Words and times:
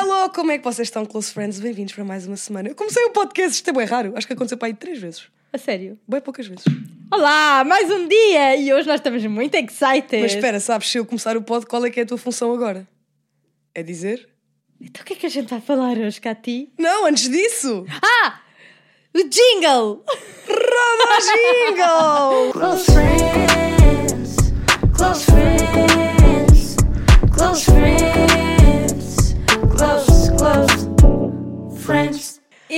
Hello, 0.00 0.30
como 0.30 0.52
é 0.52 0.58
que 0.58 0.62
vocês 0.62 0.86
estão, 0.86 1.04
close 1.04 1.32
friends? 1.32 1.58
Bem-vindos 1.58 1.92
para 1.92 2.04
mais 2.04 2.24
uma 2.24 2.36
semana. 2.36 2.68
Eu 2.68 2.74
comecei 2.76 3.04
o 3.06 3.10
podcast, 3.10 3.50
isto 3.50 3.68
é 3.68 3.72
bem 3.72 3.84
raro, 3.84 4.12
acho 4.14 4.28
que 4.28 4.32
aconteceu 4.32 4.56
para 4.56 4.68
aí 4.68 4.74
três 4.74 4.96
vezes. 5.00 5.24
A 5.52 5.58
sério? 5.58 5.98
Bem 6.06 6.20
poucas 6.20 6.46
vezes. 6.46 6.64
Olá, 7.12 7.64
mais 7.64 7.90
um 7.90 8.06
dia! 8.06 8.54
E 8.54 8.72
hoje 8.72 8.86
nós 8.86 9.00
estamos 9.00 9.26
muito 9.26 9.56
excited. 9.56 10.22
Mas 10.22 10.34
espera, 10.34 10.60
sabes, 10.60 10.88
se 10.88 10.98
eu 10.98 11.04
começar 11.04 11.36
o 11.36 11.42
pod, 11.42 11.66
qual 11.66 11.84
é 11.84 11.90
que 11.90 11.98
é 11.98 12.04
a 12.04 12.06
tua 12.06 12.16
função 12.16 12.54
agora? 12.54 12.86
É 13.74 13.82
dizer? 13.82 14.28
Então 14.80 15.02
o 15.02 15.04
que 15.04 15.14
é 15.14 15.16
que 15.16 15.26
a 15.26 15.28
gente 15.28 15.50
vai 15.50 15.60
falar 15.60 15.98
hoje, 15.98 16.20
Cati? 16.20 16.72
Não, 16.78 17.04
antes 17.04 17.28
disso! 17.28 17.84
Ah! 18.00 18.40
O 19.12 19.24
jingle! 19.24 20.04
Roda 20.46 21.18
jingle! 21.26 22.52
Close 22.54 22.84
friends, 22.92 24.36
close 24.96 25.24
friends, 25.24 26.76
close 27.36 27.64
friends, 27.64 28.47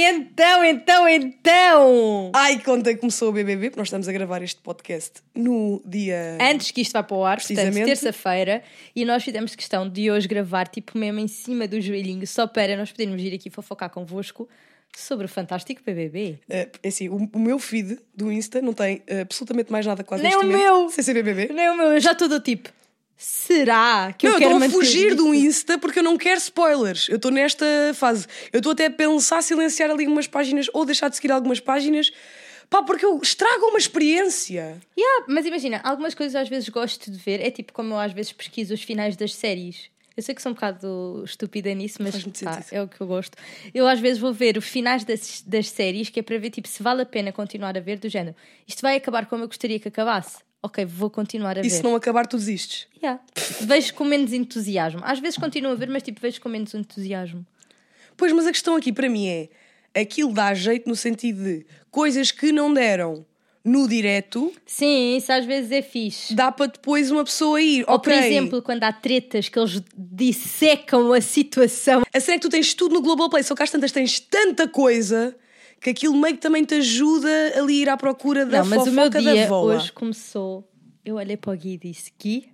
Então, 0.03 0.65
então, 0.65 1.07
então! 1.07 2.33
Ai, 2.35 2.59
contei 2.61 2.95
que 2.95 3.01
começou 3.01 3.29
o 3.29 3.33
BBB, 3.33 3.69
porque 3.69 3.81
nós 3.81 3.89
estamos 3.89 4.09
a 4.09 4.13
gravar 4.13 4.43
este 4.43 4.59
podcast 4.63 5.21
no 5.35 5.83
dia... 5.85 6.39
Antes 6.41 6.71
que 6.71 6.81
isto 6.81 6.93
vá 6.93 7.03
para 7.03 7.17
o 7.17 7.23
ar, 7.23 7.37
portanto, 7.37 7.57
Precisamente. 7.57 7.85
terça-feira, 7.85 8.63
e 8.97 9.05
nós 9.05 9.23
fizemos 9.23 9.55
questão 9.55 9.87
de 9.87 10.11
hoje 10.11 10.27
gravar, 10.27 10.69
tipo, 10.69 10.97
mesmo 10.97 11.21
em 11.21 11.29
cima 11.29 11.69
do 11.69 11.79
joelhinho, 11.83 12.27
só 12.27 12.47
para 12.47 12.79
nós 12.79 12.91
podermos 12.91 13.21
vir 13.21 13.35
aqui 13.35 13.51
fofocar 13.51 13.91
convosco 13.91 14.49
sobre 14.97 15.27
o 15.27 15.29
fantástico 15.29 15.83
BBB. 15.85 16.39
É 16.49 16.71
assim, 16.83 17.11
o, 17.11 17.29
o 17.35 17.39
meu 17.39 17.59
feed 17.59 17.99
do 18.15 18.33
Insta 18.33 18.63
não 18.63 18.73
tem 18.73 19.03
eh, 19.07 19.21
absolutamente 19.21 19.71
mais 19.71 19.85
nada 19.85 20.03
quase 20.03 20.23
Nem 20.23 20.35
o 20.35 20.45
meu! 20.45 20.89
Sem 20.89 21.05
ser 21.05 21.13
BBB. 21.13 21.53
Nem 21.53 21.69
o 21.69 21.77
meu, 21.77 21.93
eu 21.93 22.01
já 22.01 22.13
estou 22.13 22.27
do 22.27 22.41
tipo, 22.41 22.71
será 23.23 24.15
que 24.17 24.27
não, 24.27 24.33
eu 24.33 24.41
eu 24.41 24.49
quero 24.49 24.65
estou 24.65 24.81
a 24.81 24.83
fugir 24.83 25.09
isto? 25.09 25.17
do 25.17 25.35
Insta 25.35 25.79
porque 25.79 25.99
eu 25.99 26.03
não 26.03 26.17
quero 26.17 26.39
spoilers. 26.39 27.07
Eu 27.11 27.17
estou 27.17 27.31
nesta 27.31 27.67
fase. 27.95 28.27
Eu 28.51 28.59
estou 28.59 28.73
até 28.73 28.87
a 28.87 28.91
pensar 28.91 29.43
silenciar 29.43 29.91
ali 29.91 30.05
algumas 30.05 30.27
páginas 30.27 30.71
ou 30.73 30.87
deixar 30.87 31.11
de 31.11 31.17
seguir 31.17 31.31
algumas 31.31 31.61
páginas. 31.61 32.11
Pá, 32.71 32.83
porque 32.83 33.05
eu 33.05 33.19
estrago 33.23 33.67
uma 33.67 33.79
experiência. 33.79 34.81
Yeah, 34.97 35.27
mas 35.29 35.45
imagina, 35.45 35.81
algumas 35.85 36.15
coisas 36.15 36.35
às 36.35 36.49
vezes 36.49 36.69
gosto 36.71 37.11
de 37.11 37.19
ver, 37.19 37.41
é 37.41 37.51
tipo 37.51 37.75
como 37.75 37.93
eu 37.93 37.99
às 37.99 38.13
vezes 38.13 38.33
pesquiso 38.33 38.73
os 38.73 38.83
finais 38.83 39.17
das 39.17 39.35
séries. 39.35 39.91
Eu 40.17 40.23
sei 40.23 40.35
que 40.35 40.41
sou 40.43 40.53
um 40.53 40.55
bocado 40.55 41.23
estúpida 41.25 41.73
nisso, 41.75 41.99
mas 42.01 42.25
pá, 42.43 42.65
é 42.71 42.83
o 42.83 42.89
que 42.89 43.01
eu 43.01 43.07
gosto. 43.07 43.37
Eu 43.75 43.87
às 43.87 44.01
vezes 44.01 44.19
vou 44.19 44.33
ver 44.33 44.57
os 44.57 44.65
finais 44.65 45.05
das, 45.05 45.43
das 45.47 45.69
séries, 45.69 46.09
que 46.09 46.21
é 46.21 46.23
para 46.23 46.39
ver 46.39 46.51
tipo, 46.51 46.69
se 46.69 46.83
vale 46.83 47.03
a 47.03 47.07
pena 47.07 47.33
continuar 47.33 47.77
a 47.77 47.81
ver, 47.81 47.99
do 47.99 48.09
género. 48.09 48.35
Isto 48.67 48.83
vai 48.83 48.97
acabar 48.97 49.27
como 49.27 49.45
eu 49.45 49.49
gostaria 49.49 49.79
que 49.79 49.89
acabasse. 49.89 50.39
Ok, 50.63 50.85
vou 50.85 51.09
continuar 51.09 51.57
a 51.57 51.61
E 51.61 51.65
ver. 51.65 51.71
se 51.71 51.83
não 51.83 51.95
acabar, 51.97 52.27
tu 52.27 52.37
desistes. 52.37 52.87
Yeah. 53.03 53.21
Vejo 53.63 53.95
com 53.95 54.05
menos 54.05 54.33
entusiasmo. 54.33 55.01
Às 55.05 55.19
vezes 55.19 55.39
continuo 55.39 55.73
a 55.73 55.75
ver, 55.75 55.89
mas 55.89 56.03
tipo, 56.03 56.21
vejo 56.21 56.41
com 56.41 56.49
menos 56.49 56.75
entusiasmo. 56.75 57.47
Pois, 58.17 58.33
mas 58.33 58.47
a 58.47 58.53
questão 58.53 58.77
aqui 58.77 58.93
para 58.93 59.09
mim 59.09 59.27
é: 59.27 59.49
aquilo 59.99 60.33
dá 60.35 60.53
jeito 60.53 60.89
no 60.89 60.95
sentido 60.95 61.43
de 61.43 61.65
coisas 61.91 62.31
que 62.31 62.53
não 62.53 62.73
deram 62.75 63.25
no 63.65 63.87
direto, 63.87 64.51
Sim, 64.65 65.17
isso 65.19 65.31
às 65.31 65.45
vezes 65.45 65.71
é 65.71 65.83
fixe. 65.83 66.35
dá 66.35 66.51
para 66.51 66.67
depois 66.67 67.11
uma 67.11 67.23
pessoa 67.25 67.61
ir. 67.61 67.85
Ou, 67.87 67.97
ok, 67.97 68.13
por 68.13 68.23
exemplo, 68.25 68.63
quando 68.63 68.85
há 68.85 68.93
tretas 68.93 69.49
que 69.51 69.59
eles 69.59 69.83
dissecam 69.97 71.13
a 71.13 71.21
situação. 71.21 72.03
A 72.13 72.21
cena 72.21 72.37
é 72.37 72.39
que 72.39 72.43
tu 72.47 72.51
tens 72.51 72.73
tudo 72.75 72.95
no 72.95 73.03
Global 73.03 73.29
Play, 73.29 73.43
só 73.43 73.55
que 73.55 73.63
às 73.63 73.71
tantas 73.71 73.93
tens 73.93 74.19
tanta 74.21 74.67
coisa 74.69 75.37
que 75.81 75.91
aquilo 75.91 76.15
meio 76.17 76.35
que 76.35 76.41
também 76.41 76.65
te 76.65 76.75
ajuda 76.75 77.29
ali 77.57 77.79
a 77.81 77.83
ir 77.83 77.89
à 77.89 77.97
procura 77.97 78.45
da 78.45 78.59
Não, 78.59 78.67
mas 78.67 78.87
o 78.87 78.93
meu 78.93 79.09
da 79.09 79.19
dia 79.21 79.53
hoje 79.53 79.93
começou. 79.93 80.69
Eu 81.05 81.17
olhei 81.17 81.37
para 81.37 81.53
o 81.53 81.57
Gui 81.57 81.75
e 81.75 81.79
disse: 81.79 82.13
Gui, 82.21 82.49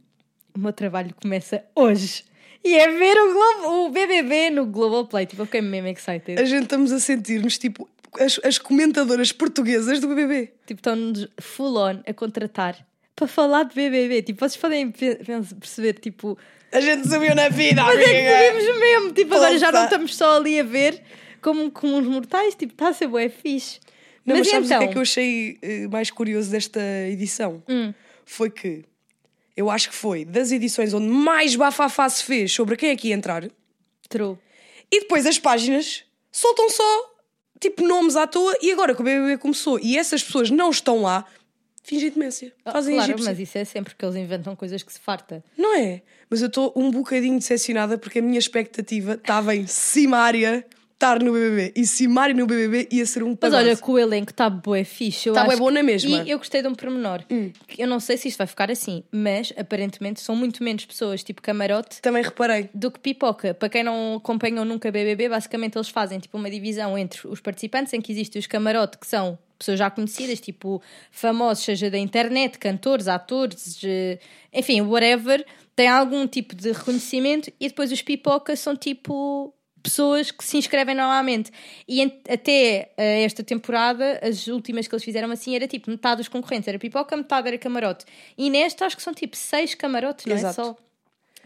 o 0.54 0.58
meu 0.58 0.72
trabalho 0.72 1.14
começa 1.20 1.62
hoje. 1.74 2.24
E 2.64 2.74
é 2.74 2.90
ver 2.90 3.16
o, 3.16 3.32
Globo, 3.32 3.86
o 3.86 3.90
BBB 3.90 4.50
no 4.50 4.66
Global 4.66 5.06
Play. 5.06 5.26
Tipo, 5.26 5.42
eu 5.42 5.46
fiquei 5.46 5.60
mesmo 5.60 5.88
excited. 5.88 6.40
A 6.40 6.44
gente 6.44 6.64
estamos 6.64 6.90
a 6.92 6.98
sentir-nos 6.98 7.58
tipo 7.58 7.88
as, 8.18 8.40
as 8.44 8.58
comentadoras 8.58 9.30
portuguesas 9.32 10.00
do 10.00 10.08
BBB. 10.08 10.52
Tipo, 10.66 10.80
estão-nos 10.80 11.28
full 11.40 11.76
on 11.76 12.00
a 12.06 12.12
contratar 12.14 12.76
para 13.14 13.26
falar 13.28 13.64
de 13.64 13.74
BBB. 13.74 14.22
Tipo, 14.22 14.40
vocês 14.40 14.56
podem 14.56 14.90
pe- 14.90 15.16
pe- 15.16 15.54
perceber, 15.60 15.92
tipo, 15.94 16.36
A 16.72 16.80
gente 16.80 17.08
subiu 17.08 17.34
na 17.34 17.48
vida, 17.48 17.82
mas 17.84 17.98
é 18.00 18.04
que 18.04 18.10
amiga. 18.10 18.30
podemos 18.60 18.80
mesmo. 18.80 19.12
Tipo, 19.12 19.34
agora 19.34 19.58
já 19.58 19.70
não 19.72 19.84
estamos 19.84 20.16
só 20.16 20.36
ali 20.38 20.58
a 20.60 20.64
ver 20.64 21.02
como, 21.40 21.72
uns 21.82 22.06
mortais. 22.06 22.54
Tipo, 22.54 22.72
está 22.72 22.88
a 22.88 22.92
ser 22.92 23.08
bué 23.08 23.28
fixe. 23.28 23.80
Não, 24.24 24.36
mas, 24.36 24.46
mas, 24.46 24.48
sabes 24.48 24.70
então, 24.70 24.78
o 24.78 24.80
que 24.80 24.88
é 24.88 24.92
que 24.92 24.98
eu 24.98 25.02
achei 25.02 25.58
eh, 25.62 25.86
mais 25.88 26.10
curioso 26.10 26.50
desta 26.50 26.80
edição? 27.08 27.62
Hum. 27.68 27.94
Foi 28.24 28.50
que 28.50 28.84
eu 29.56 29.70
acho 29.70 29.88
que 29.88 29.94
foi 29.94 30.24
das 30.24 30.50
edições 30.52 30.92
onde 30.92 31.06
mais 31.06 31.54
bafafá 31.56 32.08
se 32.08 32.24
fez 32.24 32.52
sobre 32.52 32.76
quem 32.76 32.90
é 32.90 32.96
que 32.96 33.08
ia 33.08 33.14
entrar 33.14 33.48
True. 34.08 34.36
e 34.90 35.00
depois 35.00 35.24
as 35.26 35.38
páginas 35.38 36.04
soltam 36.30 36.68
só 36.68 37.14
tipo 37.58 37.86
nomes 37.86 38.16
à 38.16 38.26
toa 38.26 38.54
e 38.60 38.70
agora 38.70 38.94
que 38.94 39.00
o 39.00 39.04
BBB 39.04 39.38
começou 39.38 39.78
e 39.80 39.96
essas 39.96 40.22
pessoas 40.22 40.50
não 40.50 40.70
estão 40.70 41.00
lá, 41.00 41.24
fingem 41.82 42.10
demência. 42.10 42.52
Fazem 42.64 42.94
Ah, 42.94 42.96
claro, 42.98 43.12
egípcia. 43.12 43.30
mas 43.30 43.40
isso 43.40 43.56
é 43.58 43.64
sempre 43.64 43.94
que 43.94 44.04
eles 44.04 44.16
inventam 44.16 44.54
coisas 44.54 44.82
que 44.82 44.92
se 44.92 44.98
farta. 45.00 45.42
Não 45.56 45.78
é? 45.78 46.02
Mas 46.28 46.42
eu 46.42 46.48
estou 46.48 46.72
um 46.76 46.90
bocadinho 46.90 47.38
decepcionada 47.38 47.96
porque 47.96 48.18
a 48.18 48.22
minha 48.22 48.38
expectativa 48.38 49.14
estava 49.14 49.54
em 49.54 49.66
Simária 49.66 50.66
estar 50.96 51.22
no 51.22 51.32
BBB. 51.32 51.72
E 51.76 51.86
Simária 51.86 52.34
no 52.34 52.46
BBB 52.46 52.88
ia 52.90 53.04
ser 53.06 53.22
um 53.22 53.36
Mas 53.40 53.52
olha 53.52 53.76
que 53.76 53.90
o 53.90 53.98
elenco 53.98 54.30
está 54.30 54.48
bué 54.48 54.82
fixe. 54.82 55.30
Tá 55.30 55.44
acho 55.44 55.58
bom 55.58 55.70
na 55.70 55.82
mesma. 55.82 56.18
Hum. 56.18 56.24
E 56.24 56.30
eu 56.30 56.38
gostei 56.38 56.62
de 56.62 56.68
um 56.68 56.74
pormenor. 56.74 57.22
que 57.68 57.82
Eu 57.82 57.86
não 57.86 58.00
sei 58.00 58.16
se 58.16 58.28
isto 58.28 58.38
vai 58.38 58.46
ficar 58.46 58.70
assim, 58.70 59.04
mas 59.12 59.52
aparentemente 59.56 60.20
são 60.20 60.34
muito 60.34 60.64
menos 60.64 60.84
pessoas, 60.84 61.22
tipo 61.22 61.42
camarote, 61.42 62.00
Também 62.00 62.22
reparei. 62.22 62.70
do 62.74 62.90
que 62.90 62.98
pipoca. 62.98 63.54
Para 63.54 63.68
quem 63.68 63.84
não 63.84 64.16
acompanhou 64.16 64.64
nunca 64.64 64.90
BBB, 64.90 65.28
basicamente 65.28 65.76
eles 65.76 65.88
fazem 65.88 66.18
tipo 66.18 66.36
uma 66.38 66.50
divisão 66.50 66.96
entre 66.96 67.28
os 67.28 67.40
participantes, 67.40 67.92
em 67.92 68.00
que 68.00 68.10
existe 68.10 68.38
os 68.38 68.46
camarote, 68.46 68.98
que 68.98 69.06
são 69.06 69.38
pessoas 69.58 69.78
já 69.78 69.90
conhecidas, 69.90 70.40
tipo 70.40 70.82
famosos, 71.10 71.64
seja 71.64 71.90
da 71.90 71.98
internet, 71.98 72.58
cantores, 72.58 73.08
atores, 73.08 73.80
eh, 73.84 74.18
enfim, 74.52 74.82
whatever, 74.82 75.44
tem 75.74 75.88
algum 75.88 76.26
tipo 76.26 76.54
de 76.54 76.72
reconhecimento, 76.72 77.50
e 77.58 77.68
depois 77.68 77.90
os 77.90 78.02
pipoca 78.02 78.54
são 78.54 78.76
tipo 78.76 79.54
pessoas 79.86 80.30
que 80.30 80.44
se 80.44 80.56
inscrevem 80.56 80.94
novamente. 80.94 81.50
E 81.88 82.02
até 82.02 82.90
eh, 82.96 83.22
esta 83.24 83.42
temporada, 83.42 84.20
as 84.22 84.48
últimas 84.48 84.86
que 84.88 84.94
eles 84.94 85.04
fizeram 85.04 85.30
assim, 85.30 85.54
era 85.54 85.66
tipo 85.68 85.90
metade 85.90 86.18
dos 86.18 86.28
concorrentes 86.28 86.68
era 86.68 86.78
pipoca, 86.78 87.16
metade 87.16 87.48
era 87.48 87.58
camarote. 87.58 88.04
E 88.36 88.50
nesta 88.50 88.86
acho 88.86 88.96
que 88.96 89.02
são 89.02 89.14
tipo 89.14 89.36
seis 89.36 89.74
camarotes, 89.74 90.26
não 90.26 90.34
é 90.34 90.38
Exato. 90.38 90.54
só? 90.54 90.76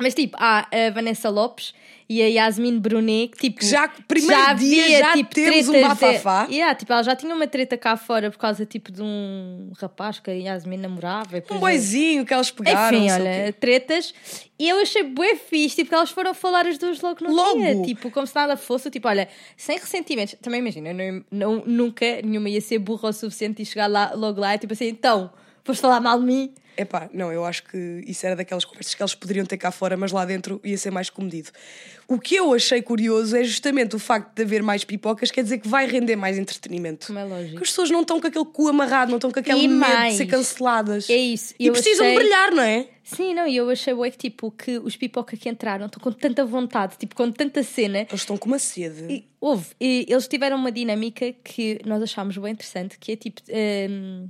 Mas 0.01 0.15
tipo, 0.15 0.37
há 0.41 0.67
a 0.71 0.91
Vanessa 0.91 1.29
Lopes 1.29 1.75
e 2.09 2.21
a 2.23 2.27
Yasmin 2.27 2.81
Brunet, 2.81 3.29
que 3.37 3.51
tipo. 3.51 3.65
Já- 3.65 3.89
primeiro 4.09 4.55
dia 4.57 4.99
já 4.99 5.13
temos 5.13 5.21
um 5.21 5.25
tretas 5.25 5.67
de- 5.71 5.81
bafafá. 5.83 6.49
Yeah, 6.51 6.75
tipo, 6.75 6.93
ela 6.93 7.03
já 7.05 7.15
tinha 7.15 7.33
uma 7.33 7.47
treta 7.47 7.77
cá 7.79 7.97
fora 7.97 8.31
por 8.33 8.39
causa 8.39 8.67
tipo 8.67 8.91
de 8.91 9.01
um 9.01 9.71
rapaz 9.81 10.19
que 10.19 10.29
a 10.29 10.35
Yasmin 10.35 10.79
namorava. 10.79 11.41
Um 11.51 11.59
boizinho 11.61 12.27
que 12.27 12.35
elas 12.35 12.51
pegaram. 12.51 12.97
Enfim, 12.99 13.11
olha, 13.13 13.53
tretas. 13.53 14.13
E 14.59 14.69
eu 14.69 14.81
achei 14.81 15.05
bué 15.05 15.37
fixe, 15.37 15.77
tipo, 15.77 15.91
que 15.91 15.95
elas 15.95 16.11
foram 16.11 16.35
falar 16.35 16.67
as 16.67 16.77
duas 16.79 17.01
logo 17.01 17.23
no 17.23 17.33
Logo? 17.33 17.59
dia. 17.61 17.81
Tipo, 17.83 18.11
como 18.11 18.27
se 18.27 18.35
nada 18.35 18.57
fosse. 18.57 18.91
Tipo, 18.91 19.07
olha, 19.07 19.29
sem 19.57 19.79
ressentimentos. 19.79 20.35
Também 20.43 20.59
imagina, 20.61 20.93
não, 20.93 21.25
não- 21.31 21.63
nunca 21.65 22.21
nenhuma 22.23 22.49
ia 22.51 22.61
ser 22.61 22.79
burra 22.81 23.11
o 23.11 23.13
suficiente 23.13 23.63
e 23.63 23.65
chegar 23.65 23.87
lá, 23.87 24.13
logo 24.15 24.41
lá 24.41 24.55
e 24.55 24.59
tipo 24.59 24.73
assim, 24.73 24.89
então, 24.89 25.31
foste 25.63 25.81
falar 25.81 26.01
mal 26.01 26.19
de 26.19 26.27
mim? 26.27 26.53
Epá, 26.81 27.11
não, 27.13 27.31
eu 27.31 27.45
acho 27.45 27.65
que 27.65 28.03
isso 28.07 28.25
era 28.25 28.35
daquelas 28.35 28.65
conversas 28.65 28.95
que 28.95 29.03
eles 29.03 29.15
poderiam 29.15 29.45
ter 29.45 29.59
cá 29.59 29.71
fora, 29.71 29.97
mas 29.99 30.13
lá 30.13 30.25
dentro 30.25 30.61
ia 30.65 30.79
ser 30.79 30.91
mais 30.91 31.11
comedido. 31.11 31.51
O 32.09 32.19
que 32.19 32.35
eu 32.37 32.55
achei 32.55 32.81
curioso 32.81 33.37
é 33.37 33.45
justamente 33.45 33.95
o 33.95 33.99
facto 33.99 34.35
de 34.35 34.43
haver 34.43 34.63
mais 34.63 34.83
pipocas, 34.83 35.31
quer 35.31 35.43
dizer 35.43 35.59
que 35.59 35.69
vai 35.69 35.87
render 35.87 36.17
mais 36.17 36.39
entretenimento. 36.39 37.07
Como 37.09 37.19
é 37.19 37.25
lógico. 37.25 37.51
Porque 37.53 37.65
as 37.65 37.71
pessoas 37.71 37.91
não 37.91 38.01
estão 38.01 38.19
com 38.21 38.27
aquele 38.27 38.45
cu 38.47 38.69
amarrado, 38.69 39.11
não 39.11 39.19
estão 39.19 39.31
com 39.31 39.39
aquele 39.39 39.61
E 39.61 39.69
medo 39.69 39.79
mais. 39.81 40.13
de 40.13 40.19
ser 40.19 40.27
canceladas. 40.27 41.09
É 41.11 41.17
isso. 41.17 41.55
E 41.59 41.67
Eu 41.67 41.73
precisam 41.75 42.07
achei- 42.07 42.19
brilhar, 42.19 42.51
não 42.53 42.63
é? 42.63 42.89
Sim, 43.05 43.35
não, 43.35 43.47
e 43.47 43.57
eu 43.57 43.69
achei 43.69 43.93
bué 43.93 44.09
que 44.11 44.17
tipo, 44.17 44.51
que 44.53 44.79
os 44.79 44.97
pipoca 44.97 45.37
que 45.37 45.49
entraram 45.49 45.87
estão 45.87 46.01
com 46.01 46.13
tanta 46.13 46.45
vontade, 46.45 46.97
tipo, 46.97 47.15
com 47.17 47.31
tanta 47.33 47.61
cena. 47.63 48.01
Eles 48.03 48.21
estão 48.21 48.37
com 48.37 48.47
uma 48.47 48.59
sede. 48.59 49.05
E, 49.13 49.25
houve, 49.41 49.67
e 49.81 50.07
eles 50.09 50.29
tiveram 50.29 50.57
uma 50.57 50.71
dinâmica 50.71 51.33
que 51.43 51.81
nós 51.85 52.01
achámos 52.03 52.37
bem 52.39 52.53
interessante, 52.53 52.97
que 52.99 53.13
é 53.13 53.17
tipo. 53.17 53.41
hum, 53.51 54.29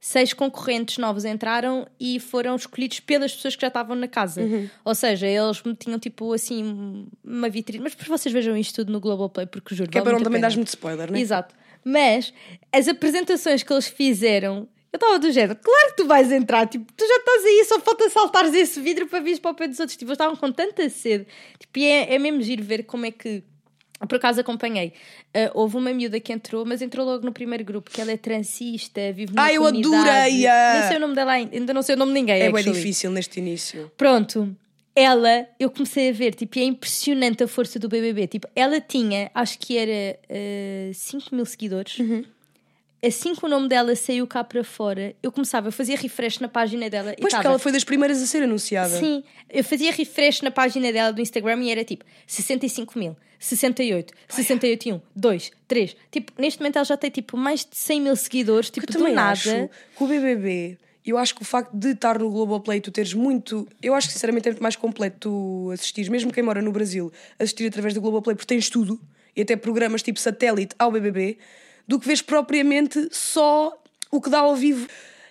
seis 0.00 0.32
concorrentes 0.32 0.98
novos 0.98 1.24
entraram 1.24 1.86
e 1.98 2.20
foram 2.20 2.54
escolhidos 2.54 3.00
pelas 3.00 3.34
pessoas 3.34 3.56
que 3.56 3.62
já 3.62 3.68
estavam 3.68 3.96
na 3.96 4.08
casa. 4.08 4.42
Uhum. 4.42 4.68
Ou 4.84 4.94
seja, 4.94 5.26
eles 5.26 5.62
tinham 5.78 5.98
tipo 5.98 6.32
assim 6.32 7.08
uma 7.24 7.48
vitrine. 7.48 7.82
Mas 7.82 7.94
depois 7.94 8.08
vocês 8.08 8.32
vejam 8.32 8.56
isto 8.56 8.76
tudo 8.76 8.92
no 8.92 9.00
Globoplay, 9.00 9.46
porque 9.46 9.74
juro. 9.74 9.90
Que 9.90 9.98
é 9.98 10.02
para 10.02 10.12
não 10.12 10.22
também 10.22 10.40
dar 10.40 10.54
muito 10.54 10.68
spoiler, 10.68 11.10
não 11.10 11.18
é? 11.18 11.20
Exato. 11.20 11.54
Mas 11.84 12.32
as 12.72 12.88
apresentações 12.88 13.62
que 13.62 13.72
eles 13.72 13.86
fizeram, 13.86 14.68
eu 14.92 14.96
estava 14.96 15.18
do 15.18 15.30
género, 15.30 15.56
claro 15.62 15.90
que 15.90 15.96
tu 15.96 16.06
vais 16.06 16.32
entrar, 16.32 16.66
tipo, 16.66 16.92
tu 16.96 17.06
já 17.06 17.16
estás 17.16 17.44
aí, 17.44 17.64
só 17.64 17.80
falta 17.80 18.10
saltares 18.10 18.54
esse 18.54 18.80
vidro 18.80 19.06
para 19.06 19.20
vires 19.20 19.38
para 19.38 19.52
o 19.52 19.54
pé 19.54 19.68
dos 19.68 19.78
outros. 19.78 19.96
Tipo, 19.96 20.10
eles 20.10 20.16
estavam 20.16 20.36
com 20.36 20.50
tanta 20.50 20.88
sede. 20.88 21.26
Tipo, 21.58 21.78
e 21.78 21.84
é, 21.86 22.14
é 22.14 22.18
mesmo 22.18 22.42
giro 22.42 22.62
ver 22.62 22.84
como 22.84 23.06
é 23.06 23.10
que. 23.10 23.42
Por 24.06 24.16
acaso 24.16 24.40
acompanhei. 24.40 24.92
Ah, 25.32 25.50
houve 25.54 25.76
uma 25.76 25.92
miúda 25.92 26.20
que 26.20 26.32
entrou, 26.32 26.66
mas 26.66 26.82
entrou 26.82 27.06
logo 27.06 27.24
no 27.24 27.32
primeiro 27.32 27.64
grupo, 27.64 27.90
que 27.90 28.00
ela 28.00 28.12
é 28.12 28.16
transista, 28.16 29.00
vive 29.12 29.32
numa 29.32 29.46
Ah, 29.46 29.52
eu 29.52 29.64
adorei-a! 29.66 30.80
Nem 30.80 30.88
sei 30.88 30.96
o 30.96 31.00
nome 31.00 31.14
dela 31.14 31.32
ainda, 31.32 31.56
ainda 31.56 31.74
não 31.74 31.82
sei 31.82 31.94
o 31.94 31.98
nome 31.98 32.12
de 32.12 32.20
ninguém. 32.20 32.42
É 32.42 32.52
bem 32.52 32.64
difícil 32.64 33.10
neste 33.10 33.40
início. 33.40 33.90
Pronto. 33.96 34.54
ela, 34.94 35.46
eu 35.60 35.70
comecei 35.70 36.08
a 36.10 36.12
ver, 36.12 36.34
tipo, 36.34 36.58
e 36.58 36.62
é 36.62 36.64
impressionante 36.64 37.42
a 37.42 37.48
força 37.48 37.78
do 37.78 37.88
BBB. 37.88 38.26
Tipo, 38.26 38.48
ela 38.54 38.80
tinha, 38.80 39.30
acho 39.34 39.58
que 39.58 39.76
era 39.76 40.18
uh, 40.30 40.94
5 40.94 41.34
mil 41.34 41.44
seguidores. 41.44 41.98
Uhum. 41.98 42.24
Assim 43.04 43.34
que 43.34 43.44
o 43.44 43.48
nome 43.48 43.68
dela 43.68 43.94
saiu 43.94 44.26
cá 44.26 44.42
para 44.42 44.64
fora, 44.64 45.14
eu 45.22 45.30
começava, 45.30 45.68
eu 45.68 45.72
fazia 45.72 45.96
refresh 45.96 46.38
na 46.38 46.48
página 46.48 46.88
dela 46.88 47.14
Pois, 47.20 47.32
porque 47.34 47.46
ela 47.46 47.58
foi 47.58 47.70
das 47.70 47.84
primeiras 47.84 48.22
a 48.22 48.26
ser 48.26 48.42
anunciada. 48.42 48.98
Sim, 48.98 49.22
eu 49.50 49.62
fazia 49.62 49.92
refresh 49.92 50.40
na 50.40 50.50
página 50.50 50.90
dela 50.92 51.12
do 51.12 51.20
Instagram 51.20 51.62
e 51.62 51.70
era 51.70 51.84
tipo 51.84 52.04
65 52.26 52.98
mil, 52.98 53.14
68, 53.38 54.14
68 54.28 54.88
e 54.88 54.92
1, 54.94 55.00
2, 55.14 55.50
3. 55.68 55.96
Tipo, 56.10 56.32
neste 56.38 56.58
momento 56.58 56.76
ela 56.76 56.84
já 56.84 56.96
tem 56.96 57.10
tipo 57.10 57.36
mais 57.36 57.60
de 57.60 57.76
100 57.76 58.00
mil 58.00 58.16
seguidores, 58.16 58.70
tipo, 58.70 58.86
Eu 58.86 58.92
do 58.92 58.98
também 58.98 59.14
nada. 59.14 59.32
acho 59.32 59.50
que 59.50 60.02
o 60.04 60.06
BBB, 60.06 60.78
eu 61.04 61.18
acho 61.18 61.34
que 61.34 61.42
o 61.42 61.44
facto 61.44 61.72
de 61.74 61.90
estar 61.90 62.18
no 62.18 62.30
Globoplay, 62.30 62.80
tu 62.80 62.90
teres 62.90 63.12
muito. 63.12 63.68
Eu 63.82 63.94
acho 63.94 64.08
que 64.08 64.14
sinceramente 64.14 64.48
é 64.48 64.52
muito 64.52 64.62
mais 64.62 64.74
completo 64.74 65.16
tu 65.20 65.70
assistires, 65.72 66.08
mesmo 66.08 66.32
quem 66.32 66.42
mora 66.42 66.62
no 66.62 66.72
Brasil, 66.72 67.12
assistir 67.38 67.66
através 67.66 67.92
do 67.94 68.00
Globoplay, 68.00 68.34
porque 68.34 68.52
tens 68.54 68.70
tudo, 68.70 68.98
e 69.36 69.42
até 69.42 69.54
programas 69.54 70.02
tipo 70.02 70.18
satélite 70.18 70.74
ao 70.78 70.90
BBB, 70.90 71.38
do 71.86 71.98
que 72.00 72.06
vês 72.06 72.20
propriamente 72.22 73.08
só 73.12 73.76
o 74.10 74.20
que 74.20 74.30
dá 74.30 74.40
ao 74.40 74.54
vivo. 74.56 74.86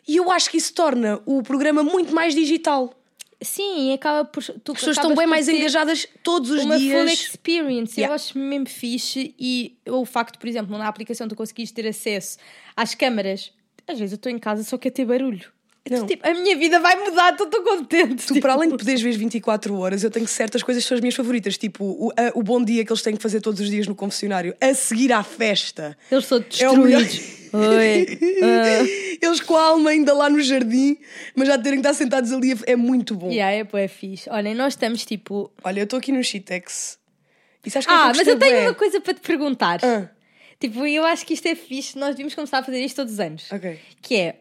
E 0.08 0.18
eu 0.18 0.32
acho 0.32 0.50
que 0.50 0.58
isso 0.58 0.74
torna 0.74 1.20
o 1.26 1.42
programa 1.42 1.84
muito 1.84 2.14
mais 2.14 2.34
digital. 2.36 2.94
Sim, 3.42 3.92
acaba 3.94 4.24
por. 4.24 4.42
Tu 4.44 4.72
As 4.72 4.78
pessoas 4.80 4.98
estão 4.98 5.14
bem 5.14 5.28
mais 5.28 5.48
engajadas 5.50 6.08
todos 6.24 6.50
os 6.52 6.64
Uma 6.64 6.76
full 6.76 6.80
dias. 6.80 7.12
experience, 7.12 8.00
Yeah. 8.00 8.12
eu 8.12 8.16
acho 8.16 8.38
mesmo 8.38 8.68
fixe 8.68 9.36
e 9.38 9.78
o 9.88 10.06
facto, 10.06 10.40
por 10.40 10.48
exemplo, 10.48 10.78
na 10.78 10.88
aplicação 10.88 11.28
tu 11.28 11.36
conseguires 11.36 11.72
ter 11.72 11.86
acesso 11.88 12.38
às 12.76 12.96
câmaras, 12.96 13.52
às 13.88 14.00
vezes 14.00 14.14
eu 14.14 14.16
estou 14.16 14.32
em 14.32 14.40
casa 14.40 14.64
só 14.64 14.78
quero 14.78 14.96
ter 14.96 15.06
barulho. 15.06 15.52
Não. 15.90 16.08
Tipo, 16.08 16.28
a 16.28 16.34
minha 16.34 16.56
vida 16.58 16.80
vai 16.80 16.96
mudar, 16.96 17.34
estou 17.34 17.48
contente. 17.64 18.26
Tu, 18.26 18.40
para 18.42 18.54
além 18.54 18.70
de 18.70 18.78
poderes 18.78 19.02
ver 19.02 19.12
24 19.16 19.78
horas, 19.78 20.04
eu 20.04 20.10
tenho 20.10 20.28
certas 20.28 20.64
coisas 20.64 20.82
que 20.84 20.88
são 20.90 20.96
as 20.96 21.02
minhas 21.02 21.14
favoritas, 21.14 21.58
tipo 21.60 21.84
o, 21.86 22.12
a- 22.18 22.32
o 22.34 22.42
bom 22.42 22.64
dia 22.64 22.84
que 22.84 22.92
eles 22.92 23.02
têm 23.04 23.16
que 23.16 23.22
fazer 23.22 23.40
todos 23.40 23.60
os 23.62 23.70
dias 23.70 23.86
no 23.88 23.94
confessionário, 23.94 24.56
a 24.60 24.74
seguir 24.74 25.14
à 25.14 25.22
festa. 25.22 25.96
Eles 26.12 26.26
são 26.26 26.40
É 26.40 26.42
destruídos. 26.42 27.20
Oi. 27.54 28.20
Ah. 28.44 28.86
Eles 29.26 29.40
com 29.42 29.56
a 29.56 29.62
alma 29.64 29.92
ainda 29.92 30.14
lá 30.14 30.30
no 30.30 30.42
jardim, 30.42 30.98
mas 31.36 31.48
já 31.48 31.58
terem 31.58 31.80
que 31.82 31.88
estar 31.88 31.94
sentados 31.94 32.32
ali 32.32 32.54
é 32.66 32.76
muito 32.76 33.16
bom. 33.16 33.30
Yeah, 33.32 33.52
é, 33.56 33.64
pô, 33.64 33.78
é 33.78 33.88
fixe. 33.88 34.30
Olhem, 34.30 34.54
nós 34.56 34.74
estamos 34.74 35.06
tipo. 35.06 35.52
Olha, 35.64 35.80
eu 35.80 35.84
estou 35.86 35.98
aqui 36.00 36.12
no 36.12 36.24
Shitex. 36.24 36.98
E 37.66 37.70
sabes 37.70 37.86
que 37.88 37.94
é 37.94 37.96
Ah, 37.96 38.12
mas 38.16 38.28
eu 38.28 38.38
tenho 38.38 38.52
bué? 38.56 38.62
uma 38.68 38.74
coisa 38.74 39.00
para 39.00 39.14
te 39.14 39.22
perguntar. 39.22 39.80
Ah, 39.84 40.10
Tipo, 40.60 40.86
eu 40.88 41.04
acho 41.06 41.26
que 41.26 41.34
isto 41.34 41.48
é 41.48 41.54
fixe, 41.56 41.98
nós 41.98 42.10
devíamos 42.12 42.34
começar 42.34 42.60
a 42.60 42.64
fazer 42.64 42.80
isto 42.84 42.96
todos 42.96 43.14
os 43.14 43.20
anos. 43.20 43.52
ok. 43.52 43.80
Que 44.02 44.16
é, 44.16 44.36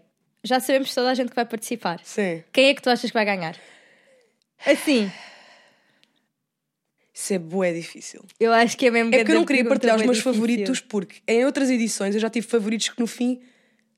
já 0.45 0.61
sabemos 0.61 0.95
toda 0.95 1.11
a 1.11 1.15
gente 1.15 1.31
que 1.31 1.35
vai 1.37 1.45
participar. 1.47 2.01
Sim. 2.05 2.45
Quem 2.53 2.67
é 2.69 2.75
que 2.75 2.83
tu 2.83 2.91
achas 2.91 3.11
que 3.11 3.15
vai 3.15 3.25
ganhar? 3.25 3.57
Assim, 4.67 5.11
Isso 7.13 7.33
é 7.35 7.39
bué 7.39 7.73
difícil. 7.73 8.25
eu 8.41 8.53
acho 8.53 8.77
que 8.77 8.87
é 8.87 8.91
mesmo 8.91 9.15
É 9.15 9.19
porque 9.19 9.33
eu 9.33 9.37
não 9.37 9.45
queria 9.45 9.65
partilhar 9.65 9.97
os 9.97 10.03
bué 10.03 10.07
meus 10.07 10.17
difícil. 10.19 10.33
favoritos, 10.35 10.81
porque 10.81 11.23
em 11.29 11.45
outras 11.45 11.71
edições 11.71 12.15
eu 12.15 12.21
já 12.21 12.29
tive 12.31 12.47
favoritos 12.47 12.89
que 12.89 12.99
no 13.01 13.07
fim, 13.07 13.41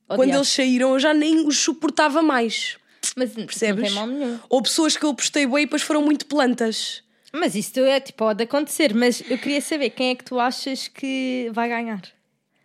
quando 0.06 0.20
Odiava. 0.20 0.38
eles 0.40 0.48
saíram, 0.48 0.92
eu 0.92 0.98
já 1.00 1.14
nem 1.14 1.46
os 1.46 1.56
suportava 1.58 2.22
mais. 2.22 2.76
Mas 3.16 3.32
Percebes? 3.32 3.76
não 3.76 3.86
tem 3.86 3.94
mal 3.94 4.06
nenhum. 4.06 4.38
Ou 4.48 4.60
pessoas 4.62 4.96
que 4.96 5.04
eu 5.04 5.14
postei 5.14 5.46
bué 5.46 5.62
e 5.62 5.64
depois 5.66 5.82
foram 5.82 6.02
muito 6.02 6.26
plantas. 6.26 7.02
Mas 7.32 7.54
isso 7.54 7.78
é, 7.80 8.00
tipo, 8.00 8.18
pode 8.18 8.42
acontecer. 8.42 8.94
Mas 8.94 9.22
eu 9.30 9.38
queria 9.38 9.60
saber 9.60 9.90
quem 9.90 10.10
é 10.10 10.14
que 10.14 10.24
tu 10.24 10.38
achas 10.40 10.88
que 10.88 11.50
vai 11.52 11.68
ganhar. 11.68 12.02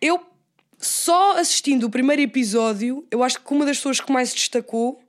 Eu, 0.00 0.20
só 0.82 1.38
assistindo 1.38 1.84
o 1.84 1.90
primeiro 1.90 2.20
episódio, 2.20 3.06
eu 3.10 3.22
acho 3.22 3.40
que 3.40 3.52
uma 3.52 3.64
das 3.64 3.76
pessoas 3.76 4.00
que 4.00 4.12
mais 4.12 4.30
se 4.30 4.34
destacou 4.34 5.00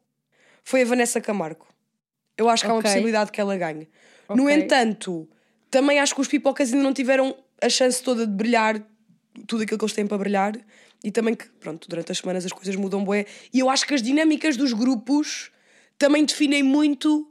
foi 0.63 0.83
a 0.83 0.85
Vanessa 0.85 1.19
Camargo. 1.19 1.65
Eu 2.37 2.47
acho 2.49 2.63
que 2.63 2.69
há 2.69 2.73
uma 2.73 2.81
possibilidade 2.81 3.31
que 3.31 3.41
ela 3.41 3.57
ganhe. 3.57 3.89
No 4.29 4.43
Ok. 4.43 4.55
entanto, 4.55 5.27
também 5.69 5.99
acho 5.99 6.15
que 6.15 6.21
os 6.21 6.27
pipocas 6.27 6.71
ainda 6.71 6.83
não 6.83 6.93
tiveram 6.93 7.35
a 7.61 7.69
chance 7.69 8.01
toda 8.01 8.25
de 8.25 8.33
brilhar 8.33 8.81
tudo 9.47 9.63
aquilo 9.63 9.77
que 9.77 9.85
eles 9.85 9.93
têm 9.93 10.07
para 10.07 10.17
brilhar. 10.17 10.53
E 11.03 11.11
também 11.11 11.35
que, 11.35 11.49
pronto, 11.59 11.89
durante 11.89 12.11
as 12.11 12.19
semanas 12.19 12.45
as 12.45 12.51
coisas 12.53 12.75
mudam 12.75 13.03
bué. 13.03 13.25
E 13.51 13.59
eu 13.59 13.69
acho 13.69 13.85
que 13.85 13.93
as 13.93 14.01
dinâmicas 14.01 14.55
dos 14.55 14.71
grupos 14.71 15.51
também 15.97 16.23
definem 16.23 16.63
muito 16.63 17.29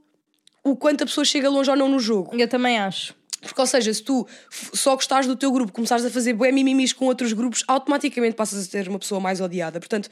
o 0.62 0.76
quanto 0.76 1.02
a 1.04 1.06
pessoa 1.06 1.24
chega 1.24 1.48
longe 1.48 1.70
ou 1.70 1.76
não 1.76 1.88
no 1.88 1.98
jogo. 1.98 2.36
Eu 2.36 2.46
também 2.48 2.78
acho. 2.78 3.14
Porque, 3.42 3.60
ou 3.60 3.66
seja, 3.66 3.92
se 3.92 4.02
tu 4.02 4.26
só 4.72 4.94
gostares 4.94 5.26
do 5.26 5.34
teu 5.36 5.50
grupo, 5.52 5.72
começares 5.72 6.04
a 6.04 6.10
fazer 6.10 6.32
bué 6.32 6.50
mimimis 6.52 6.92
com 6.92 7.06
outros 7.06 7.32
grupos, 7.32 7.64
automaticamente 7.66 8.36
passas 8.36 8.60
a 8.66 8.70
ser 8.70 8.88
uma 8.88 8.98
pessoa 8.98 9.20
mais 9.20 9.40
odiada. 9.40 9.80
Portanto, 9.80 10.08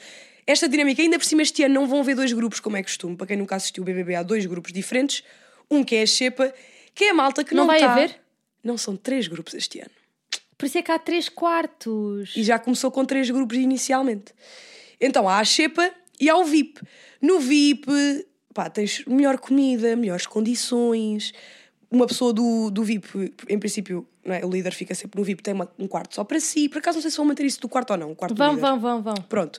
esta 0.46 0.68
dinâmica, 0.68 1.00
ainda 1.00 1.16
por 1.18 1.24
cima 1.24 1.42
este 1.42 1.62
ano 1.62 1.74
não 1.74 1.86
vão 1.86 2.00
haver 2.00 2.16
dois 2.16 2.32
grupos, 2.32 2.58
como 2.60 2.76
é 2.76 2.82
costume. 2.82 3.16
Para 3.16 3.28
quem 3.28 3.36
nunca 3.36 3.54
assistiu 3.56 3.82
o 3.82 3.86
BBB, 3.86 4.16
há 4.16 4.22
dois 4.22 4.44
grupos 4.46 4.72
diferentes. 4.72 5.22
Um 5.70 5.84
que 5.84 5.94
é 5.94 6.02
a 6.02 6.06
Xepa, 6.06 6.52
que 6.94 7.04
é 7.04 7.10
a 7.10 7.14
malta 7.14 7.44
que 7.44 7.54
Não 7.54 7.62
não, 7.62 7.66
vai 7.68 7.78
tá- 7.80 7.92
haver? 7.92 8.20
Não, 8.62 8.76
são 8.76 8.96
três 8.96 9.28
grupos 9.28 9.54
este 9.54 9.78
ano. 9.78 9.90
Por 10.58 10.66
isso 10.66 10.76
é 10.76 10.82
que 10.82 10.90
há 10.92 10.98
três 10.98 11.28
quartos. 11.28 12.32
E 12.36 12.42
já 12.42 12.58
começou 12.58 12.90
com 12.90 13.04
três 13.04 13.30
grupos 13.30 13.56
inicialmente. 13.56 14.34
Então 15.00 15.26
há 15.28 15.38
a 15.38 15.44
Xepa 15.44 15.90
e 16.20 16.28
há 16.28 16.36
o 16.36 16.44
VIP. 16.44 16.80
No 17.22 17.38
VIP, 17.40 17.86
pá, 18.52 18.68
tens 18.68 19.04
melhor 19.06 19.38
comida, 19.38 19.94
melhores 19.96 20.26
condições. 20.26 21.32
Uma 21.90 22.06
pessoa 22.06 22.32
do, 22.32 22.70
do 22.70 22.84
VIP, 22.84 23.32
em 23.48 23.58
princípio, 23.58 24.06
não 24.24 24.34
é? 24.34 24.44
o 24.44 24.50
líder 24.50 24.72
fica 24.72 24.94
sempre 24.94 25.18
no 25.18 25.24
VIP, 25.24 25.42
tem 25.42 25.52
uma- 25.54 25.68
um 25.78 25.88
quarto 25.88 26.14
só 26.14 26.22
para 26.22 26.38
si. 26.38 26.68
Por 26.68 26.78
acaso 26.78 26.96
não 26.98 27.02
sei 27.02 27.10
se 27.10 27.16
vão 27.16 27.26
manter 27.26 27.44
isso 27.44 27.60
do 27.60 27.68
quarto 27.68 27.90
ou 27.90 27.96
não. 27.96 28.12
O 28.12 28.14
quarto 28.16 28.34
Vão, 28.34 28.56
vão, 28.56 28.78
vão, 28.78 29.02
vão. 29.02 29.14
Pronto. 29.28 29.58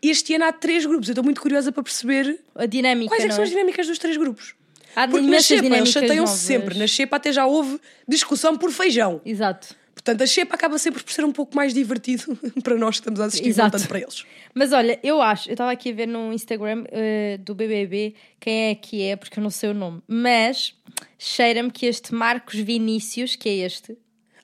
Este 0.00 0.34
ano 0.34 0.44
há 0.44 0.52
três 0.52 0.86
grupos. 0.86 1.08
Eu 1.08 1.12
estou 1.12 1.24
muito 1.24 1.40
curiosa 1.40 1.72
para 1.72 1.82
perceber 1.82 2.38
A 2.54 2.66
dinâmica, 2.66 3.08
quais 3.10 3.24
é 3.24 3.30
são 3.30 3.40
é? 3.40 3.44
as 3.44 3.50
dinâmicas 3.50 3.86
dos 3.86 3.98
três 3.98 4.16
grupos. 4.16 4.54
Há 4.94 5.08
Porque 5.08 5.26
na 5.26 5.40
Xepa 5.40 5.66
eles 5.76 5.88
chateiam-se 5.88 6.38
sempre. 6.38 6.78
Na 6.78 6.86
Xepa 6.86 7.16
até 7.16 7.32
já 7.32 7.44
houve 7.46 7.80
discussão 8.06 8.56
por 8.56 8.70
feijão. 8.70 9.20
Exato. 9.24 9.74
Portanto, 10.04 10.22
a 10.22 10.26
Xepa 10.26 10.54
acaba 10.54 10.78
sempre 10.78 11.02
por 11.02 11.10
ser 11.10 11.24
um 11.24 11.32
pouco 11.32 11.56
mais 11.56 11.72
divertido 11.72 12.38
para 12.62 12.76
nós 12.76 12.96
que 12.96 13.00
estamos 13.00 13.20
a 13.20 13.24
assistir, 13.24 13.48
Exato. 13.48 13.78
tanto 13.78 13.88
para 13.88 14.00
eles. 14.00 14.24
Mas 14.52 14.70
olha, 14.72 15.00
eu 15.02 15.22
acho, 15.22 15.48
eu 15.48 15.54
estava 15.54 15.70
aqui 15.72 15.90
a 15.90 15.94
ver 15.94 16.06
no 16.06 16.30
Instagram 16.30 16.84
eh, 16.92 17.38
do 17.38 17.54
BBB 17.54 18.14
quem 18.38 18.66
é 18.68 18.74
que 18.74 19.02
é, 19.02 19.16
porque 19.16 19.38
eu 19.38 19.42
não 19.42 19.48
sei 19.50 19.70
o 19.70 19.74
nome, 19.74 20.02
mas 20.06 20.74
cheira-me 21.18 21.70
que 21.70 21.86
este 21.86 22.14
Marcos 22.14 22.58
Vinícius, 22.60 23.34
que 23.34 23.48
é 23.48 23.54
este, 23.66 23.96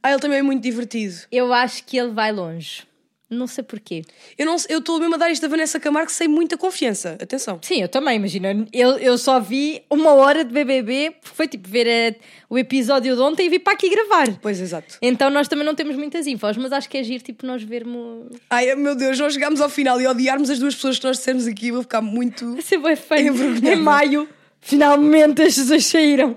Ah, 0.03 0.11
ele 0.11 0.21
também 0.21 0.39
é 0.39 0.43
muito 0.43 0.63
divertido. 0.63 1.15
eu 1.31 1.53
acho 1.53 1.85
que 1.85 1.99
ele 1.99 2.13
vai 2.13 2.33
longe. 2.33 2.85
Não 3.31 3.47
sei 3.47 3.63
porquê. 3.63 4.03
Eu 4.37 4.45
não 4.45 4.57
eu 4.69 4.81
estou 4.81 4.99
mesmo 4.99 5.15
a 5.15 5.19
dar 5.19 5.31
isto 5.31 5.43
da 5.43 5.49
Vanessa 5.49 5.79
Camargo 5.79 6.11
sem 6.11 6.27
muita 6.27 6.59
confiança. 6.59 7.17
Atenção. 7.21 7.61
Sim, 7.63 7.83
eu 7.83 7.89
também, 7.89 8.17
imagina. 8.17 8.67
Eu, 8.73 8.99
eu 8.99 9.17
só 9.17 9.39
vi 9.39 9.83
uma 9.89 10.15
hora 10.15 10.45
de 10.45 10.53
BBB, 10.53 11.13
porque 11.21 11.37
foi 11.37 11.47
tipo 11.47 11.69
ver 11.69 11.87
eh, 11.87 12.17
o 12.49 12.59
episódio 12.59 13.15
de 13.15 13.23
ontem 13.23 13.47
e 13.47 13.49
vi 13.49 13.61
para 13.61 13.75
aqui 13.75 13.89
gravar. 13.89 14.37
Pois, 14.43 14.61
exato. 14.61 14.99
Então 15.01 15.31
nós 15.31 15.47
também 15.47 15.65
não 15.65 15.77
temos 15.77 15.95
muitas 15.95 16.27
infos, 16.27 16.57
mas 16.57 16.73
acho 16.73 16.89
que 16.89 16.99
é 16.99 17.05
giro 17.05 17.23
tipo 17.23 17.47
nós 17.47 17.63
vermos. 17.63 18.27
Ai, 18.51 18.75
meu 18.75 18.97
Deus, 18.97 19.17
nós 19.21 19.33
chegámos 19.33 19.61
ao 19.61 19.69
final 19.69 20.01
e 20.01 20.09
odiarmos 20.09 20.51
as 20.51 20.59
duas 20.59 20.75
pessoas 20.75 20.99
que 20.99 21.07
nós 21.07 21.19
dissemos 21.19 21.47
aqui, 21.47 21.69
eu 21.69 21.75
vou 21.75 21.83
ficar 21.83 22.01
muito. 22.01 22.55
Vai 22.55 22.63
ser 22.63 22.79
bem 22.79 22.97
feio. 22.97 23.35
Em 23.65 23.77
maio, 23.77 24.29
finalmente 24.61 25.41
as 25.43 25.55
pessoas 25.55 25.87
saíram. 25.87 26.37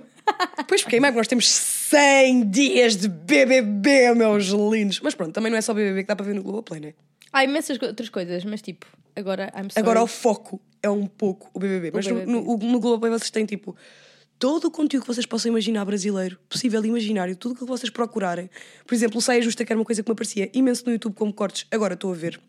Pois, 0.67 0.81
porque 0.81 0.99
maio 0.99 1.13
nós 1.15 1.27
temos 1.27 1.47
100 1.47 2.49
dias 2.49 2.95
de 2.95 3.07
BBB, 3.07 4.13
meus 4.15 4.45
lindos. 4.47 4.99
Mas 5.01 5.13
pronto, 5.15 5.33
também 5.33 5.51
não 5.51 5.57
é 5.57 5.61
só 5.61 5.73
BBB 5.73 6.03
que 6.03 6.07
dá 6.07 6.15
para 6.15 6.25
ver 6.25 6.33
no 6.35 6.41
Globoplay, 6.43 6.79
não 6.79 6.87
é? 6.89 6.93
Há 7.31 7.43
imensas 7.43 7.77
outras 7.81 8.09
coisas, 8.09 8.43
mas 8.45 8.61
tipo, 8.61 8.85
agora. 9.15 9.51
Agora 9.75 10.01
o 10.01 10.07
foco 10.07 10.61
é 10.81 10.89
um 10.89 11.05
pouco 11.07 11.49
o 11.53 11.59
BBB. 11.59 11.91
Mas 11.93 12.07
no- 12.07 12.13
BBB. 12.15 12.31
No, 12.31 12.57
no 12.57 12.79
Globoplay 12.79 13.11
vocês 13.11 13.29
têm 13.31 13.45
tipo 13.45 13.75
todo 14.39 14.65
o 14.65 14.71
conteúdo 14.71 15.03
que 15.03 15.07
vocês 15.13 15.25
possam 15.25 15.49
imaginar 15.51 15.85
brasileiro, 15.85 16.37
possível 16.49 16.83
e 16.83 16.87
imaginário, 16.87 17.35
tudo 17.35 17.53
o 17.53 17.55
que 17.55 17.65
vocês 17.65 17.89
procurarem. 17.89 18.49
Por 18.85 18.93
exemplo, 18.93 19.17
o 19.17 19.21
Saia 19.21 19.41
Justa, 19.41 19.63
que 19.63 19.71
era 19.71 19.79
uma 19.79 19.85
coisa 19.85 20.03
que 20.03 20.09
me 20.09 20.13
aparecia 20.13 20.49
imenso 20.53 20.83
no 20.85 20.91
YouTube 20.91 21.15
como 21.15 21.31
cortes, 21.33 21.65
agora 21.71 21.93
estou 21.93 22.11
a 22.11 22.15
ver. 22.15 22.39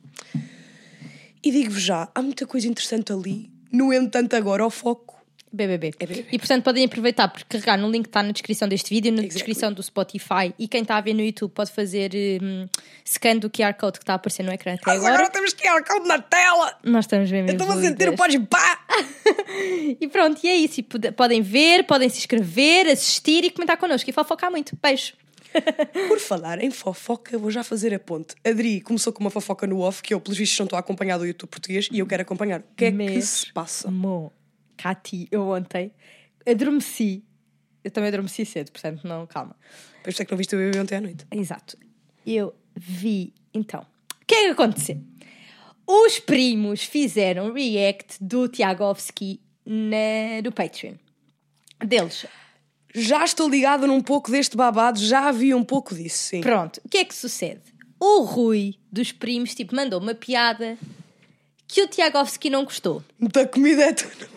E 1.43 1.51
digo-vos 1.51 1.83
já, 1.83 2.09
há 2.15 2.23
muita 2.23 2.47
coisa 2.47 2.67
interessante 2.67 3.13
ali. 3.13 3.51
No 3.71 3.93
entanto, 3.93 4.35
agora 4.35 4.65
o 4.67 4.71
foco 4.71 5.14
BBB. 5.55 5.93
É 5.99 6.07
BBB. 6.07 6.29
E 6.33 6.39
portanto 6.39 6.63
podem 6.65 6.85
aproveitar 6.85 7.29
por 7.29 7.45
carregar 7.45 7.77
no 7.79 7.91
link 7.91 8.05
que 8.05 8.09
está 8.09 8.23
na 8.23 8.33
descrição 8.33 8.67
deste 8.69 8.91
vídeo, 8.91 9.11
na 9.13 9.19
Exactly. 9.19 9.35
descrição 9.35 9.73
do 9.73 9.83
Spotify 9.83 10.53
e 10.59 10.67
quem 10.69 10.83
está 10.83 10.97
a 10.97 11.01
ver 11.01 11.15
no 11.15 11.21
YouTube 11.23 11.51
pode 11.53 11.71
fazer 11.73 12.11
um, 12.43 12.67
scan 13.05 13.37
do 13.37 13.49
QR 13.51 13.75
Code 13.75 13.99
que 13.99 14.03
está 14.03 14.15
a 14.15 14.17
aparecer 14.17 14.43
no 14.43 14.53
ecrã 14.53 14.75
até 14.75 14.83
Mas 14.87 14.97
agora, 14.99 15.15
agora. 15.15 15.31
temos 15.31 15.53
que 15.53 15.67
ir 15.67 15.83
caldo 15.85 16.07
na 16.07 16.19
tela! 16.21 16.79
Nós 16.83 17.05
estamos 17.05 17.31
bem 17.31 17.43
mesmo. 17.43 17.61
Estou 17.61 17.77
a 17.77 17.81
sentir 17.81 18.09
o 18.09 18.17
pode 18.17 18.39
pá! 18.41 18.81
E 20.01 20.09
pronto, 20.09 20.41
e 20.45 20.49
é 20.49 20.57
isso. 20.57 20.81
E 20.81 20.83
pode- 20.83 21.13
podem 21.13 21.41
ver, 21.43 21.85
podem 21.85 22.09
se 22.09 22.19
inscrever, 22.19 22.87
assistir 22.89 23.45
e 23.45 23.51
comentar 23.51 23.77
connosco 23.77 24.09
e 24.09 24.13
fofocar 24.13 24.51
muito. 24.51 24.77
Beijo. 24.83 25.13
Por 26.09 26.19
falar 26.19 26.63
em 26.63 26.71
fofoca, 26.71 27.39
vou 27.39 27.51
já 27.51 27.63
fazer 27.63 27.95
a 27.95 27.99
ponte. 27.99 28.35
Adri 28.45 28.81
começou 28.81 29.13
com 29.13 29.21
uma 29.21 29.31
fofoca 29.31 29.67
no 29.67 29.81
off 29.81 30.03
que 30.03 30.13
eu, 30.13 30.21
pelos 30.21 30.37
vistos, 30.37 30.59
não 30.59 30.65
estou 30.65 30.77
a 30.77 30.81
acompanhar 30.81 31.17
do 31.17 31.25
YouTube 31.27 31.49
português 31.49 31.89
e 31.93 32.01
eu 32.01 32.07
quero 32.07 32.23
acompanhar. 32.23 32.61
O 32.61 32.65
que 32.77 32.87
é 32.87 32.91
que 32.91 32.97
Mas- 32.97 33.25
se 33.29 33.53
passa? 33.53 33.89
Mo, 33.91 34.33
Cati, 34.77 35.29
eu 35.31 35.49
ontem 35.49 35.93
adormeci. 36.47 37.25
Eu 37.83 37.91
também 37.91 38.09
adormeci 38.09 38.47
cedo, 38.47 38.73
portanto, 38.73 39.07
não, 39.07 39.27
calma. 39.27 39.57
Pois 40.03 40.19
é 40.19 40.25
que 40.25 40.31
não 40.31 40.39
viste 40.39 40.55
o 40.55 40.59
BBB 40.59 40.81
ontem 40.81 40.97
à 40.97 41.01
noite. 41.01 41.27
Exato. 41.31 41.77
Eu 42.27 42.55
vi. 42.75 43.33
Então, 43.53 43.81
o 43.81 44.27
que 44.27 44.35
é 44.35 44.45
que 44.45 44.51
aconteceu? 44.51 45.01
Os 45.87 46.19
primos 46.19 46.83
fizeram 46.83 47.53
react 47.53 48.17
do 48.23 48.49
Tiagovski 48.49 49.41
na, 49.67 50.41
do 50.43 50.51
Patreon. 50.51 50.95
Deles. 51.79 52.27
Já 52.95 53.25
estou 53.25 53.49
ligada 53.49 53.87
num 53.87 54.01
pouco 54.01 54.31
deste 54.31 54.57
babado, 54.57 54.99
já 55.01 55.29
havia 55.29 55.57
um 55.57 55.65
pouco 55.65 55.95
disso, 55.95 56.17
sim. 56.17 56.41
Pronto, 56.41 56.81
o 56.85 56.89
que 56.89 56.99
é 56.99 57.05
que 57.05 57.15
sucede? 57.15 57.63
O 57.99 58.23
Rui 58.23 58.77
dos 58.91 59.13
primos, 59.13 59.55
tipo, 59.55 59.75
mandou 59.75 60.01
uma 60.01 60.15
piada 60.15 60.79
que 61.67 61.83
o 61.83 61.89
Tiagovski 61.89 62.51
não 62.51 62.65
gostou. 62.65 63.03
Muita 63.19 63.47
comida 63.47 63.83
é 63.83 63.93
tudo. 63.93 64.29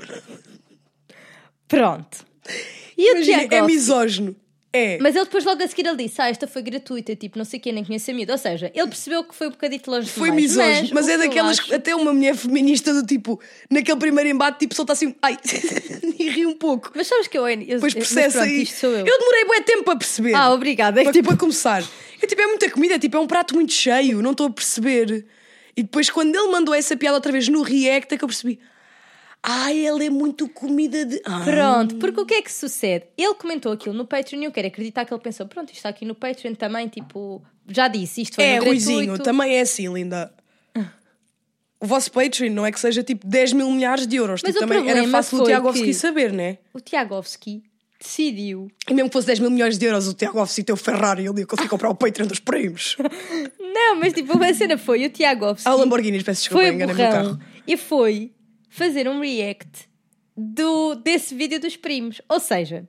Pronto. 1.67 2.25
E 2.97 3.11
o 3.11 3.15
Imagina, 3.17 3.37
é 3.43 3.47
Tiagovski... 3.47 3.73
misógino. 3.75 4.35
É. 4.73 4.97
Mas 4.99 5.15
ele 5.15 5.25
depois 5.25 5.43
logo 5.45 5.63
a 5.63 5.67
seguir 5.67 5.87
ele 5.87 6.03
disse, 6.03 6.21
ah, 6.21 6.29
esta 6.29 6.45
foi 6.45 6.61
gratuita, 6.61 7.15
tipo, 7.15 7.37
não 7.37 7.45
sei 7.45 7.59
quem, 7.59 7.71
nem 7.73 7.83
conheço 7.83 8.11
a 8.11 8.13
miúda. 8.13 8.33
Ou 8.33 8.37
seja, 8.37 8.71
ele 8.75 8.87
percebeu 8.87 9.23
que 9.23 9.33
foi 9.33 9.47
um 9.47 9.51
bocadito 9.51 9.89
longe 9.89 10.09
Foi 10.09 10.29
demais. 10.29 10.51
misógino, 10.51 10.89
mas, 10.93 11.07
o 11.07 11.09
é 11.09 11.13
que 11.17 11.23
eu 11.23 11.27
daquelas. 11.29 11.59
acho- 11.59 11.73
Até 11.73 11.95
uma 11.95 12.13
mulher 12.13 12.35
feminista 12.35 12.93
do 12.93 13.03
tipo, 13.05 13.39
naquele 13.71 13.97
primeiro 13.97 14.29
embate, 14.29 14.59
tipo, 14.59 14.75
solta 14.75 14.93
assim, 14.93 15.15
ai, 15.21 15.37
e 16.19 16.29
ri 16.29 16.45
um 16.45 16.53
pouco. 16.55 16.91
Mas 16.93 17.07
sabes 17.07 17.27
que 17.27 17.37
eu... 17.37 17.47
eu 17.47 17.57
Depois 17.57 17.81
mas 17.81 17.93
processa 17.93 18.39
pronto, 18.39 18.51
e. 18.51 18.61
isto 18.61 18.75
sou 18.77 18.91
eu. 18.91 19.03
demorei 19.05 19.45
bué 19.45 19.61
tempo 19.61 19.83
para 19.83 19.97
perceber. 19.97 20.33
Ah, 20.35 20.53
obrigada. 20.53 20.99
É 21.01 21.03
que, 21.05 21.09
para, 21.09 21.13
tipo, 21.13 21.27
para 21.29 21.37
começar. 21.37 21.83
Eu, 22.21 22.27
tipo, 22.27 22.41
é 22.41 22.47
muita 22.47 22.69
comida, 22.69 22.95
é, 22.95 22.99
tipo, 22.99 23.17
é 23.17 23.19
um 23.19 23.27
prato 23.27 23.55
muito 23.55 23.71
cheio, 23.73 24.21
não 24.21 24.31
estou 24.31 24.47
a 24.47 24.51
perceber. 24.51 25.25
E 25.77 25.83
depois, 25.83 26.09
quando 26.09 26.35
ele 26.35 26.47
mandou 26.51 26.73
essa 26.73 26.97
piada 26.97 27.15
outra 27.15 27.31
vez 27.31 27.47
no 27.47 27.61
React, 27.61 28.15
é 28.15 28.17
que 28.17 28.23
eu 28.23 28.27
percebi. 28.27 28.59
Ah, 29.43 29.71
ele 29.71 30.07
é 30.07 30.09
muito 30.09 30.49
comida 30.49 31.05
de. 31.05 31.21
Ah. 31.23 31.41
Pronto, 31.45 31.95
porque 31.97 32.19
o 32.19 32.25
que 32.25 32.33
é 32.33 32.41
que 32.41 32.51
sucede? 32.51 33.05
Ele 33.15 33.35
comentou 33.35 33.71
aquilo 33.71 33.93
no 33.93 34.05
Patreon 34.05 34.41
e 34.41 34.45
eu 34.45 34.51
quero 34.51 34.67
acreditar 34.67 35.05
que 35.05 35.13
ele 35.13 35.21
pensou, 35.21 35.45
pronto, 35.45 35.67
isto 35.69 35.77
está 35.77 35.89
aqui 35.89 36.03
no 36.03 36.15
Patreon 36.15 36.55
também, 36.55 36.87
tipo, 36.87 37.41
já 37.69 37.87
disse, 37.87 38.23
isto 38.23 38.35
foi 38.35 38.43
É, 38.43 38.59
no 38.59 38.65
Ruizinho, 38.65 38.97
gratuito. 39.05 39.23
também 39.23 39.55
é 39.55 39.61
assim, 39.61 39.87
linda. 39.93 40.33
O 41.79 41.85
vosso 41.85 42.11
Patreon 42.11 42.51
não 42.51 42.65
é 42.65 42.71
que 42.71 42.79
seja 42.79 43.03
tipo 43.03 43.25
10 43.27 43.53
mil 43.53 43.69
milhares 43.71 44.07
de 44.07 44.15
euros. 44.15 44.41
Mas 44.43 44.51
tipo, 44.55 44.67
também 44.67 44.89
era 44.89 45.07
fácil 45.09 45.41
o 45.41 45.43
Tiagovski 45.43 45.83
que- 45.85 45.93
saber, 45.93 46.33
né? 46.33 46.57
O 46.73 46.79
Tiagovski 46.81 47.61
decidiu, 47.99 48.69
E 48.89 48.93
mesmo 48.93 49.09
que 49.09 49.13
fosse 49.13 49.27
10 49.27 49.39
mil 49.39 49.49
milhões 49.49 49.77
de 49.77 49.85
euros, 49.85 50.07
o 50.07 50.13
Tiagovski 50.13 50.63
tem 50.63 50.73
o 50.73 50.77
Ferrari 50.77 51.23
e 51.23 51.27
ele 51.27 51.39
ia 51.41 51.45
conseguir 51.45 51.69
comprar 51.69 51.89
o 51.89 51.95
Patreon 51.95 52.27
dos 52.27 52.39
prémios. 52.39 52.95
não, 53.59 53.95
mas 53.99 54.13
tipo, 54.13 54.41
a 54.41 54.53
cena 54.53 54.77
foi 54.77 55.05
o 55.05 55.09
Tiagovski 55.09 55.67
Ah, 55.67 55.75
o 55.75 55.79
Lamborghini, 55.79 56.23
peço 56.23 56.41
desculpa, 56.43 56.63
foi 56.63 56.73
enganei-me 56.73 57.01
no 57.01 57.09
burrão 57.09 57.23
carro. 57.37 57.39
e 57.67 57.77
foi 57.77 58.31
fazer 58.69 59.07
um 59.07 59.19
react 59.19 59.87
do, 60.35 60.95
desse 60.95 61.33
vídeo 61.33 61.59
dos 61.59 61.75
primos. 61.75 62.21
Ou 62.29 62.39
seja, 62.39 62.87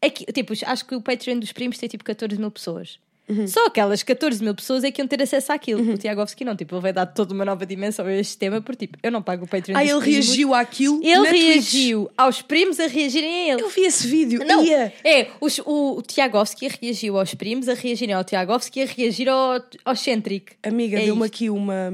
aqui, 0.00 0.24
tipo, 0.32 0.52
acho 0.64 0.84
que 0.86 0.94
o 0.94 1.02
Patreon 1.02 1.38
dos 1.38 1.52
primos 1.52 1.78
tem 1.78 1.88
tipo 1.88 2.04
14 2.04 2.38
mil 2.38 2.50
pessoas. 2.50 2.98
Uhum. 3.26 3.46
Só 3.48 3.64
aquelas 3.66 4.02
14 4.02 4.42
mil 4.44 4.54
pessoas 4.54 4.84
é 4.84 4.90
que 4.90 5.00
iam 5.00 5.08
ter 5.08 5.22
acesso 5.22 5.50
àquilo. 5.50 5.94
O 5.94 5.96
Tiagovski 5.96 6.44
não, 6.44 6.54
tipo, 6.54 6.74
ele 6.74 6.82
vai 6.82 6.92
dar 6.92 7.06
toda 7.06 7.32
uma 7.32 7.42
nova 7.44 7.64
dimensão 7.64 8.04
a 8.04 8.12
este 8.12 8.36
tema, 8.36 8.60
porque 8.60 8.86
tipo, 8.86 8.98
eu 9.02 9.10
não 9.10 9.22
pago 9.22 9.46
o 9.46 9.48
Patreon 9.48 9.76
Ah, 9.78 9.82
ele 9.82 9.98
primos. 9.98 10.26
reagiu 10.26 10.54
àquilo 10.54 11.00
Ele 11.02 11.16
na 11.16 11.30
Twitch. 11.30 11.42
reagiu 11.42 12.10
aos 12.18 12.42
primos 12.42 12.78
a 12.78 12.86
reagirem 12.86 13.50
a 13.50 13.52
ele. 13.54 13.62
Eu 13.62 13.70
vi 13.70 13.80
esse 13.82 14.06
vídeo. 14.06 14.44
Não, 14.44 14.62
Ia. 14.62 14.92
é, 15.02 15.28
os- 15.40 15.58
o, 15.64 15.96
o 15.98 16.02
Tiagovski 16.02 16.68
reagiu 16.80 17.18
aos 17.18 17.32
primos 17.34 17.66
a 17.68 17.72
reagirem 17.74 18.14
ao 18.14 18.22
Tiagovski 18.24 18.82
a 18.82 18.86
reagir 18.86 19.28
ao, 19.28 19.58
ao 19.86 19.96
Centric. 19.96 20.52
Amiga, 20.62 20.98
É 21.00 21.06
deu-me 21.06 21.24
aqui 21.24 21.48
uma, 21.48 21.90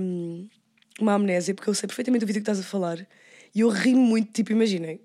uma 1.01 1.15
amnésia, 1.15 1.55
porque 1.55 1.71
eu 1.71 1.75
sei 1.75 1.87
perfeitamente 1.87 2.25
o 2.25 2.27
vídeo 2.27 2.41
que 2.43 2.51
estás 2.51 2.59
a 2.59 2.63
falar. 2.69 3.07
E 3.55 3.61
eu 3.61 3.69
ri 3.69 3.95
muito, 3.95 4.33
tipo, 4.33 4.51
imaginem. 4.51 5.01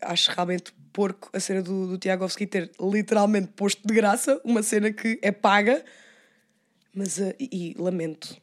Acho 0.00 0.30
realmente 0.32 0.72
porco 0.92 1.30
a 1.32 1.40
cena 1.40 1.62
do, 1.62 1.86
do 1.88 1.98
Tiagovski 1.98 2.46
ter 2.46 2.70
literalmente 2.80 3.48
posto 3.48 3.86
de 3.86 3.94
graça 3.94 4.40
uma 4.44 4.62
cena 4.62 4.92
que 4.92 5.18
é 5.22 5.30
paga. 5.32 5.84
Mas, 6.94 7.20
ah, 7.20 7.32
e, 7.38 7.74
e 7.78 7.80
lamento. 7.80 8.36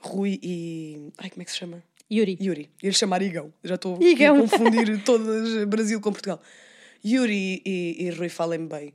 Rui 0.00 0.38
e. 0.42 1.10
Ai, 1.18 1.30
como 1.30 1.42
é 1.42 1.44
que 1.44 1.50
se 1.52 1.58
chama? 1.58 1.82
Yuri. 2.12 2.36
Yuri. 2.40 2.70
Ia 2.82 2.92
chamar 2.92 3.22
Igão. 3.22 3.52
Já 3.62 3.76
estou 3.76 3.94
a 3.96 3.98
confundir 4.40 5.02
todas 5.04 5.64
Brasil 5.64 6.00
com 6.00 6.12
Portugal. 6.12 6.40
Yuri 7.04 7.62
e, 7.64 7.96
e 8.04 8.10
Rui, 8.10 8.28
falem 8.28 8.66
bem. 8.66 8.92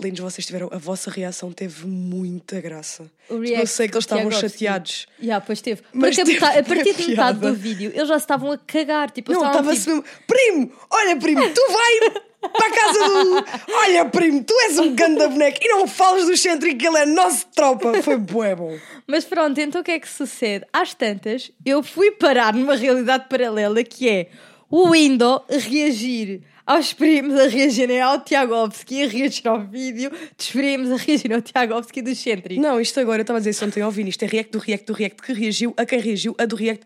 Lindos, 0.00 0.20
vocês 0.20 0.46
tiveram. 0.46 0.68
A 0.72 0.78
vossa 0.78 1.10
reação 1.10 1.50
teve 1.50 1.84
muita 1.86 2.60
graça. 2.60 3.10
Eu 3.28 3.66
sei 3.66 3.88
que 3.88 3.94
eles 3.94 4.04
estavam 4.04 4.28
Tiagovski. 4.28 4.48
chateados. 4.50 5.06
Já, 5.20 5.40
pois 5.40 5.60
teve. 5.60 5.82
Mas 5.92 6.14
teve 6.14 6.34
metade- 6.34 6.58
a 6.58 6.62
partir 6.62 6.94
de 6.94 7.08
metade 7.08 7.40
do 7.40 7.52
vídeo 7.54 7.90
eles 7.92 8.08
já 8.08 8.16
estavam 8.16 8.52
a 8.52 8.58
cagar. 8.58 9.10
Tipo, 9.10 9.32
Não, 9.32 9.44
estava-se 9.44 9.80
tipo, 9.80 9.90
mesmo. 9.96 10.04
Primo! 10.26 10.72
Olha, 10.88 11.16
primo, 11.16 11.42
tu 11.52 11.60
vai 11.72 12.22
para 12.40 12.66
a 12.66 12.70
casa 12.70 12.98
do. 13.08 13.72
Olha, 13.72 14.04
primo, 14.04 14.44
tu 14.44 14.54
és 14.66 14.78
um 14.78 14.94
ganda 14.94 15.28
boneco 15.28 15.58
e 15.60 15.68
não 15.68 15.86
fales 15.86 16.26
do 16.26 16.36
Centric 16.36 16.76
que 16.76 16.86
ele 16.86 16.98
é 16.98 17.06
nosso 17.06 17.46
tropa. 17.54 18.02
Foi 18.02 18.16
bué 18.16 18.54
bom. 18.54 18.78
Mas 19.06 19.24
pronto, 19.24 19.58
então 19.60 19.80
o 19.80 19.84
que 19.84 19.92
é 19.92 19.98
que 19.98 20.08
sucede? 20.08 20.64
Às 20.72 20.94
tantas, 20.94 21.50
eu 21.64 21.82
fui 21.82 22.12
parar 22.12 22.54
numa 22.54 22.76
realidade 22.76 23.26
paralela 23.28 23.82
que 23.82 24.08
é 24.08 24.28
o 24.70 24.90
Window 24.90 25.44
reagir 25.48 26.42
aos 26.66 26.92
primos 26.92 27.34
a 27.40 27.48
reagirem 27.48 28.00
ao 28.00 28.20
Tiagovski, 28.20 29.02
a 29.02 29.08
reagir 29.08 29.48
ao 29.48 29.62
vídeo 29.62 30.10
dos 30.36 30.50
primos 30.50 30.92
a 30.92 30.96
reagir 30.96 31.32
ao 31.32 31.40
Tiagovski 31.40 32.02
do 32.02 32.14
Centric. 32.14 32.60
Não, 32.60 32.78
isto 32.78 33.00
agora, 33.00 33.20
eu 33.20 33.22
estava 33.22 33.38
a 33.38 33.40
dizer 33.40 33.50
isso 33.50 33.64
ontem 33.64 33.80
ao 33.80 33.90
Vini, 33.90 34.10
isto 34.10 34.22
é 34.22 34.26
react 34.26 34.52
do 34.52 34.58
react 34.58 34.86
do 34.86 34.92
react 34.92 35.22
que 35.22 35.32
reagiu 35.32 35.72
a 35.78 35.86
quem 35.86 35.98
reagiu, 35.98 36.34
a 36.36 36.44
do 36.44 36.54
react. 36.54 36.84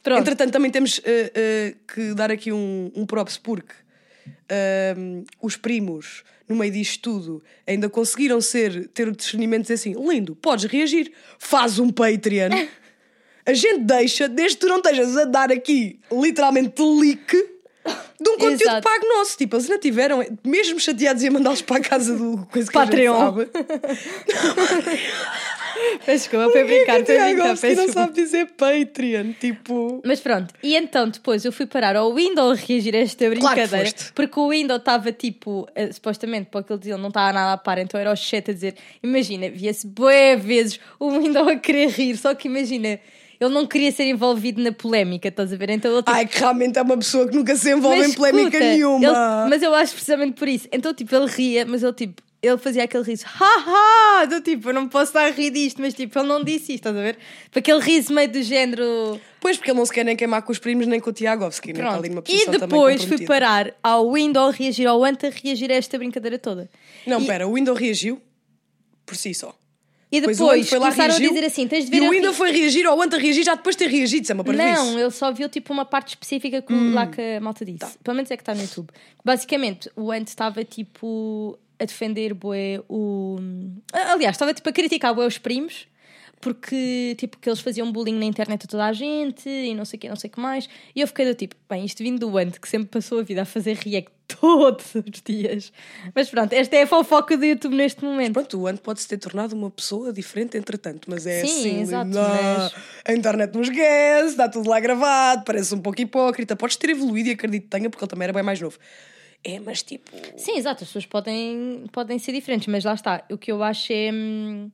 Pronto. 0.00 0.20
Entretanto, 0.20 0.52
também 0.52 0.70
temos 0.70 1.00
eh, 1.04 1.32
eh, 1.34 1.74
que 1.92 2.14
dar 2.14 2.30
aqui 2.30 2.52
um, 2.52 2.92
um 2.94 3.04
props 3.04 3.36
porque 3.36 3.74
ehm, 4.48 5.24
os 5.40 5.56
primos, 5.56 6.24
no 6.48 6.56
meio 6.56 6.72
disto 6.72 7.00
tudo, 7.02 7.42
ainda 7.66 7.88
conseguiram 7.88 8.40
ser, 8.40 8.88
ter 8.88 9.08
o 9.08 9.12
discernimento 9.12 9.62
de 9.62 9.74
dizer 9.74 9.74
assim: 9.74 10.08
lindo, 10.08 10.34
podes 10.36 10.64
reagir, 10.64 11.12
faz 11.38 11.78
um 11.78 11.90
Patreon. 11.90 12.50
A 13.44 13.54
gente 13.54 13.84
deixa, 13.84 14.28
desde 14.28 14.58
que 14.58 14.66
tu 14.66 14.68
não 14.68 14.78
estejas 14.78 15.16
a 15.16 15.24
dar 15.24 15.52
aqui 15.52 16.00
literalmente 16.10 16.82
leak 16.82 17.32
de 18.20 18.30
um 18.30 18.38
conteúdo 18.38 18.62
Exato. 18.62 18.82
pago 18.82 19.06
nosso. 19.06 19.36
Tipo, 19.36 19.56
eles 19.56 19.68
não 19.68 19.78
tiveram, 19.78 20.24
mesmo 20.44 20.80
chateados, 20.80 21.22
ia 21.22 21.30
mandá-los 21.30 21.62
para 21.62 21.76
a 21.76 21.80
casa 21.80 22.16
do 22.16 22.46
coisa 22.50 22.66
que 22.68 22.72
Patreon. 22.74 23.14
a 23.14 23.44
gente 23.44 23.52
sabe. 23.52 25.00
Peço 26.04 26.28
desculpa, 26.28 26.50
foi 26.52 26.64
brincar, 26.64 27.04
foi 27.04 27.18
brincar, 27.18 27.58
peço 27.58 27.76
não 27.86 27.92
sabe 27.92 28.12
dizer 28.12 28.46
Patreon, 28.56 29.32
tipo. 29.40 30.00
Mas 30.04 30.20
pronto, 30.20 30.54
e 30.62 30.76
então 30.76 31.08
depois 31.08 31.44
eu 31.44 31.52
fui 31.52 31.66
parar 31.66 31.96
ao 31.96 32.14
Window 32.14 32.50
a 32.50 32.54
reagir 32.54 32.94
a 32.94 32.98
esta 32.98 33.28
brincadeira. 33.28 33.84
foste. 33.90 34.12
porque 34.14 34.38
o 34.40 34.48
Window 34.50 34.76
estava 34.76 35.12
tipo, 35.12 35.66
eh, 35.74 35.90
supostamente, 35.92 36.48
para 36.50 36.60
o 36.60 36.64
que 36.64 36.72
ele 36.72 36.78
dizia, 36.78 36.94
ele 36.94 37.02
não 37.02 37.08
estava 37.08 37.32
nada 37.32 37.52
a 37.52 37.56
par, 37.56 37.78
então 37.78 37.98
era 38.00 38.12
o 38.12 38.16
chat 38.16 38.50
a 38.50 38.54
dizer: 38.54 38.74
Imagina, 39.02 39.50
via-se 39.50 39.86
bué 39.86 40.36
vezes 40.36 40.78
o 40.98 41.10
Window 41.10 41.48
a 41.48 41.56
querer 41.56 41.88
rir, 41.90 42.16
só 42.16 42.34
que 42.34 42.48
imagina, 42.48 42.98
ele 43.38 43.50
não 43.52 43.66
queria 43.66 43.92
ser 43.92 44.04
envolvido 44.04 44.62
na 44.62 44.72
polémica, 44.72 45.28
estás 45.28 45.52
a 45.52 45.56
ver? 45.56 45.70
Então 45.70 45.90
ele 45.90 46.02
tipo. 46.02 46.10
Ai, 46.10 46.26
que 46.26 46.38
realmente 46.38 46.78
é 46.78 46.82
uma 46.82 46.96
pessoa 46.96 47.28
que 47.28 47.36
nunca 47.36 47.54
se 47.56 47.70
envolve 47.70 47.98
mas 47.98 48.10
em 48.10 48.14
polémica 48.14 48.48
escuta, 48.56 48.64
nenhuma. 48.64 49.04
ele- 49.06 49.50
mas 49.50 49.62
eu 49.62 49.74
acho 49.74 49.92
precisamente 49.92 50.32
por 50.34 50.48
isso. 50.48 50.66
Então, 50.72 50.94
tipo, 50.94 51.14
ele 51.14 51.26
ria, 51.26 51.66
mas 51.66 51.82
ele 51.82 51.92
tipo. 51.92 52.22
Ele 52.46 52.58
fazia 52.58 52.84
aquele 52.84 53.02
riso, 53.04 53.24
haha! 53.26 54.24
Do 54.26 54.40
tipo, 54.40 54.70
eu 54.70 54.74
não 54.74 54.88
posso 54.88 55.10
estar 55.10 55.26
a 55.26 55.30
rir 55.30 55.50
disto, 55.50 55.80
mas 55.80 55.94
tipo, 55.94 56.18
ele 56.18 56.28
não 56.28 56.42
disse 56.44 56.72
isto, 56.74 56.88
estás 56.88 56.96
a 56.96 57.00
ver? 57.00 57.18
Para 57.50 57.60
aquele 57.60 57.80
riso 57.80 58.12
meio 58.12 58.28
do 58.30 58.42
género. 58.42 59.20
Pois, 59.40 59.56
porque 59.56 59.70
ele 59.70 59.78
não 59.78 59.86
se 59.86 59.92
quer 59.92 60.04
nem 60.04 60.16
queimar 60.16 60.42
com 60.42 60.52
os 60.52 60.58
primos 60.58 60.86
nem 60.86 60.98
com 61.00 61.10
o 61.10 61.12
Tiagovski, 61.12 61.72
né? 61.72 61.80
Está 61.80 61.98
Pronto. 61.98 62.04
ali 62.06 62.34
E 62.34 62.46
depois 62.58 63.04
fui 63.04 63.24
parar 63.26 63.72
ao 63.82 64.12
Window 64.12 64.50
reagir 64.50 64.86
ao 64.86 65.04
Anta 65.04 65.28
a 65.28 65.30
reagir 65.30 65.70
a 65.70 65.74
esta 65.74 65.96
brincadeira 65.98 66.38
toda. 66.38 66.68
Não, 67.06 67.20
e, 67.20 67.26
pera, 67.26 67.46
o 67.46 67.54
Windows 67.54 67.78
reagiu 67.78 68.20
por 69.04 69.14
si 69.16 69.32
só. 69.34 69.54
e 70.10 70.20
Depois 70.20 70.40
o 70.40 70.46
foi 70.64 70.78
lá 70.78 70.86
começaram 70.86 71.10
reagiu, 71.14 71.30
a 71.30 71.34
dizer 71.34 71.46
assim: 71.46 71.68
tens 71.68 71.84
de 71.84 71.90
ver 71.90 71.98
E 72.02 72.08
o 72.08 72.10
Windows 72.10 72.32
ri- 72.34 72.38
foi 72.38 72.50
reagir 72.52 72.86
ao 72.86 73.00
Anta 73.00 73.18
reagir 73.18 73.44
já 73.44 73.54
depois 73.54 73.76
de 73.76 73.84
ter 73.84 73.90
reagido, 73.90 74.22
isso 74.24 74.32
é 74.32 74.34
uma 74.34 74.42
parvoíce. 74.44 74.72
Não, 74.72 74.98
ele 74.98 75.10
só 75.12 75.30
viu 75.32 75.48
tipo 75.48 75.72
uma 75.72 75.84
parte 75.84 76.08
específica 76.08 76.60
que, 76.62 76.72
Hum. 76.72 76.94
lá 76.94 77.06
que 77.06 77.20
a 77.20 77.40
malta 77.40 77.64
disse. 77.64 77.78
Tá. 77.78 77.90
Pelo 78.02 78.16
menos 78.16 78.30
é 78.30 78.36
que 78.36 78.42
está 78.42 78.52
no 78.54 78.62
YouTube. 78.62 78.88
Basicamente, 79.24 79.90
o 79.94 80.10
Ant 80.10 80.26
estava 80.28 80.64
tipo 80.64 81.56
a 81.78 81.84
defender 81.84 82.34
bué 82.34 82.80
o. 82.88 83.36
Aliás, 83.92 84.34
estava 84.36 84.52
tipo 84.54 84.68
a 84.68 84.72
criticar 84.72 85.14
bué 85.14 85.26
os 85.26 85.38
primos. 85.38 85.86
Porque, 86.38 87.14
tipo, 87.18 87.38
que 87.38 87.48
eles 87.48 87.60
faziam 87.60 87.90
bullying 87.90 88.18
na 88.18 88.26
internet 88.26 88.64
a 88.64 88.68
toda 88.68 88.84
a 88.84 88.92
gente 88.92 89.48
e 89.48 89.74
não 89.74 89.86
sei 89.86 89.96
o 89.96 90.00
que, 90.00 90.08
não 90.08 90.16
sei 90.16 90.28
o 90.28 90.32
que 90.34 90.38
mais. 90.38 90.68
E 90.94 91.00
eu 91.00 91.06
fiquei 91.08 91.24
do 91.24 91.34
tipo, 91.34 91.56
bem, 91.68 91.82
isto 91.86 92.02
vindo 92.02 92.18
do 92.20 92.36
Ant, 92.36 92.60
que 92.60 92.68
sempre 92.68 92.88
passou 92.88 93.20
a 93.20 93.22
vida 93.22 93.40
a 93.40 93.44
fazer 93.46 93.74
react 93.78 94.10
todos 94.38 94.94
os 94.96 95.22
dias. 95.24 95.72
Mas 96.14 96.28
pronto, 96.28 96.52
esta 96.52 96.76
é 96.76 96.82
a 96.82 96.86
fofoca 96.86 97.38
do 97.38 97.44
YouTube 97.44 97.74
neste 97.74 98.04
momento. 98.04 98.34
Pronto, 98.34 98.60
o 98.60 98.66
Ant 98.66 98.78
pode-se 98.82 99.08
ter 99.08 99.16
tornado 99.16 99.54
uma 99.56 99.70
pessoa 99.70 100.12
diferente, 100.12 100.58
entretanto, 100.58 101.08
mas 101.08 101.26
é 101.26 101.40
Sim, 101.40 101.58
assim, 101.58 101.80
exato, 101.80 102.04
linda. 102.06 102.20
mas- 102.28 102.74
a 103.06 103.12
internet 103.14 103.54
nos 103.56 103.68
esquece, 103.70 104.28
está 104.28 104.46
tudo 104.46 104.68
lá 104.68 104.78
gravado, 104.78 105.42
parece 105.42 105.74
um 105.74 105.80
pouco 105.80 106.00
hipócrita. 106.02 106.54
Podes 106.54 106.76
ter 106.76 106.90
evoluído 106.90 107.30
e 107.30 107.32
acredito 107.32 107.62
que 107.62 107.68
tenha, 107.70 107.88
porque 107.88 108.04
ele 108.04 108.10
também 108.10 108.24
era 108.24 108.32
bem 108.34 108.42
mais 108.42 108.60
novo. 108.60 108.78
É, 109.44 109.60
mas 109.60 109.82
tipo. 109.82 110.10
Sim, 110.36 110.56
exato, 110.56 110.82
as 110.82 110.88
pessoas 110.88 111.06
podem, 111.06 111.84
podem 111.92 112.18
ser 112.18 112.32
diferentes, 112.32 112.66
mas 112.66 112.84
lá 112.84 112.94
está. 112.94 113.24
O 113.30 113.38
que 113.38 113.50
eu 113.52 113.62
acho 113.62 113.92
é. 113.92 114.10
hum, 114.12 114.70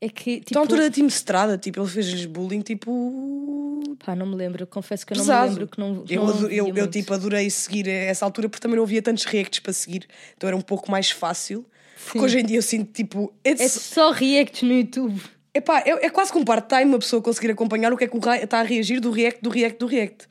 É 0.00 0.08
que. 0.08 0.36
Tipo, 0.36 0.50
Então, 0.50 0.62
a 0.62 0.64
altura 0.64 0.82
da 0.82 0.90
Team 0.90 1.08
Strada, 1.08 1.58
tipo, 1.58 1.80
ele 1.80 1.88
fez-lhes 1.88 2.24
bullying, 2.26 2.60
tipo. 2.60 3.96
Pá, 4.04 4.14
não 4.14 4.26
me 4.26 4.36
lembro, 4.36 4.66
confesso 4.66 5.04
que 5.04 5.12
eu 5.12 5.18
não 5.18 5.24
me 5.24 5.48
lembro 5.48 5.66
que 5.66 5.78
não. 5.80 6.04
eu, 6.08 6.24
não 6.24 6.48
eu, 6.48 6.76
eu, 6.76 6.86
tipo, 6.88 7.12
adorei 7.12 7.50
seguir 7.50 7.88
essa 7.88 8.24
altura 8.24 8.48
porque 8.48 8.62
também 8.62 8.76
não 8.76 8.84
havia 8.84 9.02
tantos 9.02 9.24
reacts 9.24 9.58
para 9.58 9.72
seguir, 9.72 10.06
então 10.36 10.46
era 10.46 10.56
um 10.56 10.60
pouco 10.60 10.90
mais 10.90 11.10
fácil. 11.10 11.66
Porque 12.04 12.20
Sim. 12.20 12.24
hoje 12.24 12.38
em 12.38 12.44
dia 12.44 12.58
eu 12.58 12.62
sinto, 12.62 12.92
tipo. 12.92 13.32
É 13.42 13.50
It's, 13.50 13.72
só 13.72 14.12
reacts 14.12 14.62
no 14.62 14.72
YouTube. 14.72 15.20
Epá, 15.52 15.80
é, 15.80 16.06
é 16.06 16.10
quase 16.10 16.30
que 16.30 16.38
um 16.38 16.44
part-time 16.44 16.84
uma 16.84 16.98
pessoa 16.98 17.20
conseguir 17.20 17.50
acompanhar 17.50 17.92
o 17.92 17.96
que 17.96 18.04
é 18.04 18.08
que 18.08 18.16
o 18.16 18.20
está 18.34 18.60
a 18.60 18.62
reagir 18.62 19.00
do 19.00 19.10
react, 19.10 19.42
do 19.42 19.50
react, 19.50 19.78
do 19.78 19.86
react. 19.86 20.28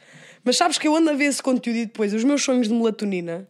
Mas 0.48 0.56
sabes 0.56 0.78
que 0.78 0.88
eu 0.88 0.96
ando 0.96 1.10
a 1.10 1.14
ver 1.14 1.26
esse 1.26 1.44
conteúdo 1.44 1.76
e 1.76 1.86
depois 1.86 2.14
os 2.14 2.24
meus 2.24 2.42
sonhos 2.42 2.70
de 2.70 2.74
melatonina 2.74 3.46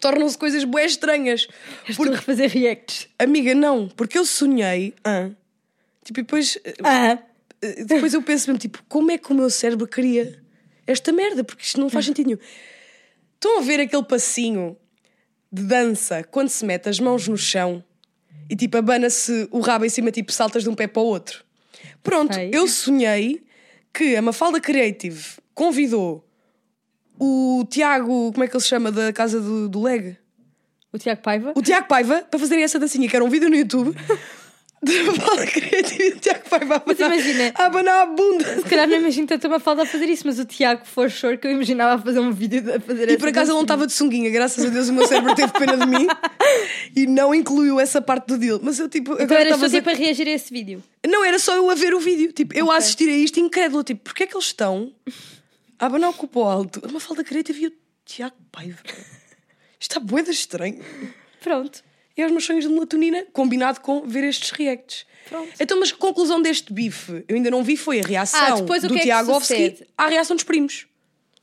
tornam-se 0.00 0.36
coisas 0.36 0.64
bué 0.64 0.84
estranhas. 0.84 1.46
Estou 1.88 2.06
a 2.08 2.16
refazer 2.16 2.50
reacts. 2.50 3.06
Amiga, 3.16 3.54
não, 3.54 3.86
porque 3.90 4.18
eu 4.18 4.26
sonhei. 4.26 4.94
ah, 5.04 5.30
tipo, 6.02 6.18
e 6.18 6.22
depois, 6.24 6.58
Ah, 6.82 7.16
depois 7.86 8.14
eu 8.14 8.20
penso 8.20 8.48
mesmo, 8.50 8.58
tipo, 8.58 8.82
como 8.88 9.12
é 9.12 9.16
que 9.16 9.30
o 9.30 9.34
meu 9.36 9.48
cérebro 9.48 9.86
queria 9.86 10.42
esta 10.88 11.12
merda? 11.12 11.44
Porque 11.44 11.62
isto 11.62 11.78
não 11.78 11.88
faz 11.88 12.06
sentido 12.06 12.26
nenhum. 12.26 12.40
Estão 13.34 13.60
a 13.60 13.62
ver 13.62 13.78
aquele 13.78 14.02
passinho 14.02 14.76
de 15.52 15.62
dança 15.62 16.24
quando 16.24 16.48
se 16.48 16.64
mete 16.64 16.88
as 16.88 16.98
mãos 16.98 17.28
no 17.28 17.36
chão 17.36 17.84
e 18.50 18.56
tipo 18.56 18.76
abana-se 18.76 19.46
o 19.52 19.60
rabo 19.60 19.84
em 19.84 19.88
cima, 19.88 20.10
tipo 20.10 20.32
saltas 20.32 20.64
de 20.64 20.68
um 20.68 20.74
pé 20.74 20.88
para 20.88 21.00
o 21.00 21.06
outro. 21.06 21.44
Pronto, 22.02 22.34
Sei. 22.34 22.50
eu 22.52 22.66
sonhei 22.66 23.46
que 23.94 24.16
a 24.16 24.20
Mafalda 24.20 24.60
Creative 24.60 25.45
convidou 25.56 26.22
o 27.18 27.66
Tiago, 27.68 28.30
como 28.32 28.44
é 28.44 28.46
que 28.46 28.54
ele 28.54 28.62
se 28.62 28.68
chama, 28.68 28.92
da 28.92 29.10
casa 29.12 29.40
do, 29.40 29.68
do 29.68 29.82
Leg? 29.82 30.16
o 30.92 30.98
Tiago 30.98 31.20
Paiva. 31.22 31.52
o 31.54 31.62
Tiago 31.62 31.88
Paiva 31.88 32.22
para 32.30 32.38
fazerem 32.38 32.62
essa 32.62 32.78
dancinha, 32.78 33.08
que 33.08 33.16
era 33.16 33.24
um 33.24 33.28
vídeo 33.28 33.50
no 33.50 33.56
YouTube 33.56 33.94
de 34.82 34.92
e 34.92 36.12
o 36.12 36.18
Tiago 36.20 36.48
Paiva 36.48 36.76
a 36.76 36.82
Mas 36.86 36.98
imagina- 37.00 37.52
a 37.54 37.66
abanar 37.66 38.02
a 38.02 38.06
bunda. 38.06 38.44
Se 38.56 38.62
calhar 38.62 38.86
não 38.86 38.96
imagino 38.96 39.26
tanto 39.26 39.46
uma 39.46 39.58
falda 39.58 39.82
a 39.82 39.86
fazer 39.86 40.08
isso, 40.08 40.22
mas 40.26 40.38
o 40.38 40.44
Tiago, 40.44 40.86
for 40.86 41.10
sure, 41.10 41.36
que 41.38 41.46
eu 41.46 41.50
imaginava 41.50 42.00
a 42.00 42.04
fazer 42.04 42.20
um 42.20 42.30
vídeo 42.32 42.62
a 42.74 42.78
fazer 42.80 43.10
E 43.10 43.18
por 43.18 43.28
acaso 43.28 43.50
ele 43.50 43.56
não 43.56 43.62
estava 43.62 43.86
de 43.86 43.92
sunguinha, 43.92 44.30
graças 44.30 44.64
a 44.64 44.68
Deus 44.68 44.88
o 44.88 44.92
meu 44.92 45.06
cérebro 45.06 45.34
teve 45.34 45.52
pena 45.52 45.76
de 45.76 45.86
mim 45.86 46.06
e 46.94 47.06
não 47.06 47.34
incluiu 47.34 47.80
essa 47.80 48.00
parte 48.00 48.26
do 48.28 48.38
deal. 48.38 48.60
Mas 48.62 48.78
eu 48.78 48.88
tipo, 48.88 49.14
Então 49.20 49.36
era 49.36 49.56
só 49.58 49.66
a 49.66 49.68
tipo 49.70 49.90
a 49.90 49.94
reagir 49.94 50.28
a 50.28 50.32
esse 50.32 50.52
vídeo. 50.52 50.82
Não, 51.06 51.24
era 51.24 51.38
só 51.38 51.54
eu 51.56 51.68
a 51.70 51.74
ver 51.74 51.94
o 51.94 52.00
vídeo. 52.00 52.32
Tipo, 52.32 52.56
eu 52.56 52.70
a 52.70 52.76
assistir 52.76 53.08
a 53.08 53.16
isto 53.16 53.38
incrédulo. 53.40 53.82
Tipo, 53.82 54.02
porque 54.04 54.22
é 54.24 54.26
que 54.26 54.34
eles 54.34 54.46
estão 54.46 54.92
a 55.78 55.86
abanar 55.86 56.10
o 56.10 56.14
cupo 56.14 56.42
alto? 56.42 56.80
Uma 56.88 57.00
falda 57.00 57.22
creativa 57.24 57.58
e 57.58 57.66
o 57.68 57.72
Tiago 58.04 58.36
Paiva. 58.52 58.78
Está 59.80 60.00
boeda 60.00 60.30
estranho. 60.30 60.82
Pronto. 61.40 61.82
E 62.16 62.22
aos 62.22 62.32
meus 62.32 62.44
sonhos 62.44 62.64
de 62.64 62.70
melatonina, 62.70 63.26
combinado 63.32 63.80
com 63.80 64.06
ver 64.06 64.24
estes 64.24 64.50
reacts. 64.50 65.04
Pronto. 65.28 65.52
Então, 65.60 65.78
mas 65.78 65.92
a 65.92 65.96
conclusão 65.96 66.40
deste 66.40 66.72
bife, 66.72 67.24
eu 67.28 67.36
ainda 67.36 67.50
não 67.50 67.62
vi, 67.62 67.76
foi 67.76 68.00
a 68.00 68.02
reação 68.02 68.40
Ah, 68.40 68.60
do 68.60 68.96
é 68.96 69.00
Tiagovski 69.00 69.86
à 69.98 70.08
reação 70.08 70.34
dos 70.34 70.44
primos. 70.44 70.86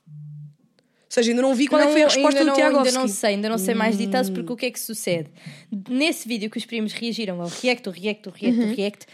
Ou 0.08 1.14
seja, 1.14 1.30
ainda 1.30 1.42
não 1.42 1.54
vi 1.54 1.68
qual 1.68 1.80
é 1.80 1.86
que 1.86 1.92
foi 1.92 2.02
a 2.02 2.06
Não, 2.06 2.12
resposta 2.12 2.40
do 2.40 2.46
não, 2.46 2.54
Tiagovski. 2.54 2.88
Ainda 2.88 2.98
não 3.00 3.08
sei, 3.08 3.30
ainda 3.30 3.48
não 3.48 3.58
sei 3.58 3.74
mais 3.74 3.96
detalhes, 3.96 4.30
porque 4.30 4.52
o 4.52 4.56
que 4.56 4.66
é 4.66 4.70
que 4.72 4.80
sucede? 4.80 5.30
Nesse 5.88 6.26
vídeo 6.26 6.50
que 6.50 6.58
os 6.58 6.64
primos 6.66 6.92
reagiram 6.92 7.40
ao 7.40 7.46
react, 7.46 7.88
o 7.88 7.92
react, 7.92 8.28
o 8.28 8.32
react, 8.32 8.60
Uhum. 8.60 8.72
o 8.72 8.74
react, 8.74 9.06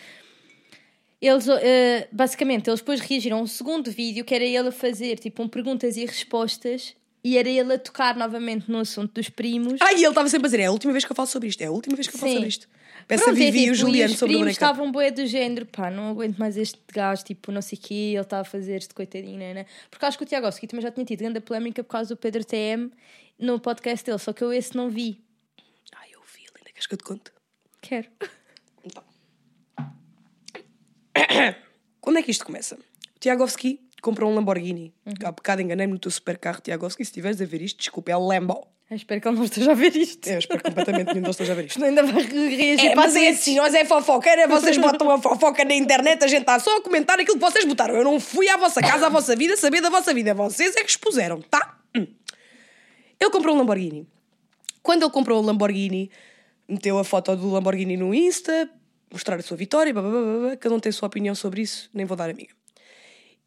eles, 1.26 1.46
eh, 1.48 2.08
basicamente, 2.10 2.68
eles 2.68 2.80
depois 2.80 3.00
reagiram 3.00 3.38
a 3.38 3.42
um 3.42 3.46
segundo 3.46 3.90
vídeo 3.90 4.24
que 4.24 4.34
era 4.34 4.44
ele 4.44 4.68
a 4.68 4.72
fazer, 4.72 5.18
tipo, 5.18 5.42
um 5.42 5.48
perguntas 5.48 5.96
e 5.96 6.04
respostas, 6.04 6.94
e 7.22 7.36
era 7.36 7.48
ele 7.48 7.74
a 7.74 7.78
tocar 7.78 8.16
novamente 8.16 8.70
no 8.70 8.78
assunto 8.78 9.12
dos 9.14 9.28
primos. 9.28 9.80
Ai, 9.80 9.94
e 9.94 9.98
ele 9.98 10.08
estava 10.08 10.28
sempre 10.28 10.46
a 10.46 10.50
dizer: 10.50 10.62
é 10.62 10.66
a 10.66 10.72
última 10.72 10.92
vez 10.92 11.04
que 11.04 11.12
eu 11.12 11.16
falo 11.16 11.28
sobre 11.28 11.48
isto, 11.48 11.60
é 11.60 11.66
a 11.66 11.70
última 11.70 11.94
vez 11.94 12.08
que 12.08 12.14
eu 12.16 12.18
falo 12.18 12.30
Sim. 12.32 12.36
sobre 12.38 12.48
isto. 12.48 12.68
Peça 13.06 13.24
Pronto, 13.24 13.36
a 13.36 13.40
é 13.42 13.44
Vivi 13.44 13.58
e 13.58 13.62
o 13.62 13.64
tipo, 13.72 13.74
Juliano 13.76 14.12
os 14.12 14.18
sobre 14.18 14.34
o 14.34 14.38
primos 14.38 14.56
breakup. 14.56 14.72
estavam 14.72 14.92
bué 14.92 15.10
do 15.10 15.26
género, 15.26 15.66
pá, 15.66 15.90
não 15.90 16.10
aguento 16.10 16.38
mais 16.38 16.56
este 16.56 16.78
gajo, 16.92 17.24
tipo, 17.24 17.50
não 17.50 17.60
sei 17.60 17.76
o 17.76 17.80
quê, 17.80 17.94
ele 17.94 18.20
está 18.20 18.40
a 18.40 18.44
fazer 18.44 18.76
este 18.76 18.94
coitadinho, 18.94 19.38
né? 19.38 19.66
Porque 19.90 20.04
acho 20.06 20.16
que 20.16 20.22
o 20.24 20.26
Tiagovski 20.26 20.66
também 20.66 20.82
já 20.82 20.90
tinha 20.92 21.04
tido 21.04 21.18
grande 21.18 21.40
polémica 21.40 21.82
por 21.82 21.90
causa 21.90 22.14
do 22.14 22.16
Pedro 22.16 22.44
TM 22.44 22.90
no 23.38 23.58
podcast 23.58 24.04
dele, 24.06 24.18
só 24.18 24.32
que 24.32 24.42
eu 24.44 24.52
esse 24.52 24.76
não 24.76 24.88
vi. 24.88 25.18
Ai, 25.96 26.08
eu 26.12 26.20
vi, 26.32 26.42
Linda, 26.56 26.70
queres 26.72 26.86
que 26.86 26.94
eu 26.94 26.98
te 26.98 27.04
conte? 27.04 27.32
Quero. 27.82 28.06
Quando 32.00 32.18
é 32.18 32.22
que 32.22 32.30
isto 32.30 32.44
começa? 32.44 32.76
O 33.16 33.18
Tiagovski 33.20 33.80
comprou 34.02 34.30
um 34.30 34.34
Lamborghini. 34.34 34.94
Uhum. 35.06 35.14
Há 35.24 35.32
bocado 35.32 35.62
enganei-me 35.62 35.92
no 35.92 35.98
teu 35.98 36.10
supercarro, 36.10 36.60
Tiagovski. 36.60 37.04
Se 37.04 37.10
estiveres 37.10 37.40
a 37.40 37.44
ver 37.44 37.62
isto, 37.62 37.78
desculpa, 37.78 38.10
é 38.10 38.16
Lambo. 38.16 38.66
Eu 38.90 38.96
espero 38.96 39.20
que 39.20 39.28
ele 39.28 39.36
não 39.36 39.44
esteja 39.44 39.70
a 39.70 39.74
ver 39.74 39.94
isto. 39.94 40.28
Eu 40.28 40.40
espero 40.40 40.62
completamente 40.64 41.06
que 41.06 41.12
nenhum 41.12 41.22
deles 41.22 41.36
esteja 41.36 41.52
a 41.52 41.54
ver 41.54 41.66
isto. 41.66 41.78
Não 41.78 41.86
ainda 41.88 42.02
vai 42.02 42.22
reagir 42.24 42.90
É, 42.90 42.94
mas 42.96 43.14
é 43.14 43.28
as 43.28 43.38
assim, 43.38 43.54
nós 43.54 43.72
é 43.72 43.84
fofoqueira, 43.84 44.48
vocês 44.48 44.76
botam 44.78 45.08
a 45.10 45.22
fofoca 45.22 45.64
na 45.64 45.74
internet, 45.74 46.24
a 46.24 46.26
gente 46.26 46.40
está 46.40 46.58
só 46.58 46.78
a 46.78 46.82
comentar 46.82 47.18
aquilo 47.20 47.38
que 47.38 47.44
vocês 47.44 47.64
botaram. 47.64 47.94
Eu 47.94 48.02
não 48.02 48.18
fui 48.18 48.48
à 48.48 48.56
vossa 48.56 48.80
casa, 48.80 49.06
à 49.06 49.08
vossa 49.08 49.36
vida, 49.36 49.56
saber 49.56 49.80
da 49.80 49.90
vossa 49.90 50.12
vida. 50.12 50.34
Vocês 50.34 50.74
é 50.74 50.82
que 50.82 50.90
expuseram, 50.90 51.40
tá? 51.40 51.78
Hum. 51.96 52.06
Ele 53.20 53.30
comprou 53.30 53.54
um 53.54 53.58
Lamborghini. 53.58 54.08
Quando 54.82 55.02
ele 55.04 55.12
comprou 55.12 55.40
o 55.40 55.46
Lamborghini, 55.46 56.10
meteu 56.68 56.98
a 56.98 57.04
foto 57.04 57.36
do 57.36 57.48
Lamborghini 57.48 57.96
no 57.96 58.12
Insta, 58.12 58.68
mostrar 59.12 59.38
a 59.38 59.42
sua 59.42 59.56
vitória, 59.56 59.92
blá, 59.92 60.02
blá, 60.02 60.10
blá, 60.10 60.38
blá, 60.38 60.56
cada 60.56 60.74
um 60.74 60.80
tem 60.80 60.90
a 60.90 60.92
sua 60.92 61.06
opinião 61.08 61.34
sobre 61.34 61.62
isso, 61.62 61.90
nem 61.92 62.06
vou 62.06 62.16
dar 62.16 62.30
a 62.30 62.32
minha. 62.32 62.48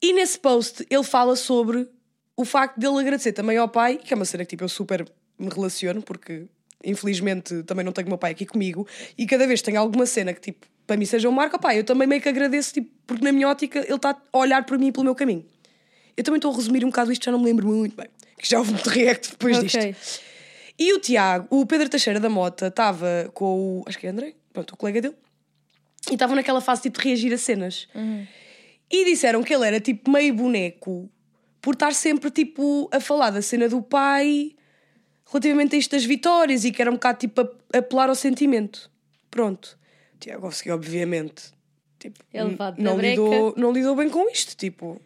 E 0.01 0.13
nesse 0.13 0.37
post 0.39 0.85
ele 0.89 1.03
fala 1.03 1.35
sobre 1.35 1.87
o 2.35 2.43
facto 2.43 2.77
dele 2.79 2.99
agradecer 2.99 3.31
também 3.31 3.57
ao 3.57 3.69
pai, 3.69 3.97
que 3.97 4.13
é 4.13 4.15
uma 4.15 4.25
cena 4.25 4.43
que 4.43 4.49
tipo, 4.49 4.63
eu 4.63 4.69
super 4.69 5.07
me 5.39 5.49
relaciono, 5.49 6.01
porque 6.01 6.45
infelizmente 6.83 7.63
também 7.63 7.85
não 7.85 7.91
tenho 7.91 8.07
o 8.07 8.09
meu 8.09 8.17
pai 8.17 8.31
aqui 8.31 8.45
comigo, 8.45 8.85
e 9.17 9.25
cada 9.25 9.47
vez 9.47 9.61
que 9.61 9.65
tenho 9.65 9.79
alguma 9.79 10.05
cena 10.05 10.33
que 10.33 10.41
tipo, 10.41 10.67
para 10.85 10.97
mim 10.97 11.05
seja 11.05 11.29
um 11.29 11.31
marco, 11.31 11.57
pai, 11.59 11.79
eu 11.79 11.83
também 11.83 12.07
meio 12.07 12.21
que 12.21 12.27
agradeço, 12.27 12.73
tipo, 12.73 12.91
porque 13.07 13.23
na 13.23 13.31
minha 13.31 13.47
ótica 13.47 13.79
ele 13.79 13.95
está 13.95 14.21
a 14.31 14.37
olhar 14.37 14.65
por 14.65 14.77
mim 14.77 14.87
e 14.87 14.91
pelo 14.91 15.05
meu 15.05 15.15
caminho. 15.15 15.45
Eu 16.17 16.23
também 16.23 16.37
estou 16.37 16.51
a 16.51 16.55
resumir 16.55 16.83
um 16.83 16.89
bocado 16.89 17.11
isto, 17.11 17.23
já 17.23 17.31
não 17.31 17.39
me 17.39 17.45
lembro 17.45 17.65
muito 17.67 17.95
bem, 17.95 18.07
que 18.37 18.49
já 18.49 18.59
houve 18.59 18.73
muito 18.73 18.89
react 18.89 19.31
depois 19.31 19.57
Ok. 19.57 19.69
disto. 19.69 20.21
E 20.77 20.93
o 20.93 20.99
Tiago, 20.99 21.47
o 21.49 21.65
Pedro 21.65 21.87
Teixeira 21.87 22.19
da 22.19 22.29
Mota, 22.29 22.67
estava 22.67 23.29
com 23.33 23.79
o. 23.79 23.83
Acho 23.87 23.97
que 23.97 24.07
é 24.07 24.09
André, 24.09 24.33
pronto, 24.51 24.73
o 24.73 24.77
colega 24.77 24.99
dele, 25.01 25.15
e 26.09 26.13
estavam 26.13 26.35
naquela 26.35 26.61
fase 26.61 26.83
tipo 26.83 26.99
de 26.99 27.07
reagir 27.07 27.33
a 27.33 27.37
cenas. 27.37 27.87
E 28.91 29.05
disseram 29.05 29.41
que 29.43 29.53
ele 29.53 29.65
era 29.65 29.79
tipo 29.79 30.11
meio 30.11 30.33
boneco 30.33 31.09
por 31.61 31.73
estar 31.73 31.93
sempre 31.93 32.29
tipo 32.29 32.89
a 32.91 32.99
falar 32.99 33.29
da 33.31 33.41
cena 33.41 33.69
do 33.69 33.81
pai 33.81 34.55
relativamente 35.25 35.75
a 35.75 35.79
isto 35.79 35.91
das 35.91 36.03
vitórias 36.03 36.65
e 36.65 36.71
que 36.71 36.81
era 36.81 36.91
um 36.91 36.95
bocado 36.95 37.19
tipo 37.19 37.41
a, 37.41 37.77
apelar 37.77 38.09
ao 38.09 38.15
sentimento. 38.15 38.91
Pronto. 39.31 39.79
Tiago 40.19 40.45
Ovski, 40.47 40.69
obviamente, 40.69 41.51
tipo, 41.99 42.23
não, 42.77 42.95
breca. 42.95 43.09
lidou, 43.09 43.53
não 43.57 43.71
lidou 43.71 43.95
bem 43.95 44.09
com 44.09 44.29
isto. 44.29 44.55
Tipo, 44.55 45.01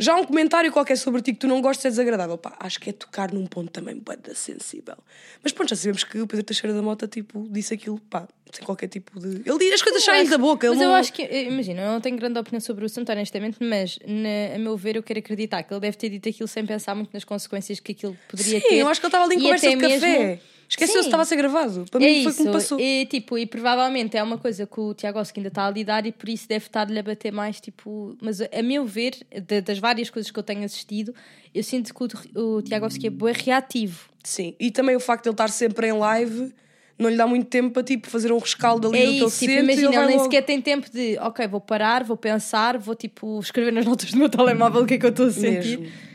já 0.00 0.16
um 0.16 0.24
comentário 0.24 0.72
qualquer 0.72 0.96
sobre 0.96 1.20
ti 1.22 1.32
que 1.32 1.38
tu 1.38 1.46
não 1.46 1.60
gostas 1.60 1.84
é 1.84 1.88
desagradável. 1.90 2.36
Pá, 2.38 2.56
acho 2.58 2.80
que 2.80 2.90
é 2.90 2.92
tocar 2.92 3.32
num 3.32 3.46
ponto 3.46 3.70
também 3.70 3.96
bada 3.96 4.34
sensível. 4.34 4.96
Mas 5.42 5.52
pronto, 5.52 5.68
já 5.68 5.76
sabemos 5.76 6.02
que 6.02 6.18
o 6.20 6.26
Pedro 6.26 6.44
Teixeira 6.44 6.74
da 6.74 6.82
Mota 6.82 7.06
tipo, 7.06 7.46
disse 7.50 7.74
aquilo, 7.74 8.00
pá, 8.10 8.26
sem 8.52 8.64
qualquer 8.64 8.88
tipo 8.88 9.20
de. 9.20 9.42
Ele 9.48 9.58
diz 9.58 9.74
as 9.74 9.82
coisas 9.82 10.02
saem 10.02 10.28
da 10.28 10.38
boca. 10.38 10.68
Mas 10.70 10.80
eu 10.80 10.88
não... 10.88 10.94
acho 10.94 11.12
que, 11.12 11.22
eh, 11.22 11.44
imagina, 11.44 11.82
eu 11.82 11.92
não 11.92 12.00
tenho 12.00 12.16
grande 12.16 12.38
opinião 12.38 12.60
sobre 12.60 12.84
o 12.84 12.86
assunto, 12.86 13.12
honestamente, 13.12 13.58
mas 13.60 13.98
na- 14.06 14.56
a 14.56 14.58
meu 14.58 14.76
ver, 14.76 14.96
eu 14.96 15.02
quero 15.02 15.18
acreditar 15.20 15.62
que 15.62 15.72
ele 15.72 15.80
deve 15.80 15.96
ter 15.96 16.08
dito 16.08 16.28
aquilo 16.28 16.48
sem 16.48 16.64
pensar 16.66 16.94
muito 16.94 17.10
nas 17.12 17.22
consequências 17.24 17.78
que 17.78 17.92
aquilo 17.92 18.16
poderia 18.28 18.60
Sim, 18.60 18.68
ter. 18.68 18.74
eu 18.76 18.88
acho 18.88 19.00
que 19.00 19.06
ele 19.06 19.08
estava 19.08 19.24
ali 19.24 19.34
em 19.36 19.38
E 19.38 19.42
conversa 19.42 19.68
de 19.70 19.76
café. 19.76 19.98
mesmo- 19.98 20.40
Esqueceu-se 20.70 21.00
que 21.00 21.06
estava 21.06 21.22
a 21.24 21.26
ser 21.26 21.36
gravado. 21.36 21.84
Para 21.90 22.00
É 22.02 22.06
mim 22.08 22.22
foi 22.22 22.30
isso, 22.32 22.42
como 22.42 22.52
passou. 22.52 22.78
e, 22.80 23.04
tipo, 23.06 23.36
e 23.36 23.44
provavelmente 23.44 24.16
é 24.16 24.22
uma 24.22 24.38
coisa 24.38 24.66
que 24.66 24.80
o 24.80 24.94
Tiago 24.94 25.18
ainda 25.18 25.48
está 25.48 25.66
a 25.66 25.70
lidar 25.70 26.06
e 26.06 26.12
por 26.12 26.28
isso 26.28 26.48
deve 26.48 26.64
estar-lhe 26.66 26.98
a 26.98 27.02
bater 27.02 27.32
mais, 27.32 27.60
tipo... 27.60 28.16
Mas 28.22 28.40
a 28.40 28.62
meu 28.62 28.86
ver, 28.86 29.14
da- 29.46 29.60
das 29.60 29.78
várias 29.78 30.08
coisas 30.10 30.30
que 30.30 30.38
eu 30.38 30.42
tenho 30.42 30.64
assistido, 30.64 31.12
eu 31.54 31.62
sinto 31.64 31.92
que 31.92 32.02
o, 32.38 32.56
o 32.58 32.62
Tiago 32.62 32.86
é 32.86 33.10
bem 33.10 33.34
reativo. 33.34 34.08
Sim, 34.22 34.54
e 34.60 34.70
também 34.70 34.94
o 34.96 35.00
facto 35.00 35.24
de 35.24 35.28
ele 35.30 35.34
estar 35.34 35.48
sempre 35.48 35.88
em 35.88 35.92
live 35.92 36.52
não 36.98 37.08
lhe 37.08 37.16
dá 37.16 37.26
muito 37.26 37.46
tempo 37.48 37.70
para 37.70 37.82
tipo, 37.82 38.08
fazer 38.08 38.30
um 38.30 38.38
rescaldo 38.38 38.88
ali 38.88 38.98
É 38.98 39.06
do 39.20 39.26
isso, 39.26 39.38
tipo, 39.40 39.52
imagina, 39.52 39.88
ele 39.88 39.96
ele 39.96 40.06
nem 40.06 40.16
logo. 40.18 40.24
sequer 40.30 40.42
tem 40.42 40.60
tempo 40.60 40.90
de, 40.90 41.16
ok, 41.18 41.48
vou 41.48 41.60
parar, 41.60 42.04
vou 42.04 42.16
pensar, 42.16 42.76
vou 42.76 42.94
tipo 42.94 43.40
escrever 43.40 43.72
nas 43.72 43.86
notas 43.86 44.10
do 44.12 44.18
meu 44.18 44.28
telemóvel 44.30 44.82
o 44.82 44.86
que 44.86 44.94
é 44.94 44.98
que 44.98 45.06
eu 45.06 45.10
estou 45.10 45.26
a 45.26 45.30
sentir. 45.30 45.78
Mesmo. 45.80 46.09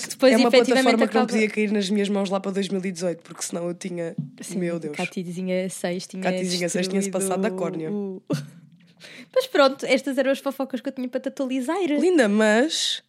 Porque 0.00 0.10
depois 0.10 0.32
é 0.32 0.36
uma 0.36 0.50
plataforma 0.50 1.08
que 1.08 1.14
não 1.14 1.26
podia 1.26 1.48
cair 1.48 1.70
nas 1.72 1.88
minhas 1.90 2.08
mãos 2.08 2.30
lá 2.30 2.40
para 2.40 2.50
2018, 2.52 3.22
porque 3.22 3.42
senão 3.42 3.68
eu 3.68 3.74
tinha. 3.74 4.14
meu 4.56 4.78
Deus. 4.78 4.96
Catizinha 4.96 5.68
6 5.68 6.06
tinha 6.06 6.22
Catizinha 6.22 6.68
seis 6.68 6.88
tinha-se 6.88 7.10
destruído 7.10 7.28
passado 7.28 7.42
da 7.42 7.50
córnea. 7.50 7.90
o- 7.90 8.22
Mas 9.34 9.46
pronto, 9.46 9.84
estas 9.86 10.18
eram 10.18 10.30
as 10.30 10.38
fofocas 10.38 10.80
que 10.80 10.88
eu 10.88 10.92
tinha 10.92 11.08
para 11.08 11.20
te 11.20 11.28
atualizar. 11.28 11.76
Linda, 11.82 12.28
mas. 12.28 13.02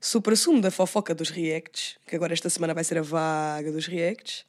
Supra-sumo 0.00 0.60
da 0.60 0.70
fofoca 0.70 1.14
dos 1.14 1.30
reacts, 1.30 1.96
que 2.06 2.14
agora 2.14 2.34
esta 2.34 2.50
semana 2.50 2.74
vai 2.74 2.84
ser 2.84 2.98
a 2.98 3.02
vaga 3.02 3.72
dos 3.72 3.86
reacts, 3.86 4.44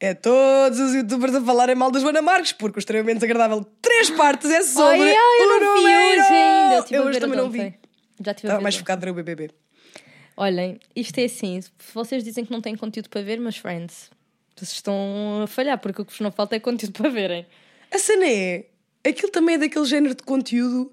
é 0.00 0.12
todos 0.12 0.80
os 0.80 0.92
youtubers 0.92 1.34
a 1.36 1.40
falarem 1.40 1.76
mal 1.76 1.90
da 1.92 2.00
Joana 2.00 2.20
Marques, 2.20 2.50
porque 2.52 2.78
o 2.78 2.80
extremamente 2.80 3.18
desagradável 3.18 3.64
três 3.80 4.10
partes 4.10 4.50
é 4.50 4.60
sobre 4.64 5.02
Ai, 5.04 5.14
ai, 5.16 5.40
eu 5.40 5.46
o 5.46 5.60
não 5.60 5.74
vi 5.76 5.80
hoje 5.86 6.20
ainda. 6.32 6.74
Eu, 6.90 7.00
Eu 7.02 7.06
hoje 7.08 7.20
também 7.20 7.36
não 7.36 7.48
vi. 7.50 7.58
Já 8.24 8.34
tive 8.34 8.48
Estava 8.48 8.60
mais 8.60 8.74
focado 8.76 9.06
no 9.06 9.14
BBB. 9.14 9.50
Olhem, 10.40 10.78
isto 10.94 11.18
é 11.18 11.24
assim: 11.24 11.60
vocês 11.92 12.22
dizem 12.22 12.44
que 12.44 12.52
não 12.52 12.60
têm 12.60 12.76
conteúdo 12.76 13.08
para 13.10 13.20
ver, 13.22 13.40
meus 13.40 13.56
friends, 13.56 14.08
vocês 14.54 14.70
estão 14.70 15.40
a 15.42 15.46
falhar, 15.48 15.76
porque 15.78 16.00
o 16.00 16.04
que 16.04 16.12
vos 16.12 16.20
não 16.20 16.30
falta 16.30 16.54
é 16.54 16.60
conteúdo 16.60 16.92
para 16.92 17.08
verem. 17.10 17.44
A 17.92 17.98
cena 17.98 18.24
é. 18.24 18.66
Aquilo 19.04 19.32
também 19.32 19.56
é 19.56 19.58
daquele 19.58 19.84
género 19.84 20.14
de 20.14 20.22
conteúdo 20.22 20.92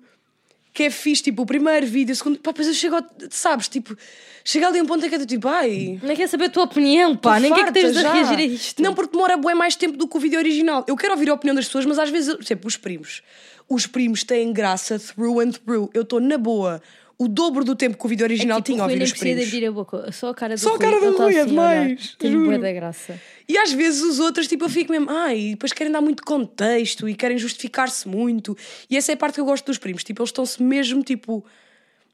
que 0.74 0.84
é 0.84 0.90
fixe, 0.90 1.24
tipo, 1.24 1.44
o 1.44 1.46
primeiro 1.46 1.86
vídeo, 1.86 2.12
o 2.12 2.16
segundo. 2.16 2.40
Pá, 2.40 2.52
depois 2.52 2.68
eu 2.68 2.74
chego, 2.74 2.96
ao- 2.96 3.06
sabes, 3.30 3.68
tipo, 3.70 3.96
chega 4.44 4.68
ali 4.68 4.80
a 4.80 4.84
um 4.84 4.86
ponto 4.86 5.06
em 5.06 5.10
que 5.10 5.18
tô 5.20 5.26
tipo, 5.26 5.48
ai. 5.48 6.00
Nem 6.02 6.16
quer 6.18 6.28
saber 6.28 6.46
a 6.46 6.50
tua 6.50 6.64
opinião, 6.64 7.16
pá, 7.16 7.40
nem 7.40 7.54
quer 7.54 7.66
que 7.68 7.72
tens 7.72 7.94
de 7.94 8.02
reagir 8.02 8.38
a 8.38 8.42
isto. 8.44 8.82
Não, 8.82 8.94
porque 8.96 9.12
demora 9.12 9.38
bem 9.38 9.56
mais 9.56 9.76
tempo 9.76 9.96
do 9.96 10.08
que 10.08 10.18
o 10.18 10.20
vídeo 10.20 10.38
original. 10.40 10.84
Eu 10.88 10.96
quero 10.98 11.14
ouvir 11.14 11.30
a 11.30 11.34
opinião 11.34 11.56
das 11.56 11.66
pessoas, 11.66 11.86
mas 11.86 11.98
às 12.00 12.10
vezes, 12.10 12.34
por 12.34 12.44
exemplo, 12.44 12.68
os 12.68 12.78
primos. 12.78 13.22
Os 13.70 13.88
primos 13.88 14.24
têm 14.24 14.52
graça 14.52 15.00
through 15.00 15.40
and 15.40 15.52
through. 15.52 15.90
Eu 15.94 16.02
estou 16.02 16.20
na 16.20 16.38
boa. 16.38 16.82
O 17.18 17.28
dobro 17.28 17.64
do 17.64 17.76
tempo 17.76 17.98
que 17.98 18.06
o 18.06 18.10
vídeo 18.10 18.26
original 18.26 18.58
é 18.60 18.62
tipo, 18.62 18.74
tinha 18.74 18.84
a 18.84 18.86
o 18.86 18.88
Rui 18.88 18.94
ouvir 18.94 19.00
nem 19.00 19.14
os 19.14 19.20
primos. 19.20 19.48
abrir 19.48 19.66
a 19.66 19.72
boca. 19.72 20.12
Só 20.12 20.30
a 20.30 20.36
cara 20.36 20.56
do 20.56 20.60
Só 20.60 20.76
a 20.76 20.80
cara 20.80 21.00
do 21.00 21.14
tá 21.16 21.24
Rui 21.24 21.36
é 21.36 21.40
assim 21.40 21.50
demais, 21.50 22.16
Tem 22.20 22.60
da 22.60 22.74
graça. 22.74 23.20
E 23.48 23.58
às 23.58 23.72
vezes 23.72 24.02
os 24.02 24.20
outros, 24.20 24.48
tipo, 24.48 24.66
eu 24.66 24.70
fico 24.70 24.92
mesmo, 24.92 25.10
ai, 25.10 25.40
e 25.40 25.50
depois 25.52 25.72
querem 25.72 25.92
dar 25.92 26.02
muito 26.02 26.24
contexto 26.24 27.08
e 27.08 27.16
querem 27.16 27.38
justificar-se 27.38 28.08
muito. 28.08 28.58
E 28.90 28.98
essa 28.98 29.12
é 29.12 29.16
a 29.16 29.18
parte 29.18 29.36
que 29.36 29.42
eu 29.42 29.46
gosto 29.46 29.66
dos 29.66 29.78
primos, 29.78 30.04
tipo, 30.04 30.22
eles 30.22 30.30
estão-se 30.30 30.62
mesmo, 30.62 31.04
tipo. 31.04 31.46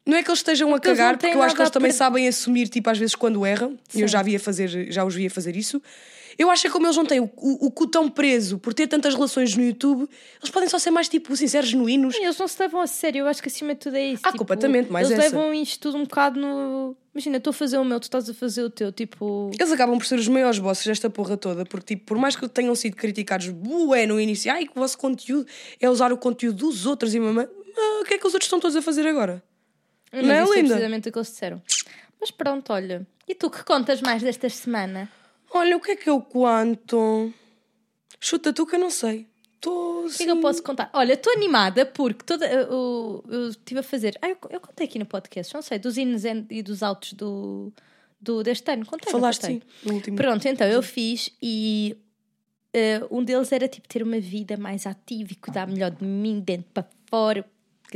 Não 0.05 0.17
é 0.17 0.23
que 0.23 0.29
eles 0.29 0.39
estejam 0.39 0.69
a 0.69 0.71
Porque 0.73 0.89
cagar, 0.89 1.17
porque 1.17 1.35
eu 1.35 1.41
acho 1.43 1.55
que 1.55 1.61
eles 1.61 1.71
também 1.71 1.89
perder. 1.89 1.97
sabem 1.97 2.27
assumir, 2.27 2.67
tipo, 2.67 2.89
às 2.89 2.97
vezes 2.97 3.13
quando 3.15 3.45
erram. 3.45 3.77
E 3.93 4.01
eu 4.01 4.07
já, 4.07 4.21
via 4.23 4.39
fazer, 4.39 4.91
já 4.91 5.05
os 5.05 5.13
via 5.13 5.29
fazer 5.29 5.55
isso. 5.55 5.81
Eu 6.37 6.49
acho 6.49 6.63
que 6.63 6.69
como 6.69 6.85
eles 6.85 6.95
não 6.97 7.05
têm 7.05 7.19
o, 7.19 7.29
o, 7.37 7.67
o 7.67 7.71
cu 7.71 7.87
tão 7.87 8.09
preso 8.09 8.57
por 8.57 8.73
ter 8.73 8.87
tantas 8.87 9.13
relações 9.13 9.55
no 9.55 9.63
YouTube, 9.63 10.07
eles 10.39 10.49
podem 10.49 10.67
só 10.69 10.79
ser 10.79 10.91
mais, 10.91 11.07
tipo, 11.09 11.35
sinceros, 11.35 11.69
genuínos. 11.69 12.15
Eles 12.15 12.37
não 12.37 12.47
se 12.47 12.59
levam 12.61 12.81
a 12.81 12.87
sério, 12.87 13.19
eu 13.19 13.27
acho 13.27 13.41
que 13.41 13.47
acima 13.49 13.73
de 13.73 13.79
tudo 13.81 13.97
é 13.97 14.05
isso. 14.07 14.21
Ah, 14.25 14.31
completamente, 14.37 14.91
mais 14.91 15.09
Eles 15.11 15.23
essa. 15.25 15.35
levam 15.35 15.53
isto 15.53 15.79
tudo 15.79 15.97
um 15.97 16.03
bocado 16.03 16.39
no. 16.39 16.95
Imagina, 17.13 17.37
estou 17.37 17.51
a 17.51 17.53
fazer 17.53 17.77
o 17.77 17.83
meu, 17.83 17.99
tu 17.99 18.03
estás 18.03 18.29
a 18.29 18.33
fazer 18.33 18.63
o 18.63 18.69
teu, 18.69 18.91
tipo. 18.91 19.51
Eles 19.59 19.71
acabam 19.71 19.97
por 19.97 20.05
ser 20.05 20.17
os 20.17 20.27
maiores 20.27 20.59
bosses 20.59 20.85
desta 20.85 21.09
porra 21.09 21.35
toda, 21.35 21.65
porque, 21.65 21.95
tipo, 21.95 22.05
por 22.05 22.17
mais 22.17 22.35
que 22.35 22.47
tenham 22.47 22.73
sido 22.75 22.95
criticados 22.95 23.49
bué 23.49 24.05
no 24.05 24.19
início, 24.19 24.51
ai, 24.51 24.65
que 24.65 24.71
o 24.75 24.79
vosso 24.79 24.97
conteúdo 24.97 25.45
é 25.79 25.89
usar 25.89 26.13
o 26.13 26.17
conteúdo 26.17 26.57
dos 26.65 26.85
outros 26.85 27.13
e 27.13 27.19
mamãe, 27.19 27.47
ah, 27.77 27.99
o 28.01 28.05
que 28.05 28.13
é 28.13 28.17
que 28.17 28.25
os 28.25 28.33
outros 28.33 28.47
estão 28.47 28.59
todos 28.59 28.75
a 28.77 28.81
fazer 28.81 29.05
agora? 29.07 29.43
Mas 30.11 30.25
Não 30.25 30.33
é 30.33 30.41
linda? 30.43 30.53
precisamente 30.75 31.09
o 31.09 31.11
que 31.11 31.17
eles 31.17 31.27
disseram. 31.29 31.61
Mas 32.19 32.31
pronto, 32.31 32.71
olha. 32.71 33.05
E 33.27 33.35
tu 33.35 33.49
que 33.49 33.63
contas 33.63 34.01
mais 34.01 34.21
desta 34.21 34.49
semana? 34.49 35.09
Olha, 35.53 35.75
o 35.75 35.79
que 35.79 35.91
é 35.91 35.95
que 35.95 36.09
eu 36.09 36.21
conto? 36.21 37.33
Chuta 38.19 38.53
tu 38.53 38.65
que 38.65 38.75
eu 38.75 38.79
não 38.79 38.89
sei. 38.89 39.27
Estou 39.55 40.05
O 40.05 40.09
que 40.09 40.23
é 40.23 40.25
que 40.25 40.31
eu 40.31 40.41
posso 40.41 40.63
contar? 40.63 40.89
Olha, 40.93 41.13
estou 41.13 41.31
animada 41.33 41.85
porque 41.85 42.23
toda, 42.25 42.47
eu 42.47 43.23
estive 43.49 43.79
a 43.79 43.83
fazer. 43.83 44.17
Ah, 44.21 44.29
eu, 44.29 44.37
eu 44.49 44.59
contei 44.59 44.87
aqui 44.87 44.97
no 44.97 45.05
podcast, 45.05 45.53
não 45.53 45.61
sei, 45.61 45.77
dos 45.77 45.97
ins 45.97 46.23
e 46.49 46.63
dos 46.63 46.81
altos 46.81 47.13
do, 47.13 47.71
do, 48.19 48.41
deste 48.41 48.71
ano. 48.71 48.85
Contei, 48.85 49.11
Falaste 49.11 49.41
contei? 49.41 49.61
sim, 49.61 49.87
no 49.87 49.93
último. 49.95 50.17
Pronto, 50.17 50.47
então 50.47 50.67
eu 50.67 50.81
fiz 50.81 51.29
e 51.41 51.95
eh, 52.73 53.01
um 53.11 53.23
deles 53.23 53.51
era 53.51 53.67
tipo 53.67 53.87
ter 53.87 54.01
uma 54.01 54.19
vida 54.19 54.57
mais 54.57 54.87
ativa 54.87 55.31
e 55.31 55.35
cuidar 55.35 55.67
melhor 55.67 55.91
de 55.91 56.03
mim, 56.03 56.39
dentro 56.39 56.71
para 56.73 56.87
fora. 57.07 57.45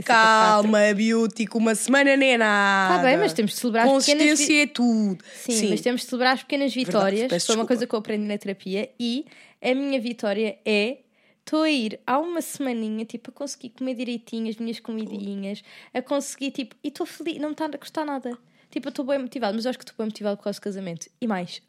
Assim, 0.01 0.07
Calma, 0.07 0.79
Beauty, 0.95 1.45
que 1.45 1.57
uma 1.57 1.75
semana 1.75 2.15
nem 2.17 2.33
é 2.33 2.37
nada. 2.37 2.95
Está 2.95 3.03
bem, 3.07 3.17
mas 3.17 3.33
temos 3.33 3.51
de 3.51 3.57
celebrar 3.57 3.87
as 3.87 4.05
pequenas 4.05 4.29
Consistência 4.31 4.63
é 4.63 4.67
tudo. 4.67 5.23
Sim, 5.35 5.69
mas 5.69 5.81
temos 5.81 6.01
de 6.01 6.07
celebrar 6.07 6.33
as 6.33 6.41
pequenas 6.41 6.73
vitórias. 6.73 7.27
peço 7.29 7.47
Foi 7.47 7.55
uma 7.55 7.65
coisa 7.65 7.85
que 7.87 7.93
eu 7.95 7.99
aprendi 7.99 8.25
na 8.25 8.37
terapia. 8.37 8.89
E 8.99 9.25
a 9.61 9.73
minha 9.73 9.99
vitória 9.99 10.57
é. 10.65 10.97
Estou 11.45 11.61
a 11.61 11.69
ir 11.69 11.99
há 12.07 12.17
uma 12.17 12.41
semaninha, 12.41 13.05
tipo, 13.05 13.29
a 13.29 13.31
conseguir 13.33 13.69
comer 13.69 13.93
direitinho 13.93 14.49
as 14.49 14.55
minhas 14.55 14.79
comidinhas, 14.79 15.61
a 15.93 16.01
conseguir, 16.01 16.49
tipo, 16.49 16.75
e 16.83 16.87
estou 16.87 17.05
feliz, 17.05 17.37
não 17.37 17.49
me 17.49 17.53
está 17.53 17.65
a 17.65 17.77
custar 17.77 18.03
nada. 18.03 18.35
Tipo, 18.71 18.87
eu 18.87 18.89
estou 18.89 19.05
bem 19.05 19.19
motivada, 19.19 19.53
mas 19.53 19.63
eu 19.63 19.69
acho 19.69 19.77
que 19.77 19.83
estou 19.83 19.95
bem 19.95 20.07
motivada 20.07 20.35
por 20.37 20.43
causa 20.43 20.59
do 20.59 20.63
casamento. 20.63 21.07
E 21.21 21.27
mais, 21.27 21.61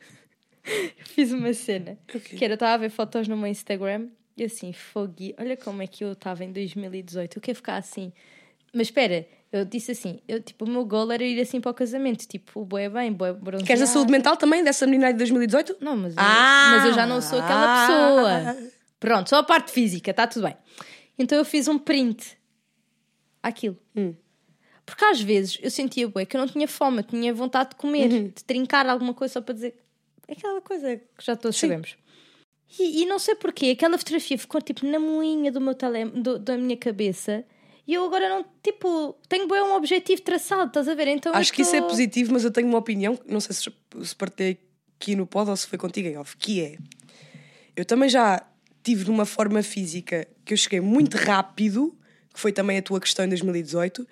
fiz 1.15 1.31
uma 1.31 1.53
cena, 1.53 1.99
Ok. 2.09 2.39
que 2.39 2.43
era, 2.43 2.55
estava 2.55 2.73
a 2.73 2.77
ver 2.79 2.89
fotos 2.89 3.29
no 3.29 3.37
meu 3.37 3.49
Instagram, 3.49 4.09
e 4.37 4.44
assim, 4.44 4.72
fogui, 4.72 5.35
olha 5.38 5.57
como 5.57 5.83
é 5.83 5.87
que 5.87 6.05
eu 6.05 6.12
estava 6.12 6.44
em 6.44 6.53
2018, 6.53 7.37
eu 7.38 7.42
quero 7.42 7.57
ficar 7.57 7.77
assim. 7.77 8.12
Mas 8.72 8.88
espera, 8.88 9.27
eu 9.51 9.64
disse 9.64 9.92
assim, 9.92 10.20
eu, 10.29 10.42
tipo, 10.42 10.64
o 10.66 10.68
meu 10.68 10.85
goal 10.85 11.11
era 11.11 11.25
ir 11.25 11.40
assim 11.40 11.61
para 11.61 11.70
o 11.70 11.75
casamento, 11.75 12.27
tipo, 12.27 12.64
boé 12.64 12.88
bem, 12.90 13.12
boé 13.12 13.33
bronzeado. 13.33 13.64
Queres 13.66 13.83
a 13.83 13.87
saúde 13.87 14.12
mental 14.12 14.37
também 14.37 14.62
dessa 14.62 14.87
menina 14.87 15.11
de 15.12 15.18
2018? 15.18 15.77
Não, 15.81 15.96
mas, 15.96 16.14
eu, 16.14 16.22
Ah! 16.22 16.68
mas 16.72 16.85
eu 16.85 16.92
já 16.92 17.07
não 17.07 17.22
sou 17.22 17.38
aquela 17.38 17.87
pessoa. 17.87 18.70
Pronto, 19.01 19.31
só 19.31 19.37
a 19.38 19.42
parte 19.42 19.70
física, 19.70 20.11
está 20.11 20.27
tudo 20.27 20.44
bem. 20.46 20.57
Então 21.18 21.38
eu 21.38 21.44
fiz 21.44 21.66
um 21.68 21.79
print 21.79 22.37
àquilo. 23.42 23.79
Hum. 23.94 24.14
Porque 24.85 25.05
às 25.05 25.20
vezes 25.20 25.59
eu 25.62 25.70
sentia 25.70 26.09
bué, 26.09 26.25
que 26.27 26.37
eu 26.37 26.40
não 26.40 26.46
tinha 26.49 26.68
fome, 26.68 26.99
eu 26.99 27.03
tinha 27.05 27.33
vontade 27.35 27.70
de 27.70 27.77
comer, 27.77 28.11
Uhum. 28.12 28.25
de 28.29 28.44
trincar 28.44 28.87
alguma 28.88 29.14
coisa 29.14 29.35
só 29.35 29.40
para 29.40 29.55
dizer 29.55 29.75
aquela 30.31 30.61
coisa 30.61 30.96
que 30.96 31.25
já 31.25 31.35
todos 31.35 31.57
Sim. 31.57 31.68
sabemos. 31.68 31.96
E, 32.79 33.02
e 33.02 33.07
não 33.07 33.18
sei 33.18 33.35
porquê, 33.35 33.70
aquela 33.70 33.96
fotografia 33.96 34.37
ficou 34.38 34.61
tipo 34.61 34.85
na 34.87 34.98
moinha 34.98 35.50
do 35.52 35.61
meu 35.61 35.74
tele, 35.74 36.05
do- 36.07 36.38
da 36.38 36.57
minha 36.59 36.76
cabeça 36.76 37.44
e 37.87 37.94
eu 37.94 38.05
agora 38.05 38.29
não, 38.29 38.44
tipo, 38.62 39.16
tenho 39.29 39.46
bem 39.46 39.62
um 39.62 39.74
objetivo 39.74 40.20
traçado, 40.22 40.66
estás 40.68 40.88
a 40.88 40.94
ver? 40.94 41.07
Então 41.07 41.33
Acho 41.33 41.52
que 41.52 41.62
isso 41.62 41.76
é 41.76 41.81
tô- 41.81 41.87
positivo, 41.87 42.33
mas 42.33 42.42
eu 42.44 42.50
tenho 42.50 42.66
uma 42.66 42.79
opinião, 42.79 43.16
não 43.29 43.38
sei 43.40 43.55
se, 43.55 43.72
se 44.05 44.16
partilhei 44.16 44.59
aqui 45.00 45.14
no 45.14 45.24
pod 45.26 45.48
ou 45.50 45.57
se 45.57 45.66
foi 45.68 45.79
contigo 45.79 46.09
em 46.09 46.16
off, 46.18 46.37
que 46.37 46.61
é 46.61 46.76
eu 47.76 47.85
também 47.85 48.09
já 48.09 48.44
tive 48.83 49.05
numa 49.05 49.24
forma 49.26 49.62
física 49.62 50.26
que 50.44 50.52
eu 50.55 50.57
cheguei 50.57 50.81
muito 50.81 51.16
rápido, 51.16 51.96
que 52.35 52.40
foi 52.40 52.50
também 52.52 52.79
a 52.79 52.83
tua 52.83 53.00
questão 53.00 53.24
em 53.24 53.29
2018, 53.29 54.07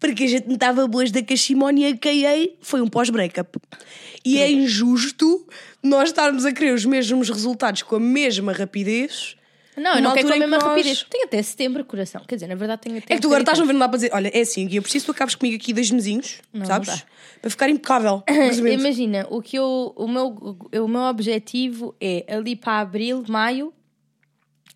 porque 0.00 0.24
a 0.24 0.26
gente 0.26 0.46
não 0.48 0.54
estava 0.54 0.86
boas 0.88 1.10
da 1.12 1.22
cachimónia 1.22 1.90
e 1.90 1.92
a 1.92 1.96
caí, 1.96 2.56
foi 2.60 2.80
um 2.80 2.88
pós-breakup. 2.88 3.58
E 4.24 4.38
é 4.38 4.50
injusto 4.50 5.46
nós 5.82 6.08
estarmos 6.08 6.44
a 6.44 6.52
querer 6.52 6.72
os 6.74 6.84
mesmos 6.84 7.28
resultados 7.28 7.82
com 7.82 7.96
a 7.96 8.00
mesma 8.00 8.52
rapidez. 8.52 9.36
Não, 9.76 9.94
eu 9.96 10.02
não 10.02 10.12
quero 10.12 10.28
com 10.28 10.34
a 10.34 10.36
mesma 10.36 10.56
nós- 10.58 10.64
rapidez. 10.68 11.06
Tenho 11.08 11.24
até 11.24 11.40
setembro, 11.42 11.84
coração. 11.84 12.22
Quer 12.26 12.34
dizer, 12.34 12.46
na 12.48 12.54
verdade 12.54 12.82
tenho 12.82 12.98
até. 12.98 13.14
É 13.14 13.16
que 13.16 13.22
tu 13.22 13.28
agora 13.28 13.42
estás 13.42 13.58
a 13.60 13.64
ver, 13.64 13.72
dá 13.78 13.88
para 13.88 13.96
dizer, 13.96 14.10
olha, 14.12 14.30
é 14.34 14.40
assim, 14.40 14.68
eu 14.72 14.82
preciso 14.82 15.04
que 15.06 15.12
tu 15.12 15.14
acabes 15.14 15.34
comigo 15.36 15.56
aqui 15.56 15.72
dois 15.72 15.90
mesinhos, 15.90 16.40
Não, 16.52 16.66
sabes? 16.66 16.88
não. 16.88 16.98
Para 17.40 17.50
ficar 17.50 17.70
impecável. 17.70 18.22
Imagina, 18.74 19.26
o 19.30 19.40
que 19.40 19.56
eu, 19.56 19.92
o 19.96 20.06
meu, 20.08 20.58
o 20.82 20.88
meu 20.88 21.00
objetivo 21.02 21.94
é 22.00 22.24
ali 22.28 22.56
para 22.56 22.80
abril, 22.80 23.24
maio, 23.28 23.72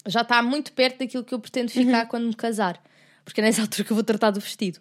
já 0.07 0.21
está 0.23 0.43
muito 0.43 0.73
perto 0.73 0.99
daquilo 1.01 1.25
que 1.25 1.35
eu 1.35 1.39
pretendo 1.39 1.71
Uhum. 1.77 1.85
ficar 1.85 2.07
quando 2.07 2.27
me 2.27 2.35
casar. 2.35 2.83
Porque 3.25 3.41
é 3.41 3.45
nessa 3.45 3.63
altura 3.63 3.85
que 3.85 3.91
eu 3.91 3.95
vou 3.97 4.05
tratar 4.05 4.31
do 4.31 4.41
vestido. 4.41 4.81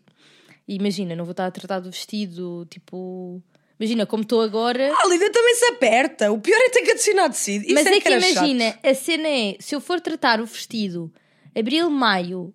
E 0.68 0.76
imagina, 0.76 1.16
não 1.16 1.26
vou 1.26 1.32
estar 1.32 1.46
a 1.46 1.52
tratar 1.52 1.80
do 1.80 1.92
vestido, 1.92 2.66
tipo. 2.70 3.42
Imagina, 3.80 4.06
como 4.06 4.24
estou 4.24 4.42
agora. 4.42 4.94
A 4.96 5.08
Lídia 5.08 5.32
também 5.32 5.56
se 5.56 5.66
aperta. 5.66 6.32
O 6.32 6.40
pior 6.40 6.58
é 6.58 6.70
ter 6.70 6.84
que 6.84 6.92
adicionar 6.92 7.30
tecido. 7.30 7.66
Isso 7.66 7.74
Mas 7.74 7.88
é, 7.88 8.00
que, 8.00 8.08
era 8.08 8.22
chato. 8.22 8.32
imagina, 8.38 8.80
a 8.82 8.94
cena 8.94 9.28
é, 9.28 9.58
se 9.60 9.76
eu 9.76 9.82
for 9.82 10.00
tratar 10.00 10.40
o 10.40 10.46
vestido 10.46 11.12
abril, 11.56 11.90
maio, 11.90 12.54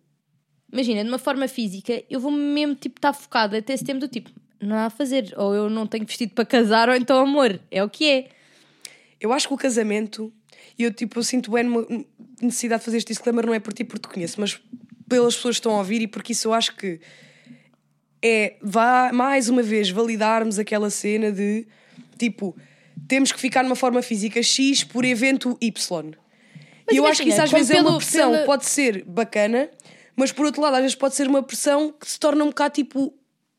imagina, 0.72 1.02
de 1.02 1.08
uma 1.08 1.18
forma 1.18 1.46
física, 1.48 2.02
eu 2.10 2.20
vou 2.20 2.30
mesmo 2.30 2.74
tipo 2.74 2.98
estar 2.98 3.12
focada 3.12 3.58
até 3.58 3.76
setembro 3.76 4.00
do 4.00 4.08
tipo, 4.08 4.30
não 4.60 4.76
há 4.76 4.86
a 4.86 4.90
fazer, 4.90 5.32
ou 5.36 5.54
eu 5.54 5.70
não 5.70 5.86
tenho 5.86 6.04
vestido 6.04 6.34
para 6.34 6.44
casar, 6.44 6.88
ou 6.88 6.94
então 6.94 7.18
amor, 7.18 7.60
é 7.70 7.82
o 7.82 7.88
que 7.88 8.08
é. 8.08 8.28
Eu 9.20 9.32
acho 9.32 9.48
que 9.48 9.54
o 9.54 9.56
casamento, 9.56 10.32
e 10.78 10.84
eu 10.84 10.92
tipo, 10.92 11.18
eu 11.18 11.22
sinto 11.22 11.50
bem 11.50 11.64
necessidade 12.40 12.80
de 12.80 12.84
fazer 12.84 12.98
este 12.98 13.08
disclaimer, 13.08 13.46
não 13.46 13.54
é 13.54 13.60
por 13.60 13.72
ti 13.72 13.84
porque 13.84 14.08
te 14.08 14.14
conheço, 14.14 14.40
mas 14.40 14.60
pelas 15.08 15.36
pessoas 15.36 15.56
que 15.56 15.60
estão 15.60 15.72
a 15.72 15.78
ouvir 15.78 16.02
e 16.02 16.06
porque 16.06 16.32
isso 16.32 16.48
eu 16.48 16.52
acho 16.52 16.76
que 16.76 17.00
é, 18.22 18.56
vá 18.62 19.10
mais 19.12 19.48
uma 19.48 19.62
vez 19.62 19.90
validarmos 19.90 20.58
aquela 20.58 20.90
cena 20.90 21.30
de 21.32 21.66
tipo, 22.18 22.56
temos 23.06 23.30
que 23.32 23.40
ficar 23.40 23.62
numa 23.62 23.76
forma 23.76 24.02
física 24.02 24.42
X 24.42 24.82
por 24.84 25.04
evento 25.04 25.56
Y. 25.60 25.72
Mas 26.86 26.94
e 26.94 26.98
eu 26.98 27.06
acho 27.06 27.22
que 27.22 27.28
isso 27.28 27.36
imagina, 27.38 27.44
às 27.44 27.50
vezes 27.50 27.70
é 27.70 27.74
uma 27.76 27.84
pelo- 27.84 27.96
pressão, 27.98 28.32
pela- 28.32 28.44
pode 28.46 28.66
ser 28.66 29.04
bacana, 29.04 29.68
mas 30.16 30.32
por 30.32 30.46
outro 30.46 30.60
lado, 30.62 30.74
às 30.74 30.80
vezes 30.82 30.94
pode 30.96 31.14
ser 31.14 31.26
uma 31.28 31.42
pressão 31.42 31.92
que 31.92 32.10
se 32.10 32.18
torna 32.18 32.42
um 32.44 32.48
bocado 32.48 32.74
tipo. 32.74 33.14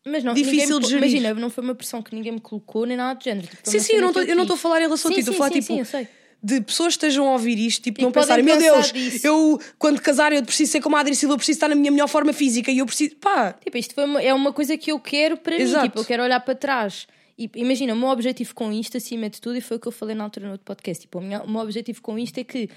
Mas 0.05 0.23
não, 0.23 0.33
Difícil 0.33 0.79
de 0.79 0.87
gerir. 0.87 1.03
Imagina, 1.03 1.33
não 1.35 1.49
foi 1.49 1.63
uma 1.63 1.75
pressão 1.75 2.01
que 2.01 2.15
ninguém 2.15 2.31
me 2.31 2.39
colocou, 2.39 2.85
nem 2.85 2.97
nada 2.97 3.17
do 3.19 3.23
género. 3.23 3.47
Tipo, 3.47 3.69
Sim, 3.69 3.77
uma 3.77 3.83
sim, 3.83 3.93
eu 3.93 4.01
não 4.01 4.43
estou- 4.43 4.55
a 4.55 4.57
falar 4.57 4.79
em 4.79 4.83
relação 4.83 5.11
a 5.11 5.13
ti, 5.13 5.21
Sim, 5.23 5.29
estou 5.29 5.31
a 5.31 5.33
sim, 5.33 5.37
falar 5.37 5.49
sim, 5.49 5.59
tipo. 5.61 5.73
sim, 5.73 5.79
eu 5.79 5.85
sei. 5.85 6.07
De 6.41 6.61
pessoas 6.61 6.95
que 6.95 7.05
estejam 7.05 7.27
a 7.27 7.33
ouvir 7.33 7.59
isto, 7.59 7.83
tipo, 7.83 7.99
E 7.99 8.03
não 8.03 8.11
pensarem, 8.11 8.43
meu 8.45 8.57
pensar 8.57 8.71
Deus, 8.73 8.91
disso. 8.93 9.27
eu 9.27 9.59
quando 9.77 9.99
casar 10.01 10.31
eu 10.31 10.41
preciso 10.43 10.71
ser 10.71 10.81
como 10.81 10.95
a 10.95 11.01
Adri 11.01 11.13
Silva, 11.15 11.33
eu 11.33 11.37
preciso 11.37 11.57
estar 11.57 11.67
na 11.67 11.75
minha 11.75 11.91
melhor 11.91 12.07
forma 12.07 12.31
física 12.31 12.71
e 12.71 12.77
eu 12.77 12.85
preciso. 12.85 13.15
Pá, 13.17 13.53
Tipo, 13.53 13.77
isto 13.77 13.93
foi 13.93 14.05
uma- 14.05 14.21
é 14.21 14.33
uma 14.33 14.53
coisa 14.53 14.77
que 14.77 14.91
eu 14.91 14.99
quero 14.99 15.35
para 15.37 15.55
Exato. 15.59 15.83
mim. 15.83 15.89
Tipo, 15.89 15.99
eu 15.99 16.05
quero 16.05 16.23
olhar 16.23 16.39
para 16.39 16.55
trás. 16.55 17.07
E 17.37 17.49
imagina, 17.55 17.93
o 17.93 17.97
meu 17.97 18.09
objetivo 18.09 18.53
com 18.55 18.71
isto, 18.71 18.95
acima 18.97 19.29
de 19.29 19.39
tudo, 19.41 19.57
e 19.57 19.61
foi 19.61 19.77
o 19.77 19.79
que 19.79 19.87
eu 19.87 19.91
falei 19.91 20.15
na 20.15 20.23
altura 20.25 20.45
no 20.45 20.51
outro 20.53 20.65
podcast. 20.65 21.01
Tipo, 21.01 21.19
o, 21.19 21.21
minha- 21.21 21.41
o 21.41 21.49
meu 21.49 21.61
objetivo 21.61 22.01
com 22.01 22.17
isto 22.19 22.37
é 22.37 22.43
que, 22.43 22.69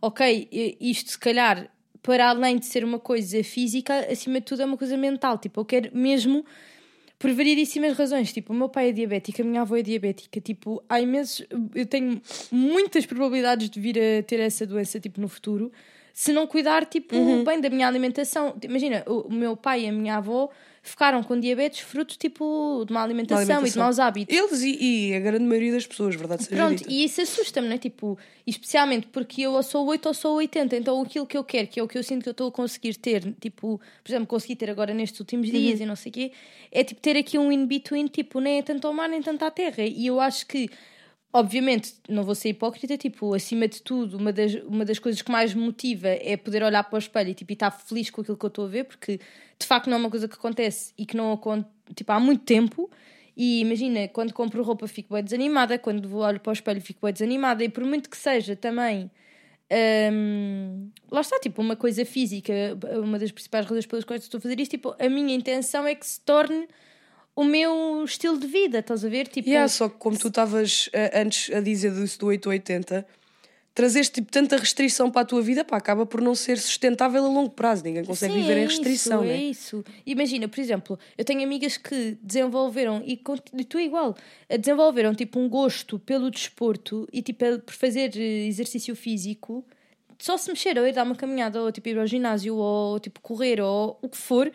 ok, 0.00 0.48
isto 0.80 1.10
se 1.12 1.18
calhar, 1.18 1.68
para 2.02 2.28
além 2.30 2.58
de 2.58 2.66
ser 2.66 2.84
uma 2.84 2.98
coisa 2.98 3.42
física, 3.42 4.06
acima 4.10 4.40
de 4.40 4.46
tudo 4.46 4.62
é 4.62 4.64
uma 4.64 4.76
coisa 4.76 4.96
mental. 4.96 5.38
Tipo, 5.38 5.60
eu 5.60 5.64
quero 5.64 5.90
mesmo, 5.96 6.44
por 7.18 7.32
variedíssimas 7.32 7.96
razões. 7.96 8.32
Tipo, 8.32 8.52
o 8.52 8.56
meu 8.56 8.68
pai 8.68 8.90
é 8.90 8.92
diabético, 8.92 9.42
a 9.42 9.44
minha 9.44 9.62
avó 9.62 9.76
é 9.76 9.82
diabética. 9.82 10.40
Tipo, 10.40 10.82
há 10.88 11.00
imensos. 11.00 11.46
Eu 11.74 11.86
tenho 11.86 12.20
muitas 12.52 13.06
probabilidades 13.06 13.70
de 13.70 13.80
vir 13.80 13.98
a 13.98 14.22
ter 14.22 14.40
essa 14.40 14.66
doença, 14.66 15.00
tipo, 15.00 15.20
no 15.20 15.28
futuro. 15.28 15.72
Se 16.12 16.32
não 16.32 16.46
cuidar, 16.46 16.86
tipo, 16.86 17.14
Uhum. 17.16 17.44
bem 17.44 17.60
da 17.60 17.68
minha 17.68 17.86
alimentação. 17.86 18.56
Imagina, 18.62 19.02
o, 19.06 19.28
o 19.28 19.32
meu 19.32 19.56
pai 19.56 19.84
e 19.84 19.88
a 19.88 19.92
minha 19.92 20.16
avó 20.16 20.48
ficaram 20.88 21.22
com 21.22 21.38
diabetes 21.38 21.80
fruto, 21.80 22.16
tipo, 22.18 22.84
de 22.86 22.92
má 22.92 23.02
alimentação, 23.02 23.42
e 23.42 23.46
de 23.46 23.52
alimentação. 23.52 23.82
maus 23.82 23.98
hábitos. 23.98 24.36
eles 24.36 24.62
e, 24.62 25.10
e 25.10 25.14
a 25.14 25.20
grande 25.20 25.44
maioria 25.44 25.72
das 25.72 25.86
pessoas, 25.86 26.14
verdade 26.14 26.44
seja 26.44 26.56
Pronto, 26.56 26.78
dita. 26.78 26.92
e 26.92 27.04
isso 27.04 27.20
assusta-me, 27.20 27.68
né? 27.68 27.78
Tipo, 27.78 28.18
especialmente 28.46 29.06
porque 29.08 29.42
eu 29.42 29.52
ou 29.52 29.62
sou 29.62 29.86
8 29.86 30.06
ou 30.06 30.14
sou 30.14 30.36
80, 30.36 30.76
então 30.76 31.00
aquilo 31.02 31.26
que 31.26 31.36
eu 31.36 31.44
quero, 31.44 31.66
que 31.68 31.80
é 31.80 31.82
o 31.82 31.88
que 31.88 31.98
eu 31.98 32.02
sinto 32.02 32.22
que 32.22 32.28
eu 32.28 32.32
estou 32.32 32.48
a 32.48 32.52
conseguir 32.52 32.94
ter, 32.94 33.34
tipo, 33.40 33.80
por 34.02 34.10
exemplo, 34.10 34.26
consegui 34.26 34.56
ter 34.56 34.70
agora 34.70 34.94
nestes 34.94 35.18
últimos 35.20 35.50
dias 35.50 35.80
e 35.80 35.86
não 35.86 35.96
sei 35.96 36.10
o 36.10 36.12
quê, 36.12 36.32
é 36.70 36.84
tipo 36.84 37.00
ter 37.00 37.16
aqui 37.16 37.38
um 37.38 37.50
in-between, 37.50 38.06
tipo, 38.06 38.40
nem 38.40 38.58
é 38.58 38.62
tanto 38.62 38.86
ao 38.86 38.92
mar 38.94 39.08
nem 39.08 39.20
tanto 39.22 39.44
à 39.44 39.50
terra. 39.50 39.82
E 39.82 40.06
eu 40.06 40.20
acho 40.20 40.46
que, 40.46 40.68
obviamente, 41.38 41.94
não 42.08 42.22
vou 42.24 42.34
ser 42.34 42.48
hipócrita, 42.48 42.96
tipo, 42.96 43.34
acima 43.34 43.68
de 43.68 43.82
tudo, 43.82 44.16
uma 44.16 44.32
das, 44.32 44.54
uma 44.54 44.86
das 44.86 44.98
coisas 44.98 45.20
que 45.20 45.30
mais 45.30 45.52
me 45.52 45.60
motiva 45.60 46.08
é 46.08 46.34
poder 46.34 46.62
olhar 46.62 46.82
para 46.82 46.96
o 46.96 46.98
espelho 46.98 47.30
e, 47.30 47.34
tipo, 47.34 47.52
e 47.52 47.54
estar 47.54 47.70
feliz 47.70 48.08
com 48.08 48.22
aquilo 48.22 48.38
que 48.38 48.44
eu 48.44 48.48
estou 48.48 48.64
a 48.64 48.68
ver, 48.68 48.84
porque 48.84 49.20
de 49.58 49.66
facto 49.66 49.88
não 49.88 49.98
é 49.98 50.00
uma 50.00 50.10
coisa 50.10 50.26
que 50.26 50.34
acontece 50.34 50.94
e 50.96 51.04
que 51.04 51.14
não 51.14 51.32
acontece, 51.32 51.70
tipo, 51.94 52.10
há 52.10 52.18
muito 52.18 52.42
tempo. 52.44 52.90
E 53.36 53.60
imagina, 53.60 54.08
quando 54.08 54.32
compro 54.32 54.62
roupa 54.62 54.88
fico 54.88 55.12
bem 55.12 55.22
desanimada, 55.22 55.78
quando 55.78 56.08
vou 56.08 56.22
olho 56.22 56.40
para 56.40 56.50
o 56.50 56.54
espelho 56.54 56.80
fico 56.80 57.00
bem 57.04 57.12
desanimada, 57.12 57.62
e 57.62 57.68
por 57.68 57.84
muito 57.84 58.08
que 58.08 58.16
seja 58.16 58.56
também. 58.56 59.10
hum, 60.12 60.90
lá 61.10 61.20
está, 61.20 61.38
tipo, 61.38 61.60
uma 61.60 61.76
coisa 61.76 62.04
física, 62.06 62.52
uma 63.02 63.18
das 63.18 63.30
principais 63.30 63.66
razões 63.66 63.84
pelas 63.84 64.04
quais 64.04 64.22
estou 64.22 64.38
a 64.38 64.40
fazer 64.40 64.58
isto, 64.58 64.70
tipo, 64.70 64.96
a 64.98 65.08
minha 65.08 65.34
intenção 65.34 65.86
é 65.86 65.94
que 65.94 66.06
se 66.06 66.20
torne 66.20 66.66
o 67.36 67.44
meu 67.44 68.02
estilo 68.02 68.38
de 68.38 68.46
vida, 68.46 68.78
estás 68.78 69.04
a 69.04 69.08
ver? 69.08 69.28
Tipo, 69.28 69.48
Yeah, 69.48 69.68
só 69.68 69.90
que 69.90 69.96
como 69.98 70.18
tu 70.18 70.28
estavas 70.28 70.88
eh, 70.94 71.20
antes 71.20 71.54
a 71.54 71.60
dizer 71.60 71.92
do 71.92 72.00
880, 72.00 73.06
trazeste 73.74 74.14
tipo 74.14 74.32
tanta 74.32 74.56
restrição 74.56 75.10
para 75.10 75.20
a 75.20 75.24
tua 75.26 75.42
vida, 75.42 75.62
pá, 75.62 75.76
acaba 75.76 76.06
por 76.06 76.22
não 76.22 76.34
ser 76.34 76.56
sustentável 76.56 77.22
a 77.22 77.28
longo 77.28 77.50
prazo. 77.50 77.84
Ninguém 77.84 78.06
consegue 78.06 78.32
Sim, 78.32 78.40
viver 78.40 78.56
é 78.56 78.60
em 78.62 78.66
restrição, 78.66 79.22
isso, 79.22 79.28
né? 79.28 79.36
É 79.36 79.42
isso. 79.42 79.84
Imagina, 80.06 80.48
por 80.48 80.58
exemplo, 80.58 80.98
eu 81.18 81.24
tenho 81.26 81.42
amigas 81.42 81.76
que 81.76 82.16
desenvolveram, 82.22 83.02
e, 83.04 83.20
e 83.58 83.64
tu 83.64 83.76
é 83.76 83.84
igual, 83.84 84.16
eh, 84.48 84.56
desenvolveram 84.56 85.14
tipo 85.14 85.38
um 85.38 85.46
gosto 85.46 85.98
pelo 85.98 86.30
desporto 86.30 87.06
e 87.12 87.20
tipo 87.20 87.44
eh, 87.44 87.58
por 87.58 87.74
fazer 87.74 88.16
exercício 88.16 88.96
físico, 88.96 89.62
só 90.18 90.38
se 90.38 90.48
mexer, 90.48 90.78
ou 90.78 90.86
ir 90.86 90.92
dar 90.92 91.02
uma 91.04 91.14
caminhada, 91.14 91.60
ou 91.60 91.70
tipo 91.70 91.86
ir 91.90 91.98
ao 91.98 92.06
ginásio, 92.06 92.56
ou 92.56 92.98
tipo 92.98 93.20
correr, 93.20 93.60
ou 93.60 93.98
o 94.00 94.08
que 94.08 94.16
for, 94.16 94.50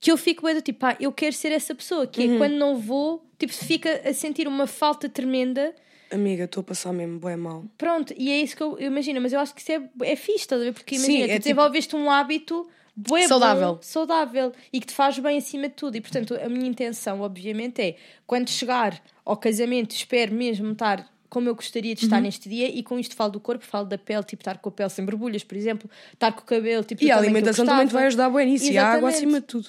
que 0.00 0.10
eu 0.10 0.16
fico 0.16 0.44
bem 0.44 0.54
do 0.54 0.62
tipo, 0.62 0.78
pá, 0.80 0.96
eu 0.98 1.12
quero 1.12 1.34
ser 1.34 1.52
essa 1.52 1.74
pessoa, 1.74 2.06
que 2.06 2.20
Uhum. 2.26 2.34
é 2.34 2.38
quando 2.38 2.54
não 2.54 2.76
vou, 2.78 3.22
tipo, 3.38 3.52
fica 3.52 4.00
a 4.08 4.14
sentir 4.14 4.48
uma 4.48 4.66
falta 4.66 5.08
tremenda. 5.08 5.74
Amiga, 6.10 6.44
estou 6.44 6.62
a 6.62 6.64
passar 6.64 6.92
mesmo 6.92 7.20
bem 7.20 7.36
mal. 7.36 7.64
Pronto, 7.78 8.12
e 8.16 8.30
é 8.32 8.40
isso 8.40 8.56
que 8.56 8.62
eu, 8.62 8.78
eu 8.78 8.86
imagino, 8.86 9.20
mas 9.20 9.32
eu 9.32 9.38
acho 9.40 9.54
que 9.54 9.60
isso 9.60 9.70
é, 9.72 9.82
é 10.02 10.16
fixe, 10.16 10.38
estás 10.40 10.60
a 10.60 10.64
ver? 10.64 10.72
Porque 10.72 10.98
Sim, 10.98 11.04
imagina, 11.04 11.24
é 11.24 11.26
tu 11.26 11.30
tipo- 11.34 11.42
desenvolveste 11.44 11.94
um 11.96 12.10
hábito 12.10 12.68
bué 12.96 13.28
Saudável. 13.28 13.74
bom, 13.74 13.78
saudável 13.82 14.52
e 14.72 14.80
que 14.80 14.86
te 14.88 14.94
faz 14.94 15.18
bem 15.18 15.38
acima 15.38 15.68
de 15.68 15.74
tudo. 15.74 15.96
E 15.96 16.00
portanto, 16.00 16.34
a 16.34 16.48
minha 16.48 16.66
intenção, 16.68 17.20
obviamente, 17.20 17.80
é 17.80 17.96
quando 18.26 18.48
chegar 18.50 19.00
ao 19.24 19.36
casamento, 19.36 19.94
espero 19.94 20.34
mesmo 20.34 20.72
estar 20.72 21.08
como 21.28 21.48
eu 21.48 21.54
gostaria 21.54 21.94
de 21.94 22.02
estar 22.02 22.16
Uhum. 22.16 22.22
neste 22.22 22.48
dia, 22.48 22.68
e 22.68 22.82
com 22.82 22.98
isto 22.98 23.14
falo 23.14 23.30
do 23.30 23.38
corpo, 23.38 23.64
falo 23.64 23.86
da 23.86 23.96
pele, 23.96 24.24
tipo 24.24 24.40
estar 24.40 24.58
com 24.58 24.68
a 24.68 24.72
pele 24.72 24.90
sem 24.90 25.04
borbulhas, 25.04 25.44
por 25.44 25.56
exemplo, 25.56 25.88
estar 26.12 26.32
com 26.32 26.40
o 26.40 26.44
cabelo, 26.44 26.82
tipo 26.82 27.04
E 27.04 27.10
a 27.12 27.16
alimentação 27.16 27.64
também 27.64 27.86
te 27.86 27.92
vai 27.92 28.06
ajudar 28.06 28.28
bem 28.30 28.46
nisso. 28.46 28.64
E 28.72 28.76
a 28.76 28.88
água 28.94 29.10
acima 29.10 29.40
de 29.40 29.46
tudo. 29.46 29.68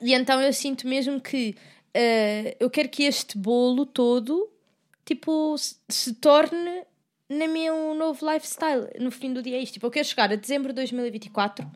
E 0.00 0.14
então 0.14 0.40
eu 0.40 0.52
sinto 0.52 0.86
mesmo 0.86 1.20
que 1.20 1.54
eh, 1.94 2.56
eu 2.58 2.68
quero 2.68 2.88
que 2.88 3.04
este 3.04 3.38
bolo 3.38 3.86
todo 3.86 4.50
tipo 5.04 5.56
se, 5.56 5.76
se 5.88 6.14
torne 6.14 6.82
no 7.28 7.48
meu 7.48 7.94
novo 7.94 8.28
lifestyle. 8.30 8.88
No 9.00 9.10
fim 9.10 9.32
do 9.32 9.42
dia 9.42 9.56
é 9.56 9.60
isto. 9.60 9.74
Tipo, 9.74 9.86
eu 9.86 9.90
quero 9.90 10.06
chegar 10.06 10.32
a 10.32 10.36
dezembro 10.36 10.68
de 10.68 10.76
2024 10.76 11.66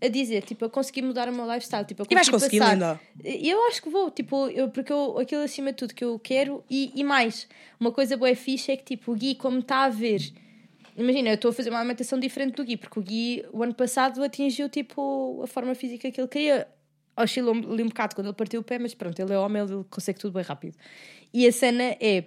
a 0.00 0.08
dizer, 0.08 0.42
tipo, 0.42 0.64
eu 0.64 0.70
consegui 0.70 1.00
mudar 1.02 1.28
o 1.28 1.32
meu 1.32 1.46
lifestyle. 1.46 1.84
Tipo, 1.86 2.02
eu 2.02 2.06
E 2.10 2.14
vais 2.14 2.28
consegui 2.28 2.58
conseguir, 2.58 2.78
passar- 2.80 3.00
linda. 3.22 3.38
Eu 3.48 3.66
acho 3.68 3.82
que 3.82 3.88
vou, 3.88 4.10
tipo, 4.10 4.48
eu, 4.48 4.68
porque 4.70 4.92
eu, 4.92 5.18
aquilo 5.18 5.42
acima 5.42 5.70
de 5.70 5.76
tudo 5.78 5.94
que 5.94 6.04
eu 6.04 6.18
quero 6.18 6.62
e, 6.68 6.92
e 6.94 7.04
mais, 7.04 7.46
uma 7.80 7.92
coisa 7.92 8.16
boa 8.16 8.34
fixe 8.34 8.72
é 8.72 8.76
que 8.76 8.84
tipo, 8.84 9.12
o 9.12 9.14
Gui, 9.14 9.34
como 9.34 9.60
está 9.60 9.84
a 9.84 9.88
ver, 9.88 10.20
imagina, 10.96 11.30
eu 11.30 11.34
estou 11.36 11.50
a 11.50 11.54
fazer 11.54 11.70
uma 11.70 11.78
alimentação 11.78 12.18
diferente 12.18 12.54
do 12.56 12.64
Gui, 12.64 12.76
porque 12.76 12.98
o 12.98 13.02
Gui, 13.02 13.44
o 13.52 13.62
ano 13.62 13.74
passado, 13.74 14.22
atingiu 14.22 14.68
tipo 14.68 15.40
a 15.42 15.46
forma 15.46 15.74
física 15.74 16.10
que 16.10 16.20
ele 16.20 16.28
queria. 16.28 16.68
Oscilou 17.16 17.54
ali 17.54 17.82
um 17.82 17.88
bocado 17.88 18.14
quando 18.14 18.26
ele 18.28 18.34
partiu 18.36 18.60
o 18.60 18.64
pé, 18.64 18.78
mas 18.78 18.94
pronto, 18.94 19.18
ele 19.20 19.32
é 19.32 19.38
homem, 19.38 19.62
ele 19.62 19.84
consegue 19.90 20.18
tudo 20.18 20.32
bem 20.34 20.42
rápido. 20.42 20.76
E 21.32 21.46
a 21.46 21.52
cena 21.52 21.96
é 22.00 22.24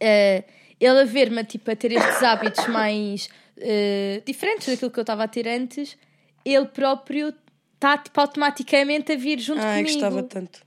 eh, 0.00 0.44
ele 0.80 1.00
a 1.00 1.04
ver-me 1.04 1.44
tipo, 1.44 1.70
a 1.70 1.76
ter 1.76 1.92
estes 1.92 2.22
hábitos 2.22 2.66
mais 2.68 3.28
eh, 3.58 4.20
diferentes 4.26 4.66
daquilo 4.66 4.90
que 4.90 4.98
eu 4.98 5.02
estava 5.02 5.24
a 5.24 5.28
ter 5.28 5.46
antes, 5.46 5.96
ele 6.44 6.66
próprio 6.66 7.32
está 7.74 7.98
tipo, 7.98 8.20
automaticamente 8.20 9.12
a 9.12 9.16
vir 9.16 9.38
junto 9.38 9.60
Ai, 9.60 9.82
comigo. 9.82 10.00
gostava 10.00 10.22
tanto. 10.24 10.60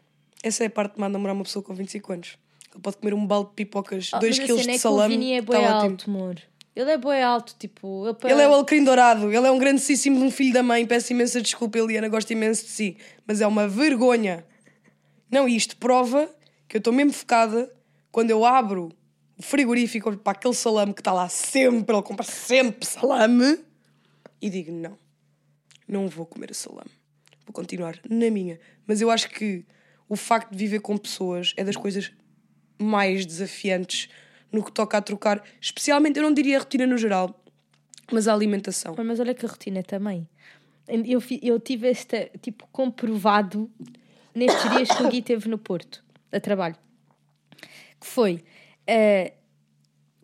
Essa 0.44 0.64
é 0.64 0.68
a 0.68 0.70
parte 0.70 0.96
de 0.96 1.02
má 1.02 1.10
namorar 1.10 1.36
uma 1.36 1.44
pessoa 1.44 1.64
com 1.64 1.74
25 1.74 2.14
anos. 2.14 2.38
Ele 2.74 2.82
pode 2.82 2.98
comer 2.98 3.14
um 3.14 3.26
balde 3.26 3.50
de 3.50 3.56
pipocas, 3.56 4.12
Oh, 4.14 4.20
2 4.20 4.40
mas 4.40 4.50
a 4.50 4.54
kg 4.54 4.62
cena 4.62 4.64
de 4.64 4.70
é 4.70 4.72
que 4.74 4.78
o 4.78 4.82
salame. 4.82 5.18
Vini 5.18 5.34
é 5.34 5.40
tá 5.42 5.46
bué 5.46 5.58
ótimo. 5.60 5.92
alto, 5.92 6.10
amor. 6.10 6.36
Ele 6.76 6.92
é 6.92 6.98
bué 6.98 7.24
alto, 7.24 7.56
tipo... 7.58 8.06
Ele, 8.06 8.34
Ele 8.34 8.42
é 8.42 8.48
o 8.50 8.54
alecrim 8.54 8.84
dourado, 8.84 9.32
ele 9.32 9.48
é 9.48 9.52
um 9.52 9.58
grandíssimo 9.58 10.22
um 10.24 10.30
filho 10.30 10.54
da 10.54 10.62
mãe. 10.62 10.86
Peço 10.86 11.14
imensa 11.14 11.42
desculpa, 11.42 11.78
Eliana, 11.78 12.10
gosto 12.10 12.32
imenso 12.32 12.66
de 12.66 12.70
si, 12.72 12.98
mas 13.26 13.40
é 13.40 13.48
uma 13.48 13.68
vergonha. 13.68 14.46
Não, 15.32 15.48
e 15.48 15.56
isto 15.56 15.78
prova 15.78 16.30
que 16.68 16.76
eu 16.76 16.80
estou 16.80 16.92
mesmo 16.92 17.14
focada 17.14 17.72
quando 18.12 18.32
eu 18.32 18.46
abro 18.46 18.92
o 19.38 19.42
frigorífico 19.44 20.16
para 20.18 20.34
aquele 20.34 20.54
salame 20.54 20.94
que 20.94 21.02
está 21.02 21.12
lá 21.12 21.28
sempre, 21.30 21.96
ele 21.96 22.04
compra 22.04 22.26
sempre 22.26 22.86
salame 22.86 23.60
e 24.42 24.50
digo: 24.50 24.72
não, 24.72 24.98
não 25.88 26.08
vou 26.08 26.26
comer 26.26 26.54
salame, 26.54 26.92
vou 27.46 27.54
continuar 27.54 28.00
na 28.10 28.30
minha. 28.30 28.60
Mas 28.88 29.02
eu 29.02 29.10
acho 29.10 29.30
que 29.30 29.66
o 30.08 30.16
facto 30.16 30.52
de 30.52 30.58
viver 30.58 30.80
com 30.80 30.98
pessoas 30.98 31.54
é 31.58 31.64
das 31.64 31.76
coisas 31.76 32.12
mais 32.80 33.26
desafiantes 33.26 34.10
no 34.56 34.64
que 34.64 34.72
toca 34.72 34.98
a 34.98 35.02
trocar, 35.02 35.44
especialmente, 35.60 36.18
eu 36.18 36.24
não 36.24 36.34
diria 36.34 36.58
a 36.58 36.60
rotina 36.60 36.88
no 36.88 36.98
geral, 36.98 37.44
mas 38.12 38.28
a 38.28 38.34
alimentação. 38.34 38.96
Mas 39.04 39.20
olha 39.20 39.34
que 39.34 39.46
a 39.46 39.50
rotina 39.50 39.84
também. 39.84 40.28
Eu, 40.88 41.22
eu 41.42 41.60
tive 41.60 41.90
esta, 41.90 42.30
tipo, 42.42 42.68
comprovado 42.72 43.70
nestes 44.34 44.70
dias 44.72 44.90
que 44.90 45.04
o 45.04 45.10
Gui 45.10 45.22
teve 45.22 45.50
no 45.50 45.58
Porto, 45.58 46.04
a 46.32 46.40
trabalho. 46.40 46.76
Que 48.00 48.08
foi, 48.08 48.44
eh, 48.88 49.34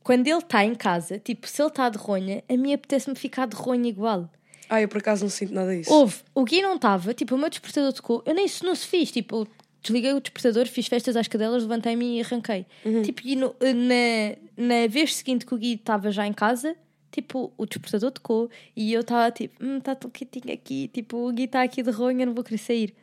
quando 0.03 0.27
ele 0.27 0.37
está 0.37 0.63
em 0.63 0.75
casa, 0.75 1.19
tipo, 1.19 1.47
se 1.47 1.61
ele 1.61 1.69
está 1.69 1.89
de 1.89 1.97
ronha, 1.97 2.43
a 2.47 2.57
mim 2.57 2.73
apetece-me 2.73 3.15
ficar 3.15 3.47
de 3.47 3.55
ronha 3.55 3.89
igual. 3.89 4.29
Ah, 4.69 4.81
eu 4.81 4.87
por 4.87 4.99
acaso 4.99 5.23
não 5.23 5.29
sinto 5.29 5.53
nada 5.53 5.75
disso. 5.75 5.91
Houve, 5.91 6.21
o 6.33 6.45
Gui 6.45 6.61
não 6.61 6.75
estava, 6.75 7.13
tipo, 7.13 7.35
o 7.35 7.37
meu 7.37 7.49
despertador 7.49 7.91
tocou, 7.91 8.23
eu 8.25 8.33
nem 8.33 8.45
isso 8.45 8.65
não 8.65 8.75
se 8.75 8.87
fiz, 8.87 9.11
tipo, 9.11 9.47
desliguei 9.81 10.13
o 10.13 10.19
despertador, 10.21 10.67
fiz 10.67 10.87
festas 10.87 11.15
às 11.15 11.27
cadelas, 11.27 11.63
levantei-me 11.63 12.17
e 12.17 12.21
arranquei. 12.21 12.65
Tipo, 13.03 13.21
e 13.25 13.35
no- 13.35 13.55
na, 13.59 14.35
na 14.81 14.87
vez 14.87 15.15
seguinte 15.15 15.45
que 15.45 15.53
o 15.53 15.57
Gui 15.57 15.73
estava 15.73 16.11
já 16.11 16.25
em 16.27 16.33
casa, 16.33 16.75
tipo, 17.11 17.51
o 17.57 17.65
despertador 17.65 18.11
tocou 18.11 18.49
e 18.75 18.93
eu 18.93 19.01
estava 19.01 19.31
tipo, 19.31 19.63
hum, 19.63 19.77
está 19.77 19.95
tão 19.95 20.09
quietinho 20.09 20.53
aqui, 20.53 20.87
tipo, 20.93 21.17
o 21.27 21.31
Gui 21.33 21.43
está 21.45 21.61
aqui 21.63 21.81
de 21.83 21.91
ronha, 21.91 22.25
não 22.25 22.33
vou 22.33 22.43
querer 22.43 22.57
sair. 22.59 22.93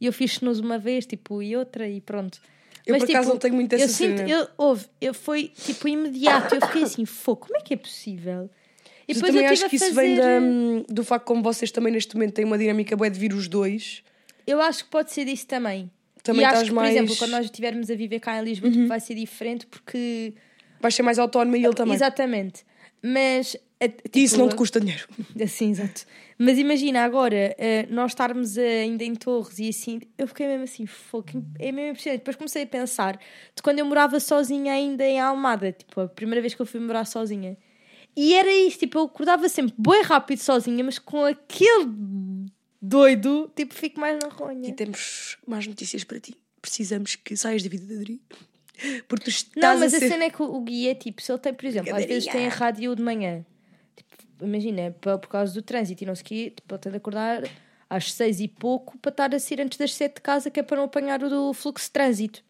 E 0.00 0.06
eu 0.06 0.12
fiz 0.12 0.32
snooze 0.32 0.60
uma 0.60 0.78
vez, 0.78 1.06
tipo, 1.06 1.42
e 1.42 1.56
outra, 1.56 1.88
e 1.88 2.00
pronto. 2.00 2.38
Eu, 2.86 2.98
por 2.98 3.08
acaso, 3.10 3.28
não 3.30 3.38
tenho 3.38 3.54
muito 3.54 3.72
essa 3.72 3.84
eu 3.84 3.88
sinto, 3.88 4.20
eu, 4.28 4.46
houve, 4.56 4.86
eu 5.00 5.12
foi 5.12 5.48
tipo 5.48 5.88
imediato, 5.88 6.54
eu 6.54 6.60
fiquei 6.60 6.82
assim, 6.84 7.04
fogo, 7.04 7.46
como 7.46 7.56
é 7.56 7.60
que 7.60 7.74
é 7.74 7.76
possível? 7.76 8.48
E 9.08 9.14
Mas 9.14 9.16
eu 9.16 9.22
depois 9.22 9.32
também 9.32 9.46
eu 9.46 9.52
acho 9.52 9.68
que 9.68 9.76
isso 9.76 9.94
vem 9.94 10.16
fazer- 10.16 10.84
da- 10.86 10.94
do 10.94 11.02
facto 11.04 11.24
como 11.24 11.42
vocês 11.42 11.70
também 11.72 11.92
neste 11.92 12.14
momento 12.14 12.34
têm 12.34 12.44
uma 12.44 12.56
dinâmica 12.58 12.94
boa 12.96 13.10
de 13.10 13.18
vir 13.18 13.32
os 13.32 13.48
dois. 13.48 14.02
Eu 14.46 14.60
acho 14.60 14.84
que 14.84 14.90
pode 14.90 15.10
ser 15.12 15.24
disso 15.24 15.46
também. 15.46 15.90
Também 16.26 16.42
e 16.42 16.44
acho 16.44 16.64
que, 16.66 16.72
mais- 16.72 16.88
por 16.92 16.96
exemplo, 16.98 17.16
quando 17.16 17.30
nós 17.30 17.44
estivermos 17.46 17.90
a 17.90 17.94
viver 17.94 18.20
cá 18.20 18.38
em 18.40 18.44
Lisboa, 18.44 18.70
tipo, 18.72 18.86
vai 18.86 19.00
ser 19.00 19.14
diferente 19.14 19.66
porque. 19.66 20.34
Vais 20.80 20.94
ser 20.94 21.02
mais 21.02 21.18
autónoma 21.18 21.56
e 21.56 21.64
ele 21.64 21.74
também. 21.74 21.94
Exatamente. 21.94 22.64
Mas. 23.02 23.56
a- 23.80 23.84
E 23.84 23.88
tipo, 23.88 24.18
isso 24.18 24.38
não 24.38 24.48
te 24.48 24.54
custa 24.56 24.80
dinheiro. 24.80 25.06
Assim, 25.42 25.70
exato. 25.70 26.04
Mas 26.38 26.58
imagina 26.58 27.02
agora, 27.04 27.54
eh, 27.58 27.86
nós 27.88 28.10
estarmos 28.12 28.58
ainda 28.58 29.02
em 29.04 29.14
Torres 29.14 29.58
e 29.58 29.68
assim, 29.70 30.00
eu 30.18 30.28
fiquei 30.28 30.46
mesmo 30.46 30.64
assim, 30.64 30.84
fogo, 30.84 31.28
é 31.58 31.72
mesmo 31.72 31.90
impressionante. 31.92 32.18
Depois 32.20 32.36
comecei 32.36 32.64
a 32.64 32.66
pensar 32.66 33.16
de 33.54 33.62
quando 33.62 33.78
eu 33.78 33.86
morava 33.86 34.20
sozinha 34.20 34.72
ainda 34.74 35.02
em 35.04 35.18
Almada, 35.18 35.72
tipo, 35.72 35.98
a 36.00 36.08
primeira 36.08 36.42
vez 36.42 36.52
que 36.54 36.60
eu 36.60 36.66
fui 36.66 36.78
morar 36.78 37.06
sozinha. 37.06 37.56
E 38.14 38.34
era 38.34 38.52
isto, 38.52 38.80
tipo, 38.80 38.98
eu 38.98 39.04
acordava 39.04 39.48
sempre 39.48 39.74
bem 39.78 40.02
rápido 40.02 40.38
sozinha, 40.38 40.84
mas 40.84 40.98
com 40.98 41.24
aquele 41.24 41.86
doido, 42.80 43.50
tipo, 43.54 43.74
fico 43.74 43.98
mais 44.00 44.18
na 44.20 44.28
E 44.28 44.30
ronha. 44.30 44.74
temos 44.74 45.38
más 45.46 45.66
notícias 45.66 46.04
para 46.04 46.20
ti. 46.20 46.36
Precisamos 46.60 47.16
que 47.16 47.36
saias 47.36 47.62
da 47.62 47.68
vida 47.68 47.86
da 47.86 48.00
Adri. 48.00 48.20
Porque 49.08 49.24
tu 49.24 49.30
estás 49.30 49.54
Não, 49.56 49.78
mas 49.78 49.94
a 49.94 49.98
ser... 49.98 50.08
cena 50.08 50.24
é 50.24 50.30
que 50.30 50.42
o 50.42 50.54
o 50.54 50.60
Gui 50.60 50.88
é 50.88 50.94
tipo, 50.94 51.22
se 51.22 51.32
ele 51.32 51.38
tem, 51.38 51.54
por 51.54 51.64
exemplo, 51.64 51.94
às 51.94 52.04
vezes 52.04 52.26
tem 52.30 52.46
a 52.46 52.50
rádio 52.50 52.94
de 52.94 53.02
manhã, 53.02 53.44
tipo, 53.96 54.44
imagina, 54.44 54.94
por, 55.00 55.18
causa 55.28 55.54
do 55.54 55.62
trânsito 55.62 56.02
e 56.04 56.06
não 56.06 56.14
sei 56.14 56.22
o 56.22 56.26
quê, 56.26 56.52
tipo, 56.54 56.74
ele 56.74 56.80
tem 56.80 56.92
de 56.92 56.98
acordar 56.98 57.42
às 57.88 58.12
seis 58.12 58.38
e 58.40 58.48
pouco 58.48 58.98
para 58.98 59.10
estar 59.10 59.34
a 59.34 59.38
sair 59.38 59.60
antes 59.62 59.78
das 59.78 59.94
sete 59.94 60.16
de 60.16 60.20
casa, 60.20 60.50
que 60.50 60.60
é 60.60 60.62
para 60.62 60.76
não 60.76 60.84
apanhar 60.84 61.22
o 61.22 61.30
do 61.30 61.52
fluxo 61.54 61.86
de 61.86 61.92
trânsito. 61.92 62.44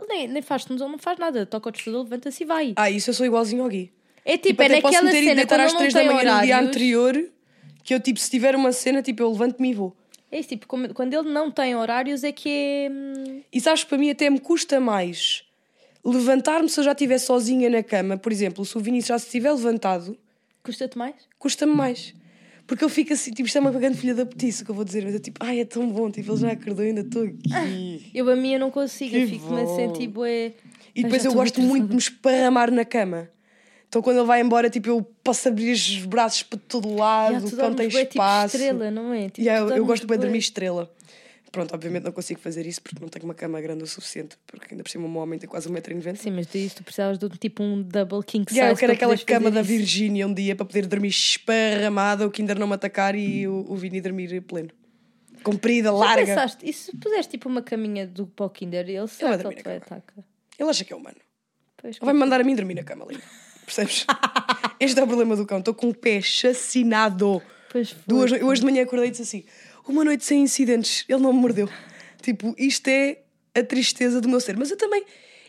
Ele 0.00 0.08
nem, 0.08 0.28
nem 0.28 0.42
faz 0.42 0.64
televisão, 0.64 0.88
não 0.88 0.98
faz 0.98 1.18
nada, 1.18 1.44
toca 1.44 1.68
o 1.68 1.72
despertador, 1.72 2.04
levanta-se 2.04 2.44
e 2.44 2.46
vai. 2.46 2.72
Ah, 2.76 2.88
isso 2.88 3.10
eu 3.10 3.14
sou 3.14 3.26
igualzinho 3.26 3.64
ao 3.64 3.68
Gui. 3.68 3.92
É 4.24 4.36
tipo, 4.36 4.48
Tipo, 4.48 4.62
é 4.62 4.68
naquela 4.68 5.10
e 5.10 5.24
cena, 5.24 5.46
quando 5.46 5.60
às 5.62 5.72
não 5.72 5.78
3 5.80 5.94
da 5.94 6.00
tem 6.00 6.08
manhã 6.08 6.18
no 6.18 6.22
dia 6.44 6.54
horários, 6.54 6.68
anterior, 6.68 7.30
que 7.88 7.94
eu 7.94 8.00
tipo, 8.00 8.20
se 8.20 8.30
tiver 8.30 8.54
uma 8.54 8.70
cena, 8.70 9.00
tipo, 9.02 9.22
eu 9.22 9.30
levanto-me 9.30 9.70
e 9.70 9.74
vou. 9.74 9.96
É 10.30 10.38
isso, 10.38 10.50
tipo, 10.50 10.66
quando 10.66 11.14
ele 11.14 11.30
não 11.30 11.50
tem 11.50 11.74
horários 11.74 12.22
é 12.22 12.30
que 12.30 12.48
é... 12.50 12.90
hum, 12.90 13.40
E 13.50 13.60
sabes, 13.60 13.82
para 13.82 13.96
mim 13.96 14.10
até 14.10 14.28
me 14.28 14.38
custa 14.38 14.78
mais 14.78 15.42
levantar-me 16.04 16.68
se 16.68 16.78
eu 16.80 16.84
já 16.84 16.92
estiver 16.92 17.18
sozinha 17.18 17.68
na 17.70 17.82
cama. 17.82 18.16
Por 18.18 18.30
exemplo, 18.30 18.64
se 18.64 18.76
o 18.76 18.80
Vinícius 18.80 19.08
já 19.08 19.18
se 19.18 19.26
estiver 19.26 19.52
levantado, 19.52 20.16
Custa-te 20.62 20.98
mais? 20.98 21.14
custa-me 21.38 21.72
mais. 21.74 22.14
Porque 22.66 22.84
eu 22.84 22.90
fico 22.90 23.14
assim, 23.14 23.30
tipo, 23.32 23.46
isto 23.46 23.56
é 23.56 23.60
uma 23.62 23.70
grande 23.70 23.96
filha 23.96 24.14
da 24.14 24.26
petice 24.26 24.62
que 24.62 24.70
eu 24.70 24.74
vou 24.74 24.84
dizer, 24.84 25.02
mas 25.02 25.14
eu 25.14 25.20
tipo, 25.20 25.38
ai, 25.42 25.60
é 25.60 25.64
tão 25.64 25.88
bom, 25.88 26.10
tipo, 26.10 26.30
ele 26.30 26.38
já 26.40 26.52
acordou, 26.52 26.84
ainda 26.84 27.00
estou 27.00 27.22
aqui. 27.22 28.10
Eu 28.14 28.28
a 28.28 28.36
eu 28.36 28.60
não 28.60 28.70
consigo, 28.70 29.10
Que 29.12 29.22
eu 29.22 29.28
fico-me 29.28 29.62
a 29.62 29.64
bom. 29.64 29.76
sentir 29.76 30.08
bué. 30.08 30.52
E 30.94 31.02
depois 31.02 31.24
eu 31.24 31.32
gosto 31.32 31.62
muito 31.62 31.86
de 31.86 31.92
me 31.94 31.98
esparramar 31.98 32.70
na 32.70 32.84
cama. 32.84 33.30
Então 33.88 34.02
quando 34.02 34.18
ele 34.18 34.26
vai 34.26 34.40
embora, 34.40 34.68
tipo, 34.68 34.88
eu 34.88 35.02
posso 35.24 35.48
abrir 35.48 35.72
os 35.72 35.96
braços 36.04 36.42
para 36.42 36.58
todo 36.68 36.94
lado, 36.94 37.40
Já, 37.40 37.46
o 37.46 37.50
tu 37.50 37.56
cão 37.56 37.74
tem 37.74 37.88
tipo 37.88 38.02
espaço. 38.02 38.56
estrela, 38.56 38.90
não 38.90 39.12
é? 39.14 39.26
Tipo, 39.30 39.40
Yeah, 39.40 39.70
eu, 39.70 39.76
eu 39.78 39.86
gosto 39.86 40.06
bem 40.06 40.18
de 40.18 40.22
dormir 40.24 40.38
estrela. 40.38 40.92
Pronto, 41.50 41.74
obviamente 41.74 42.04
não 42.04 42.12
consigo 42.12 42.38
fazer 42.40 42.66
isso 42.66 42.82
porque 42.82 43.00
não 43.00 43.08
tenho 43.08 43.24
uma 43.24 43.32
cama 43.32 43.58
grande 43.62 43.82
o 43.82 43.86
suficiente, 43.86 44.36
porque 44.46 44.66
ainda 44.74 44.84
por 44.84 44.90
cima 44.90 45.08
meu 45.08 45.22
homem 45.22 45.38
tem 45.38 45.48
quase 45.48 45.66
1,90m. 45.70 46.14
Sim, 46.16 46.32
mas 46.32 46.46
tu, 46.46 46.58
tu 46.76 46.84
precisavas 46.84 47.18
de 47.18 47.24
um- 47.24 47.28
tipo 47.30 47.62
um 47.62 47.80
double 47.80 48.22
king 48.22 48.44
size. 48.46 48.58
Yeah, 48.58 48.70
eu 48.70 48.76
quero 48.78 48.92
aquela 48.92 49.16
cama 49.16 49.50
da. 49.50 49.62
Virgínia 49.62 50.26
um 50.26 50.34
dia 50.34 50.54
para 50.54 50.66
poder 50.66 50.86
dormir 50.86 51.08
esparramada, 51.08 52.26
o 52.26 52.30
Kinder 52.30 52.58
não 52.58 52.66
me 52.66 52.74
atacar 52.74 53.14
e 53.14 53.48
o, 53.48 53.64
o 53.66 53.74
Vini 53.76 53.98
dormir 54.02 54.38
pleno. 54.42 54.68
Comprida, 55.42 55.88
Já 55.88 55.94
larga. 55.94 56.26
pensaste, 56.26 56.68
e 56.68 56.72
se 56.72 56.94
puseres 56.96 57.26
tipo 57.26 57.48
uma 57.48 57.62
caminha 57.62 58.06
do 58.06 58.26
para 58.26 58.44
o 58.44 58.50
Kinder, 58.50 58.80
ele 58.86 58.98
vai 58.98 59.08
será 59.08 59.38
que 59.38 59.46
ele 59.46 59.54
te 59.62 59.68
ataca? 59.68 60.14
Ele 60.58 60.68
acha 60.68 60.84
que 60.84 60.92
é 60.92 60.96
humano. 60.96 61.16
Pois, 61.80 61.96
Ele 61.96 62.04
vai-me 62.04 62.20
mandar 62.20 62.40
a 62.40 62.44
mim 62.44 62.54
dormir 62.54 62.74
na 62.74 62.82
cama 62.82 63.06
ali. 63.08 63.18
Percebes? 63.68 64.06
este 64.80 64.98
é 64.98 65.04
o 65.04 65.06
problema 65.06 65.36
do 65.36 65.44
cão. 65.44 65.58
Estou 65.58 65.74
com 65.74 65.90
o 65.90 65.94
pé 65.94 66.22
chacinado. 66.22 67.42
pois 67.70 67.90
foi. 67.90 68.02
Duas, 68.06 68.32
eu 68.32 68.46
hoje 68.46 68.62
de 68.62 68.66
manhã 68.66 68.82
acordei 68.82 69.08
e 69.08 69.10
disse 69.10 69.22
assim: 69.22 69.44
uma 69.86 70.04
noite 70.04 70.24
sem 70.24 70.42
incidentes, 70.42 71.04
ele 71.08 71.20
não 71.20 71.32
me 71.32 71.40
mordeu. 71.40 71.68
Tipo, 72.22 72.54
isto 72.58 72.88
é 72.88 73.18
a 73.54 73.62
tristeza 73.62 74.20
do 74.20 74.28
meu 74.28 74.40
ser. 74.40 74.56
Mas 74.56 74.70
eu 74.70 74.76
também, 74.76 75.04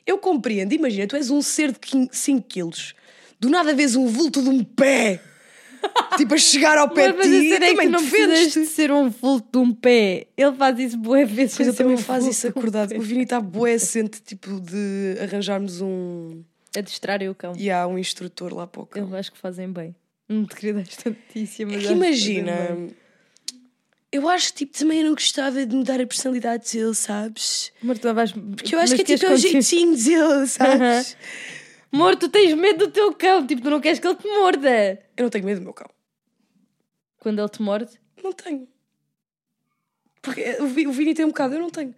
eu 0.06 0.18
compreendo. 0.18 0.74
Imagina, 0.74 1.08
tu 1.08 1.16
és 1.16 1.30
um 1.30 1.42
ser 1.42 1.72
de 1.72 2.10
5 2.12 2.48
quilos, 2.48 2.94
do 3.40 3.50
nada 3.50 3.74
vês 3.74 3.96
um 3.96 4.06
vulto 4.06 4.42
de 4.42 4.50
um 4.50 4.64
pé, 4.64 5.22
tipo 6.18 6.34
a 6.34 6.38
chegar 6.38 6.78
ao 6.78 6.90
pé 6.90 7.14
Mas 7.14 7.30
de 7.30 7.42
ti, 7.42 7.50
cena 7.50 7.66
é 7.66 7.70
que 7.70 7.76
também 7.76 7.90
não 7.90 8.06
precisas 8.06 8.54
de 8.54 8.66
ser 8.66 8.92
um 8.92 9.10
vulto 9.10 9.48
de 9.52 9.58
um 9.58 9.74
pé. 9.74 10.28
Ele 10.36 10.56
faz 10.56 10.80
isso 10.80 10.98
boa 10.98 11.26
vezes. 11.26 11.58
Mas 11.58 11.68
ele 11.68 11.78
também 11.78 11.96
um 11.96 12.00
faz 12.00 12.26
isso 12.26 12.48
acordado. 12.48 12.96
O 12.96 13.02
Vini 13.02 13.24
está 13.24 13.40
boecente, 13.40 14.22
tipo, 14.22 14.60
de 14.60 15.18
arranjarmos 15.22 15.82
um. 15.82 16.44
A 16.76 16.82
distrair 16.82 17.30
o 17.30 17.36
cão. 17.36 17.54
E 17.58 17.72
há 17.72 17.88
um 17.88 17.98
instrutor 17.98 18.54
lá 18.54 18.68
para 18.68 18.82
o 18.82 18.86
cão. 18.86 19.10
Eu 19.10 19.16
acho 19.16 19.32
que 19.32 19.38
fazem 19.38 19.72
bem. 19.72 19.96
Não 20.28 20.46
te 20.46 20.56
queria 20.56 20.76
dar 20.76 20.82
esta 20.82 21.10
notícia, 21.10 21.66
mas 21.66 21.84
É 21.84 21.88
que 21.88 21.94
imagina, 21.94 22.54
eu 24.12 24.28
acho 24.28 24.54
que 24.54 24.66
tipo, 24.66 24.78
também 24.78 25.00
eu 25.00 25.06
não 25.06 25.14
gostava 25.14 25.66
de 25.66 25.76
mudar 25.76 26.02
a 26.02 26.06
personalidade 26.06 26.72
dele, 26.72 26.96
sabes? 26.96 27.72
Amor, 27.82 27.98
tu 27.98 28.14
vais... 28.14 28.32
Porque 28.32 28.74
eu 28.74 28.80
acho 28.80 28.96
que 28.96 29.02
é 29.02 29.06
tipo 29.06 29.26
é 29.26 29.34
o 29.34 29.38
jeitinho 29.38 29.96
dele, 29.96 30.46
sabes? 30.48 31.16
Amor, 31.92 32.16
tu 32.16 32.30
tens 32.30 32.54
medo 32.54 32.88
do 32.88 32.92
teu 32.92 33.14
cão. 33.14 33.46
Tipo, 33.46 33.62
tu 33.64 33.70
não 33.70 33.80
queres 33.80 34.00
que 34.00 34.08
ele 34.08 34.16
te 34.16 34.28
morda. 34.28 35.00
eu 35.18 35.24
não 35.24 35.30
tenho 35.30 35.46
medo 35.46 35.60
do 35.60 35.64
meu 35.64 35.74
cão. 35.74 35.90
Quando 37.20 37.40
ele 37.40 37.50
te 37.50 37.62
morde, 37.62 38.00
Não 38.24 38.32
tenho. 38.34 38.68
Porque 40.22 40.58
o 40.60 40.92
Vini 40.92 41.14
tem 41.14 41.26
um 41.26 41.30
bocado, 41.30 41.56
eu 41.56 41.60
não 41.60 41.70
tenho. 41.70 41.94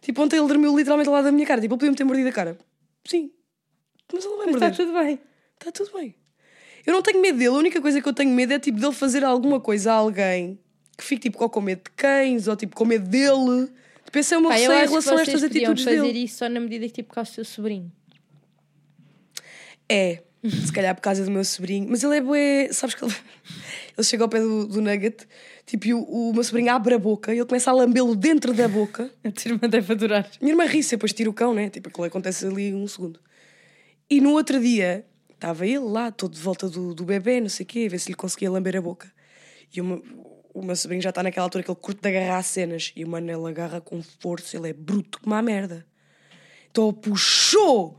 Tipo, 0.00 0.22
ontem 0.22 0.36
ele 0.36 0.46
dormiu 0.46 0.76
literalmente 0.76 1.08
ao 1.08 1.14
lado 1.14 1.24
da 1.24 1.32
minha 1.32 1.46
cara. 1.46 1.60
Tipo, 1.60 1.74
ele 1.74 1.78
podia-me 1.78 1.96
ter 1.96 2.04
mordido 2.04 2.28
a 2.28 2.32
cara. 2.32 2.58
Sim. 3.04 3.30
Mas 4.12 4.24
ele 4.24 4.36
vai 4.36 4.46
mas 4.46 4.54
está 4.56 4.70
tudo 4.70 4.92
bem. 4.92 5.20
Está 5.58 5.72
tudo 5.72 5.90
bem. 5.98 6.14
Eu 6.86 6.92
não 6.92 7.02
tenho 7.02 7.20
medo 7.20 7.38
dele. 7.38 7.54
A 7.54 7.58
única 7.58 7.80
coisa 7.80 8.00
que 8.00 8.08
eu 8.08 8.12
tenho 8.12 8.30
medo 8.30 8.52
é 8.52 8.58
tipo 8.58 8.78
dele 8.78 8.92
fazer 8.92 9.24
alguma 9.24 9.60
coisa 9.60 9.92
a 9.92 9.96
alguém 9.96 10.58
que 10.96 11.04
fique 11.04 11.22
tipo 11.30 11.48
com 11.48 11.60
medo 11.60 11.82
de 11.84 11.90
cães 11.96 12.46
ou 12.46 12.56
tipo 12.56 12.76
com 12.76 12.84
medo 12.84 13.08
dele. 13.08 13.70
Tipo, 14.04 14.18
esse 14.18 14.34
é 14.34 14.38
o 14.38 14.40
meu 14.40 14.50
receio 14.50 14.72
em 14.72 14.86
relação 14.86 15.16
a 15.16 15.22
estas 15.22 15.42
atitudes 15.42 15.84
fazer 15.84 16.02
dele. 16.02 16.24
isso 16.24 16.38
só 16.38 16.48
na 16.48 16.60
medida 16.60 16.86
que 16.86 16.92
tipo 16.92 17.12
causa 17.14 17.30
do 17.30 17.34
seu 17.34 17.44
sobrinho. 17.44 17.90
É, 19.88 20.22
se 20.42 20.72
calhar 20.72 20.94
por 20.94 21.00
causa 21.00 21.24
do 21.24 21.30
meu 21.30 21.44
sobrinho. 21.44 21.86
Mas 21.88 22.04
ele 22.04 22.16
é 22.16 22.20
bué. 22.20 22.68
Sabes 22.70 22.94
que 22.94 23.04
ele, 23.04 23.14
ele 23.96 24.06
chega 24.06 24.24
ao 24.24 24.28
pé 24.28 24.40
do, 24.40 24.66
do 24.66 24.80
nugget 24.80 25.26
tipo, 25.66 25.86
e 25.86 25.94
o, 25.94 26.02
o 26.02 26.32
meu 26.32 26.44
sobrinho 26.44 26.70
abre 26.70 26.94
a 26.94 26.98
boca 26.98 27.32
e 27.32 27.38
ele 27.38 27.46
começa 27.46 27.70
a 27.70 27.74
lambê-lo 27.74 28.14
dentro 28.14 28.52
da 28.52 28.68
boca. 28.68 29.10
A 29.24 29.30
tua 29.30 29.52
irmã 29.52 29.68
deve 29.68 29.92
adorar. 29.92 30.28
Minha 30.40 30.52
irmã 30.52 30.64
ri-se, 30.64 30.90
depois 30.90 31.12
tira 31.12 31.30
o 31.30 31.32
cão, 31.32 31.54
né? 31.54 31.70
Tipo, 31.70 31.88
aquilo 31.88 32.04
acontece 32.04 32.46
ali 32.46 32.74
um 32.74 32.86
segundo. 32.86 33.18
E 34.10 34.20
no 34.20 34.32
outro 34.32 34.60
dia, 34.60 35.04
estava 35.32 35.66
ele 35.66 35.78
lá, 35.78 36.10
todo 36.10 36.32
de 36.34 36.40
volta 36.40 36.68
do, 36.68 36.94
do 36.94 37.04
bebê, 37.04 37.40
não 37.40 37.48
sei 37.48 37.64
o 37.64 37.66
quê, 37.66 37.84
a 37.86 37.90
ver 37.90 37.98
se 37.98 38.08
lhe 38.10 38.14
conseguia 38.14 38.50
lamber 38.50 38.76
a 38.76 38.80
boca. 38.80 39.10
E 39.74 39.80
o 39.80 39.84
meu, 39.84 40.02
o 40.52 40.62
meu 40.62 40.76
sobrinho 40.76 41.02
já 41.02 41.08
está 41.10 41.22
naquela 41.22 41.46
altura 41.46 41.64
que 41.64 41.70
ele 41.70 41.78
curte 41.80 42.00
de 42.00 42.08
agarrar 42.08 42.42
cenas. 42.42 42.92
E 42.94 43.04
o 43.04 43.08
mano, 43.08 43.30
ele 43.30 43.48
agarra 43.48 43.80
com 43.80 44.02
força, 44.02 44.56
ele 44.56 44.68
é 44.70 44.72
bruto 44.72 45.20
como 45.20 45.34
a 45.34 45.42
merda. 45.42 45.84
Então 46.70 46.88
ele 46.88 46.96
puxou 46.96 47.98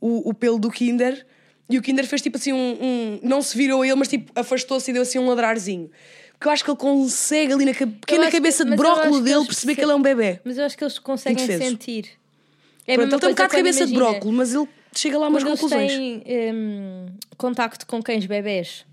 o, 0.00 0.28
o 0.30 0.34
pelo 0.34 0.58
do 0.58 0.70
Kinder 0.70 1.26
e 1.68 1.78
o 1.78 1.82
Kinder 1.82 2.06
fez 2.06 2.22
tipo 2.22 2.36
assim 2.36 2.52
um. 2.52 2.78
um- 2.80 3.20
não 3.22 3.40
se 3.42 3.56
virou 3.56 3.84
ele, 3.84 3.94
mas 3.94 4.08
tipo 4.08 4.30
afastou-se 4.38 4.90
e 4.90 4.94
deu 4.94 5.02
assim 5.02 5.18
um 5.18 5.26
ladrarzinho. 5.28 5.90
Porque 6.32 6.48
eu 6.48 6.52
acho 6.52 6.64
que 6.64 6.70
ele 6.70 6.78
consegue 6.78 7.52
ali 7.52 7.64
na 7.64 7.72
pequena 7.72 8.22
acho 8.22 8.30
que- 8.30 8.36
cabeça 8.36 8.64
de 8.64 8.70
que 8.76 9.20
dele 9.22 9.44
perceber 9.46 9.74
que 9.74 9.80
ele 9.80 9.90
é 9.92 9.94
um 9.94 10.02
bebê. 10.02 10.40
Mas 10.44 10.58
eu 10.58 10.64
acho 10.64 10.76
que 10.76 10.84
eles 10.84 10.98
conseguem 10.98 11.46
sentir. 11.46 12.10
É 12.86 12.94
Pronto, 12.94 13.08
ele 13.14 13.20
tem 13.20 13.28
um 13.28 13.32
bocado 13.32 13.48
de 13.50 13.56
cabeça 13.56 13.86
de 13.86 13.92
imagina, 13.92 14.10
brócolo, 14.12 14.32
mas 14.34 14.54
ele 14.54 14.68
chega 14.98 15.18
lá 15.18 15.28
umas 15.28 15.42
eles 15.42 15.60
conclusões. 15.60 15.92
têm 15.92 16.22
hum, 16.54 17.06
contacto 17.36 17.86
com 17.86 18.02
cães 18.02 18.26
bebés. 18.26 18.84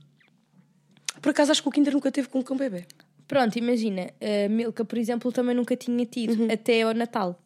Por 1.21 1.29
acaso 1.29 1.51
acho 1.51 1.61
que 1.61 1.69
o 1.69 1.71
Kinder 1.71 1.93
nunca 1.93 2.11
teve 2.11 2.27
com 2.27 2.39
um 2.39 2.41
cão 2.43 2.57
bebê. 2.57 2.85
Pronto, 3.27 3.57
imagina, 3.57 4.09
a 4.21 4.49
Milka, 4.49 4.83
por 4.83 4.97
exemplo, 4.97 5.31
também 5.31 5.55
nunca 5.55 5.75
tinha 5.75 6.05
tido, 6.05 6.43
Uhum. 6.43 6.51
até 6.51 6.81
ao 6.81 6.93
Natal. 6.93 7.39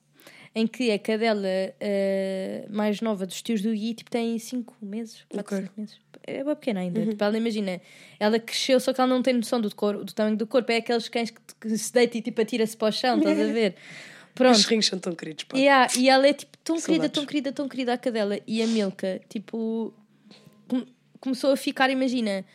Em 0.56 0.66
que 0.66 0.90
a 0.92 0.98
cadela 0.98 1.48
eh, 1.80 2.66
mais 2.72 3.00
nova 3.00 3.28
dos 3.28 3.42
tios 3.44 3.62
do 3.62 3.70
Gui 3.72 3.94
tipo, 3.94 4.10
tem 4.10 4.40
5 4.40 4.74
meses, 4.82 5.24
4, 5.30 5.40
Ok. 5.40 5.58
Uhum. 5.60 5.64
5 5.68 5.74
meses. 5.82 5.98
É 6.26 6.44
bem 6.44 6.56
pequena 6.56 6.80
ainda. 6.80 7.06
Tipo, 7.06 7.24
ela 7.24 7.38
imagina, 7.38 7.80
ela 8.20 8.40
cresceu, 8.40 8.80
só 8.80 8.92
que 8.92 9.00
ela 9.00 9.08
não 9.10 9.22
tem 9.22 9.36
noção 9.36 9.62
do, 9.62 9.74
cor, 9.76 10.04
do 10.04 10.12
tamanho 10.12 10.36
do 10.36 10.48
corpo. 10.48 10.72
É 10.72 10.78
aqueles 10.78 11.08
cães 11.08 11.30
que, 11.30 11.40
que 11.62 11.78
se 11.78 11.94
deita 11.94 12.18
e 12.18 12.22
tipo, 12.24 12.42
atira-se 12.42 12.76
para 12.76 12.88
o 12.88 12.92
chão, 12.92 13.18
estás 13.20 13.40
a 13.40 13.44
ver? 13.54 13.76
Os 14.38 14.48
Pronto. 14.64 14.68
rins 14.70 14.86
são 14.86 15.00
tão 15.00 15.14
queridos, 15.16 15.44
pá. 15.46 15.58
E, 15.58 15.68
há- 15.68 15.88
e 15.98 16.10
ela 16.10 16.28
é 16.28 16.34
tipo 16.34 16.58
tão 16.64 16.80
querida, 16.80 17.10
tão 17.10 17.26
querida, 17.26 17.52
tão 17.52 17.68
querida 17.68 17.94
a 17.94 17.98
cadela. 17.98 18.40
E 18.46 18.62
a 18.62 18.68
Milka, 18.68 19.20
tipo, 19.30 19.94
com- 20.68 20.86
começou 21.20 21.52
a 21.52 21.58
ficar, 21.58 21.90
imagina, 21.90 22.46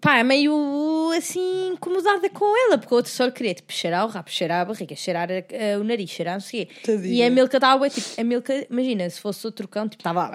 pá, 0.00 0.22
meio 0.24 1.10
assim 1.16 1.72
incomodada 1.72 2.30
com 2.30 2.44
ela, 2.66 2.78
porque 2.78 2.94
o 2.94 2.96
outro 2.96 3.10
só 3.12 3.30
queria 3.30 3.54
tipo, 3.54 3.72
cheirar 3.72 4.06
o 4.06 4.08
rabo, 4.08 4.30
cheirar 4.30 4.60
a 4.62 4.64
barriga, 4.64 4.94
cheirar 4.94 5.28
a- 5.30 5.78
o 5.78 5.84
nariz, 5.84 6.08
cheirar 6.10 6.34
não 6.34 6.40
sei 6.40 6.62
o 6.62 6.66
quê. 6.66 6.74
Tadinha. 6.84 7.14
E 7.14 7.22
a 7.22 7.30
Milka 7.30 7.56
estava, 7.56 7.90
tipo, 7.90 8.20
a 8.20 8.24
Milka, 8.24 8.66
imagina, 8.70 9.10
se 9.10 9.20
fosse 9.20 9.44
outro 9.46 9.66
cão, 9.68 9.88
tipo, 9.88 10.00
estava, 10.00 10.30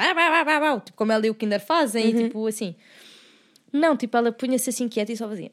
tipo, 0.85 0.95
como 0.97 1.11
ela 1.11 1.25
e 1.25 1.29
o 1.29 1.35
Kinder 1.35 1.59
fazem, 1.65 2.13
Uhum. 2.13 2.19
e 2.19 2.23
tipo, 2.25 2.45
assim. 2.47 2.75
Não, 3.73 3.97
tipo, 3.97 4.15
ela 4.15 4.31
punha-se 4.31 4.69
assim 4.69 4.87
quieta 4.87 5.11
e 5.11 5.17
só 5.17 5.27
fazia. 5.27 5.51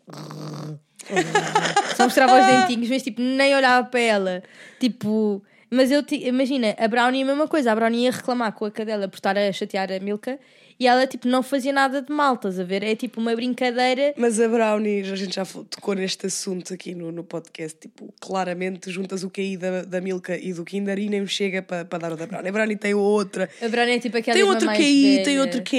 Só 1.96 2.04
mostrava 2.04 2.40
os 2.40 2.46
dentinhos, 2.46 2.88
mas 2.88 3.02
tipo, 3.02 3.20
nem 3.20 3.54
olhava 3.54 3.86
para 3.88 4.00
ela. 4.00 4.42
Tipo, 4.78 5.42
mas 5.70 5.90
eu 5.90 6.02
ti- 6.02 6.26
imagina, 6.26 6.74
a 6.78 6.88
Brownie 6.88 7.22
a 7.22 7.26
mesma 7.26 7.48
coisa. 7.48 7.72
A 7.72 7.74
Brownie 7.74 8.04
ia 8.04 8.10
reclamar 8.10 8.52
com 8.52 8.64
a 8.64 8.70
cadela 8.70 9.08
por 9.08 9.16
estar 9.16 9.36
a 9.36 9.52
chatear 9.52 9.90
a 9.90 9.98
Milka 10.00 10.38
e 10.80 10.86
ela 10.86 11.06
tipo 11.06 11.28
não 11.28 11.42
fazia 11.42 11.72
nada 11.72 12.02
de 12.02 12.10
mal, 12.12 12.34
estás 12.34 12.58
a 12.58 12.64
ver? 12.64 12.82
É 12.82 12.94
tipo 12.96 13.20
uma 13.20 13.34
brincadeira. 13.36 14.12
Mas 14.16 14.40
a 14.40 14.48
Brownie, 14.48 15.00
a 15.02 15.14
gente 15.16 15.34
já 15.36 15.44
tocou 15.46 15.94
neste 15.94 16.26
assunto 16.26 16.74
aqui 16.74 16.94
no, 16.94 17.12
no 17.12 17.22
podcast. 17.22 17.78
Tipo, 17.78 18.12
claramente 18.20 18.90
juntas 18.90 19.22
o 19.22 19.30
QI 19.30 19.56
da, 19.56 19.82
da 19.82 20.00
Milka 20.00 20.36
e 20.36 20.52
do 20.52 20.64
Kinder 20.64 20.98
e 20.98 21.08
nem 21.08 21.26
chega 21.26 21.62
para 21.62 21.84
pa 21.84 21.98
dar 21.98 22.12
o 22.12 22.16
da 22.16 22.26
Brownie. 22.26 22.48
A 22.48 22.52
Brownie 22.52 22.76
tem 22.76 22.94
outra. 22.94 23.48
A 23.62 23.68
Brownie 23.68 23.94
é 23.94 23.98
tipo 24.00 24.16
aquela 24.18 24.34
Tem 24.34 24.44
outro 24.44 24.68
QI, 24.72 25.12
velha. 25.12 25.24
tem 25.24 25.40
outro 25.40 25.62
QE. 25.62 25.76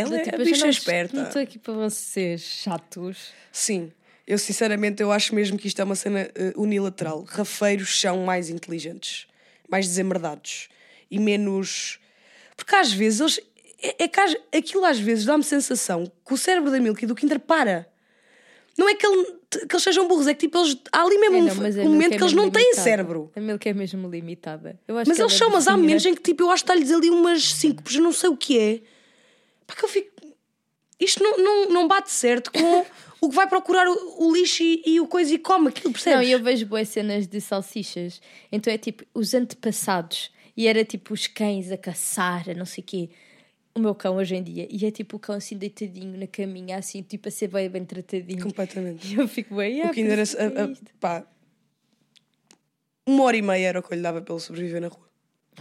Ela 0.00 0.18
Tipo, 0.18 0.30
é 0.30 0.38
eu 0.38 0.42
a 0.42 0.44
bicha 0.44 0.62
não- 0.62 0.70
esperta. 0.70 1.16
Não 1.16 1.24
estou 1.24 1.42
aqui 1.42 1.58
para 1.58 1.74
vocês, 1.74 2.40
chatos. 2.42 3.32
Sim, 3.50 3.90
eu 4.26 4.38
sinceramente 4.38 5.02
eu 5.02 5.12
acho 5.12 5.34
mesmo 5.34 5.56
que 5.58 5.68
isto 5.68 5.80
é 5.80 5.84
uma 5.84 5.94
cena 5.94 6.28
eh, 6.34 6.52
unilateral. 6.56 7.22
Rafeiros 7.28 8.00
são 8.00 8.24
mais 8.24 8.50
inteligentes, 8.50 9.26
mais 9.68 9.86
desemmerdados 9.86 10.68
e 11.10 11.18
menos. 11.18 11.98
Porque 12.56 12.74
às 12.74 12.92
vezes 12.92 13.20
eles. 13.20 13.40
É, 13.82 14.04
é 14.04 14.08
que 14.08 14.18
às- 14.18 14.36
aquilo 14.54 14.84
às 14.84 14.98
vezes 14.98 15.24
dá-me 15.26 15.44
sensação 15.44 16.10
que 16.26 16.32
o 16.34 16.36
cérebro 16.36 16.70
da 16.70 16.80
Milky 16.80 17.04
e 17.04 17.06
do 17.06 17.14
Kinder 17.14 17.38
para. 17.38 17.86
Não 18.78 18.88
é 18.88 18.94
que, 18.94 19.06
ele- 19.06 19.24
que 19.68 19.74
eles 19.74 19.82
sejam 19.82 20.06
burros, 20.08 20.26
é 20.26 20.34
que 20.34 20.40
tipo, 20.40 20.58
eles, 20.58 20.76
há 20.92 21.00
ali 21.02 21.16
mesmo 21.18 21.36
É, 21.36 21.40
um, 21.40 21.44
não, 21.44 21.52
um 21.54 21.60
Milka 21.62 21.84
momento 21.84 22.12
é 22.12 22.16
que 22.18 22.22
eles 22.24 22.32
não 22.34 22.50
têm 22.50 22.62
limitada. 22.62 22.82
cérebro. 22.84 23.32
A 23.34 23.40
Milka 23.40 23.68
é 23.68 23.72
mesmo 23.72 24.10
limitada. 24.10 24.78
Mas 24.88 25.06
eles 25.08 25.18
ela 25.20 25.28
são, 25.30 25.50
mas 25.50 25.66
há 25.68 25.76
momentos 25.76 26.04
em 26.04 26.14
que 26.14 26.20
tipo, 26.22 26.42
eu 26.42 26.50
acho 26.50 26.64
que 26.64 26.70
está-lhes 26.72 26.90
ali 26.92 27.08
umas 27.10 27.42
cinco, 27.52 27.82
eu 27.90 28.02
não 28.02 28.12
sei 28.12 28.28
o 28.28 28.36
que 28.36 28.58
é. 28.58 28.80
Para 29.66 29.76
que 29.76 29.84
eu 29.84 29.88
fico. 29.88 30.10
Isto 31.00 31.22
não, 31.22 31.36
não, 31.38 31.68
não 31.70 31.88
bate 31.88 32.10
certo 32.10 32.50
com 32.52 32.84
o 33.26 33.30
que 33.30 33.36
vai 33.36 33.48
procurar 33.48 33.86
o, 33.88 34.26
o 34.26 34.32
lixo 34.34 34.62
e, 34.62 34.82
e 34.86 35.00
o 35.00 35.06
coisa 35.06 35.34
e 35.34 35.38
come 35.38 35.68
aquilo, 35.68 35.92
percebes? 35.92 36.16
Não, 36.18 36.22
e 36.22 36.32
eu 36.32 36.42
vejo 36.42 36.66
boas 36.66 36.88
cenas 36.88 37.26
de 37.26 37.40
salsichas. 37.40 38.20
Então 38.50 38.72
é 38.72 38.78
tipo 38.78 39.04
os 39.14 39.34
antepassados. 39.34 40.30
E 40.56 40.66
era 40.66 40.84
tipo 40.84 41.12
os 41.12 41.26
cães 41.26 41.70
a 41.70 41.76
caçar, 41.76 42.48
a 42.48 42.54
não 42.54 42.64
sei 42.64 42.82
o 42.82 42.86
quê. 42.86 43.10
O 43.74 43.78
meu 43.78 43.94
cão 43.94 44.16
hoje 44.16 44.34
em 44.34 44.42
dia. 44.42 44.66
E 44.70 44.86
é 44.86 44.90
tipo 44.90 45.16
o 45.16 45.20
cão 45.20 45.34
assim 45.34 45.56
deitadinho 45.56 46.18
na 46.18 46.26
caminha, 46.26 46.78
assim, 46.78 47.02
tipo 47.02 47.28
a 47.28 47.30
ser 47.30 47.48
bem, 47.48 47.68
bem 47.68 47.84
tratadinho. 47.84 48.42
Completamente. 48.42 49.06
E 49.12 49.18
eu 49.18 49.28
fico 49.28 49.54
bem. 49.54 49.82
O 49.82 49.86
ah, 49.86 49.90
Kinder, 49.90 50.16
por 50.16 50.22
isso 50.22 50.36
a- 50.38 50.44
a- 50.64 50.76
pá, 50.98 51.26
uma 53.06 53.24
hora 53.24 53.36
e 53.36 53.42
meia 53.42 53.68
era 53.68 53.78
o 53.80 53.82
que 53.82 53.92
eu 53.92 53.96
lhe 53.96 54.02
dava 54.02 54.20
para 54.22 54.34
ele 54.34 54.40
sobreviver 54.42 54.80
na 54.80 54.88
rua. 54.88 55.06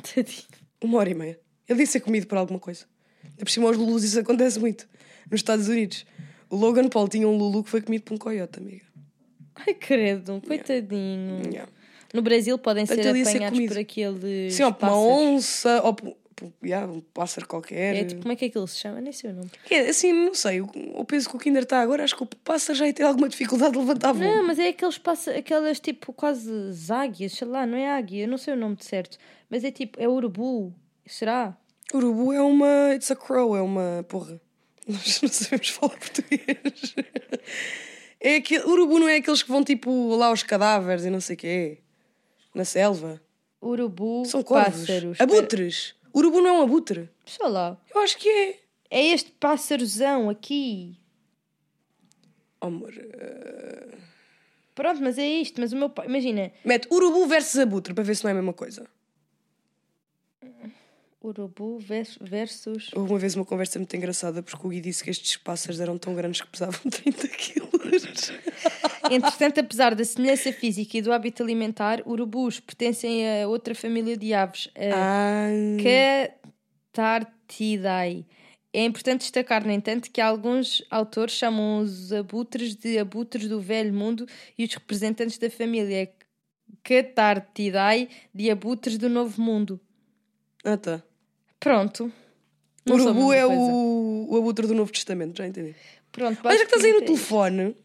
Tadinho. 0.02 0.44
Uma 0.82 0.98
hora 1.00 1.10
e 1.10 1.14
meia. 1.14 1.39
Ele 1.68 1.80
disse 1.80 1.94
ser 1.94 2.00
comido 2.00 2.26
por 2.28 2.38
alguma 2.38 2.60
coisa. 2.60 2.86
Ainda 3.24 3.44
por 3.44 3.50
cima 3.50 3.68
aos 3.68 3.78
lulus 3.78 4.04
isso 4.04 4.20
acontece 4.20 4.60
muito. 4.60 4.88
Nos 5.30 5.39
Estados 5.42 5.68
Unidos. 5.68 6.06
O 6.50 6.56
Logan 6.56 6.88
Paul 6.89 7.08
tinha 7.08 7.28
um 7.28 7.38
Lulu 7.38 7.64
que 7.64 7.70
foi 7.70 7.82
comido 7.82 8.04
por 8.04 8.14
um 8.14 8.18
coiote, 8.18 8.60
amiga. 8.60 8.86
Ai, 9.56 9.74
credo, 9.74 10.41
coitadinho. 10.46 11.41
Yeah. 11.52 11.72
No 12.14 12.22
Brasil 12.22 12.58
podem 12.58 12.86
ser 12.86 13.02
ser 13.02 13.10
apanhados 13.10 13.50
comido. 13.58 13.70
por 13.74 13.80
aquele. 13.80 14.52
Sim, 14.52 14.64
ou 14.64 14.74
por 14.74 14.88
uma 14.88 14.98
onça, 15.00 15.82
ou 15.84 15.93
por, 15.93 16.16
por- 16.36 16.52
yeah, 16.64 16.89
um 16.91 17.02
pássaro 17.02 17.48
qualquer. 17.48 17.96
É, 17.96 18.04
tipo, 18.06 18.22
como 18.22 18.32
é 18.32 18.36
que 18.36 18.46
aquilo 18.46 18.68
se 18.68 18.78
chama? 18.78 19.02
Nem 19.02 19.12
sei 19.12 19.32
o 19.32 19.34
nome. 19.34 19.50
É, 19.70 19.80
assim, 19.89 20.14
não 20.14 20.34
sei. 20.34 20.62
O, 20.62 20.70
o 20.93 21.04
peso 21.06 21.30
que 21.30 21.36
o 21.36 21.39
Kinder 21.39 21.64
está 21.64 21.82
agora, 21.82 22.04
acho 22.04 22.16
que 22.16 22.24
o 22.24 22.26
pássaro 22.26 22.78
já 22.78 22.86
ia 22.88 22.93
ter 22.93 23.04
alguma 23.04 23.28
dificuldade 23.28 23.74
de 23.74 23.80
levantar 23.80 24.14
voo. 24.14 24.24
Não, 24.24 24.46
mas 24.46 24.60
é 24.60 24.70
aqueles 24.70 24.98
passa, 24.98 25.32
aquelas 25.32 25.80
tipo 25.80 26.14
quase 26.14 26.52
águias, 26.89 27.34
sei 27.34 27.48
lá, 27.48 27.66
não 27.66 27.78
é 27.78 27.89
águia, 27.98 28.24
eu 28.24 28.28
não 28.28 28.38
sei 28.38 28.54
o 28.54 28.58
nome 28.58 28.76
de 28.76 28.86
certo. 28.86 29.18
Mas 29.50 29.64
é 29.64 29.72
tipo, 29.72 30.00
é 30.02 30.08
urubu. 30.08 30.74
Será? 31.06 31.58
Urubu 31.93 32.34
é 32.34 32.41
uma. 32.41 32.93
It's 32.93 33.12
a 33.12 33.16
crow, 33.16 33.56
é 33.56 33.62
uma. 33.62 34.06
Porra. 34.08 34.39
Nós 34.88 35.22
não 35.22 35.30
sabemos 35.30 35.70
falar 35.70 35.98
português. 35.98 36.96
É 38.20 38.36
aquele, 38.38 38.64
urubu 38.66 39.00
não 39.00 39.08
é 39.08 39.18
aqueles 39.18 39.44
que 39.44 39.50
vão 39.50 39.64
tipo 39.64 40.16
lá 40.16 40.28
aos 40.28 40.44
cadáveres 40.44 41.06
e 41.06 41.10
não 41.10 41.20
sei 41.22 41.36
o 41.36 41.40
quê. 41.40 41.78
Na 42.54 42.64
selva. 42.66 43.22
Urubu, 43.62 44.26
São 44.26 44.44
corvos. 44.44 44.82
pássaros. 44.82 45.20
Abutres. 45.22 45.96
Urubu 46.14 46.42
não 46.42 46.50
é 46.50 46.52
um 46.60 46.62
abutre. 46.64 47.10
Sei 47.26 47.48
lá. 47.48 47.78
Eu 47.94 48.02
acho 48.02 48.18
que 48.18 48.30
é. 48.30 48.60
É 48.90 49.04
este 49.08 49.32
pássarzão 49.32 50.30
aqui. 50.30 50.96
Oh, 52.62 52.68
amor. 52.68 52.94
eh, 52.96 53.88
Pronto, 54.74 55.02
mas 55.02 55.18
é 55.18 55.28
isto. 55.28 55.60
Mas 55.60 55.74
o 55.74 55.76
meu 55.76 55.90
pai, 55.90 56.06
imagina, 56.08 56.52
Mete 56.64 56.88
urubu 56.92 57.26
versus 57.28 57.60
abutre 57.60 57.94
para 57.94 58.04
ver 58.04 58.16
se 58.16 58.24
não 58.24 58.30
é 58.30 58.34
a 58.34 58.36
mesma 58.36 58.54
coisa. 58.54 58.88
Urubu 61.28 61.80
vers- 61.80 62.18
versus. 62.22 62.92
Houve 62.94 63.12
uma 63.14 63.20
vez 63.20 63.36
uma 63.36 63.46
conversa 63.46 63.80
muito 63.80 63.96
engraçada 63.96 64.44
porque 64.44 64.66
o 64.66 64.70
Gui 64.70 64.82
disse 64.82 65.04
que 65.04 65.10
estes 65.10 65.38
pássaros 65.38 65.80
eram 65.80 65.98
tão 65.98 66.14
grandes 66.16 66.42
que 66.42 66.48
pesavam 66.48 66.80
30 66.90 67.28
quilos. 67.30 68.32
Entretanto, 69.12 69.60
apesar 69.60 69.96
da 69.96 70.04
semelhança 70.04 70.52
física 70.52 70.98
e 70.98 71.02
do 71.02 71.12
hábito 71.14 71.42
alimentar, 71.44 72.02
urubus 72.06 72.60
pertencem 72.60 73.42
a 73.44 73.48
outra 73.48 73.74
família 73.76 74.18
de 74.18 74.34
aves, 74.34 74.70
a 74.76 75.50
Catartidae. 76.94 78.26
É 78.74 78.84
importante 78.84 79.22
destacar, 79.22 79.66
no 79.66 79.72
entanto, 79.72 80.12
que 80.12 80.20
alguns 80.20 80.84
autores 80.92 81.34
chamam 81.36 81.80
os 81.80 82.12
abutres 82.12 82.76
de 82.76 82.98
abutres 83.00 83.48
do 83.48 83.62
velho 83.62 83.94
mundo 83.94 84.28
e 84.58 84.66
os 84.66 84.74
representantes 84.74 85.38
da 85.38 85.50
família 85.50 86.12
Catartidae 86.84 88.10
de 88.34 88.50
abutres 88.52 88.98
do 88.98 89.08
novo 89.10 89.42
mundo. 89.42 89.80
ah 90.64 90.76
tá. 90.78 91.02
Pronto. 91.66 92.11
Não 92.86 92.95
Urubu 92.95 93.34
é 93.34 93.43
coisa. 93.43 93.59
o, 93.59 94.28
o 94.30 94.38
abutre 94.38 94.68
do 94.68 94.76
Novo 94.76 94.91
Testamento, 94.91 95.36
já 95.39 95.47
entendi. 95.47 95.74
Pronto, 96.11 96.39
Olha 96.43 96.59
já 96.59 96.63
que 96.63 96.76
estás 96.76 96.86
aí 96.86 96.91
no 96.91 96.99
é 96.99 97.05
telefone, 97.07 97.76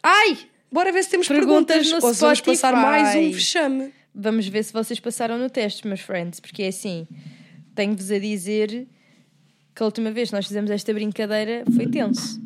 Ai! 0.00 0.38
bora 0.70 0.92
ver 0.92 1.02
se 1.02 1.10
temos 1.10 1.26
Perguntas 1.26 1.76
perguntas. 1.88 2.02
no 2.02 2.06
ou 2.08 2.14
se 2.14 2.20
vamos 2.20 2.40
passar 2.40 2.72
mais 2.72 3.16
um 3.16 3.32
vexame. 3.32 3.92
Vamos 4.14 4.46
ver 4.46 4.62
se 4.62 4.72
vocês 4.72 5.00
passaram 5.00 5.36
no 5.36 5.50
teste, 5.50 5.84
meus 5.88 6.02
friends, 6.02 6.38
porque 6.38 6.62
é 6.62 6.68
assim, 6.68 7.08
tenho-vos 7.74 8.12
a 8.12 8.18
dizer 8.20 8.86
que 9.74 9.82
a 9.82 9.86
última 9.86 10.12
vez 10.12 10.28
que 10.28 10.36
nós 10.36 10.46
fizemos 10.46 10.70
esta 10.70 10.94
brincadeira 10.94 11.64
foi 11.74 11.88
tenso. 11.88 12.40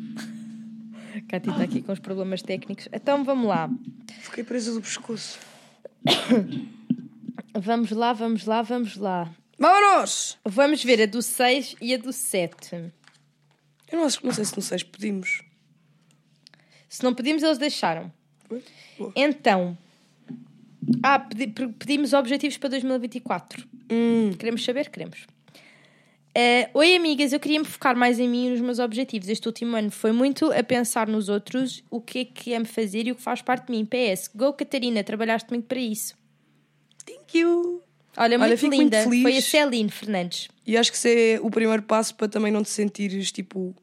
A 1.15 1.21
Cátia 1.29 1.51
está 1.51 1.63
aqui 1.63 1.83
com 1.83 1.91
os 1.91 1.99
problemas 1.99 2.41
técnicos. 2.41 2.89
Então 2.91 3.23
vamos 3.23 3.47
lá. 3.47 3.69
Fiquei 4.21 4.43
presa 4.43 4.73
do 4.73 4.81
pescoço. 4.81 5.37
Vamos 7.53 7.91
lá, 7.91 8.13
vamos 8.13 8.45
lá, 8.45 8.61
vamos 8.61 8.95
lá. 8.95 9.29
Vámonos! 9.59 10.37
Vamos 10.45 10.83
ver 10.83 11.01
a 11.01 11.05
do 11.05 11.21
6 11.21 11.75
e 11.81 11.93
a 11.93 11.97
do 11.97 12.13
7. 12.13 12.75
Eu 13.91 13.99
não, 13.99 14.05
acho, 14.05 14.25
não 14.25 14.31
sei 14.33 14.45
se 14.45 14.55
no 14.55 14.61
6 14.61 14.83
pedimos. 14.83 15.41
Se 16.87 17.03
não 17.03 17.13
pedimos, 17.13 17.43
eles 17.43 17.57
deixaram. 17.57 18.11
Boa. 18.97 19.11
Então. 19.15 19.77
Ah, 21.03 21.19
pedi- 21.19 21.47
pe- 21.47 21.67
pedimos 21.67 22.13
objetivos 22.13 22.57
para 22.57 22.69
2024. 22.69 23.67
Hum, 23.91 24.31
Queremos 24.37 24.63
saber? 24.63 24.89
Queremos. 24.89 25.27
Eh, 26.33 26.69
Oi, 26.73 26.95
amigas, 26.95 27.33
eu 27.33 27.39
queria 27.39 27.59
me 27.59 27.65
focar 27.65 27.95
mais 27.97 28.19
em 28.19 28.29
mim 28.29 28.47
e 28.47 28.49
nos 28.51 28.61
meus 28.61 28.79
objetivos. 28.79 29.27
Este 29.29 29.47
último 29.47 29.75
ano 29.75 29.91
foi 29.91 30.11
muito 30.11 30.51
a 30.51 30.63
pensar 30.63 31.07
nos 31.07 31.27
outros, 31.27 31.83
o 31.91 31.99
que 31.99 32.19
é 32.19 32.25
que 32.25 32.53
é-me 32.53 32.65
fazer 32.65 33.07
e 33.07 33.11
o 33.11 33.15
que 33.15 33.21
faz 33.21 33.41
parte 33.41 33.65
de 33.67 33.71
mim. 33.71 33.85
PS, 33.85 34.29
Go 34.33 34.53
Catarina, 34.53 35.03
trabalhaste 35.03 35.49
muito 35.49 35.65
para 35.65 35.79
isso. 35.79 36.15
thank 37.05 37.37
you. 37.37 37.83
Olha, 38.21 38.37
Olha, 38.37 38.47
muito 38.47 38.59
fico 38.59 38.75
muito 38.75 38.83
linda. 38.83 39.03
feliz. 39.03 39.21
Foi 39.23 39.37
a 39.37 39.41
Celine 39.41 39.89
Fernandes. 39.89 40.49
E 40.67 40.75
acho 40.75 40.91
que 40.91 40.97
isso 40.97 41.07
é 41.07 41.39
o 41.41 41.49
primeiro 41.49 41.81
passo 41.83 42.13
para 42.15 42.27
também 42.27 42.51
não 42.51 42.61
te 42.61 42.69
sentires 42.69 43.31
tipo 43.31 43.73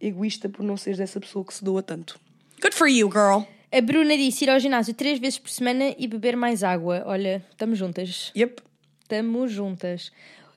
egoísta 0.00 0.48
por 0.48 0.64
não 0.64 0.76
seres 0.76 0.98
dessa 0.98 1.20
pessoa 1.20 1.44
que 1.44 1.54
se 1.54 1.62
doa 1.62 1.82
tanto. 1.82 2.18
Good 2.60 2.74
for 2.74 2.88
you, 2.88 3.08
girl. 3.08 3.44
A 3.70 3.80
Bruna 3.80 4.16
disse 4.16 4.44
ir 4.44 4.50
ao 4.50 4.58
ginásio 4.58 4.94
três 4.94 5.20
vezes 5.20 5.38
por 5.38 5.48
semana 5.50 5.94
e 5.96 6.08
beber 6.08 6.36
mais 6.36 6.64
água. 6.64 7.04
Olha, 7.06 7.44
estamos 7.50 7.78
juntas. 7.78 8.32
Yep. 8.36 8.62
Estamos 9.02 9.52
juntas. 9.52 10.10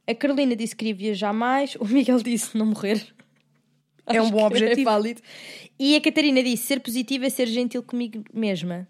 A 0.08 0.16
Carolina 0.16 0.56
disse 0.56 0.76
que 0.76 0.80
queria 0.80 0.96
viajar 0.96 1.32
mais. 1.32 1.76
O 1.76 1.86
Miguel 1.86 2.18
disse 2.24 2.58
não 2.58 2.66
morrer. 2.66 3.06
É 4.08 4.22
um 4.22 4.32
bom 4.32 4.40
que 4.40 4.46
objetivo. 4.56 4.82
É 4.82 4.84
válido. 4.84 5.22
E 5.80 5.96
a 5.96 6.02
Catarina 6.02 6.42
disse 6.42 6.64
ser 6.64 6.80
positiva 6.80 7.28
é 7.28 7.30
ser 7.30 7.48
gentil 7.48 7.84
comigo 7.84 8.24
mesma. 8.34 8.88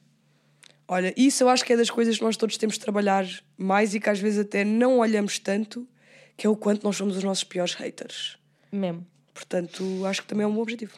Olha, 0.94 1.14
isso 1.16 1.42
eu 1.42 1.48
acho 1.48 1.64
que 1.64 1.72
é 1.72 1.78
das 1.78 1.90
coisas 1.90 2.18
que 2.18 2.24
nós 2.26 2.36
todos 2.36 2.58
temos 2.58 2.76
de 2.76 2.82
trabalhar 2.82 3.26
mais 3.58 3.96
e 3.96 4.00
que 4.02 4.10
às 4.10 4.20
vezes 4.20 4.40
até 4.40 4.66
não 4.66 5.00
olhamos 5.00 5.40
tanto, 5.40 5.88
que 6.36 6.46
é 6.46 6.50
o 6.50 6.56
quanto 6.56 6.84
nós 6.84 6.98
somos 6.98 7.16
os 7.16 7.24
nossos 7.24 7.46
piores 7.46 7.76
haters. 7.76 8.38
Mesmo. 8.70 9.08
Portanto, 9.34 10.06
acho 10.06 10.22
que 10.22 10.28
também 10.28 10.44
é 10.44 10.48
um 10.48 10.54
bom 10.54 10.62
objetivo. 10.62 10.92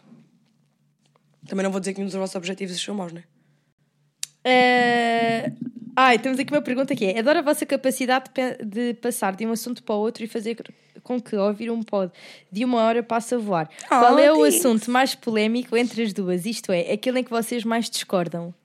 Também 1.47 1.63
não 1.63 1.69
vou 1.69 1.79
dizer 1.79 1.93
que 1.93 1.99
nenhum 1.99 2.09
dos 2.09 2.19
nossos 2.19 2.35
objetivos 2.35 2.81
são 2.81 2.95
maus, 2.95 3.13
né? 3.13 3.23
Eh, 4.43 5.51
Ai, 5.95 6.17
temos 6.17 6.39
aqui 6.39 6.51
uma 6.51 6.61
pergunta 6.63 6.95
que 6.95 7.05
é: 7.05 7.19
adoro 7.19 7.37
a 7.37 7.41
vossa 7.43 7.63
capacidade 7.63 8.31
de, 8.65 8.95
passar 8.95 9.35
de 9.35 9.45
um 9.45 9.51
assunto 9.51 9.83
para 9.83 9.93
o 9.93 9.99
outro 9.99 10.23
e 10.23 10.27
fazer 10.27 10.57
com 11.03 11.21
que 11.21 11.35
ouvir 11.35 11.69
um 11.69 11.83
pod 11.83 12.11
de 12.51 12.65
uma 12.65 12.81
hora 12.81 13.03
passe 13.03 13.35
a 13.35 13.37
voar. 13.37 13.69
Qual 13.87 14.17
é 14.17 14.33
o 14.33 14.43
assunto 14.43 14.89
mais 14.89 15.13
polémico 15.13 15.77
entre 15.77 16.01
as 16.01 16.13
duas? 16.13 16.47
Isto 16.47 16.71
é, 16.71 16.91
aquele 16.91 17.19
em 17.19 17.23
que 17.23 17.29
vocês 17.29 17.63
mais 17.63 17.91
discordam. 17.91 18.55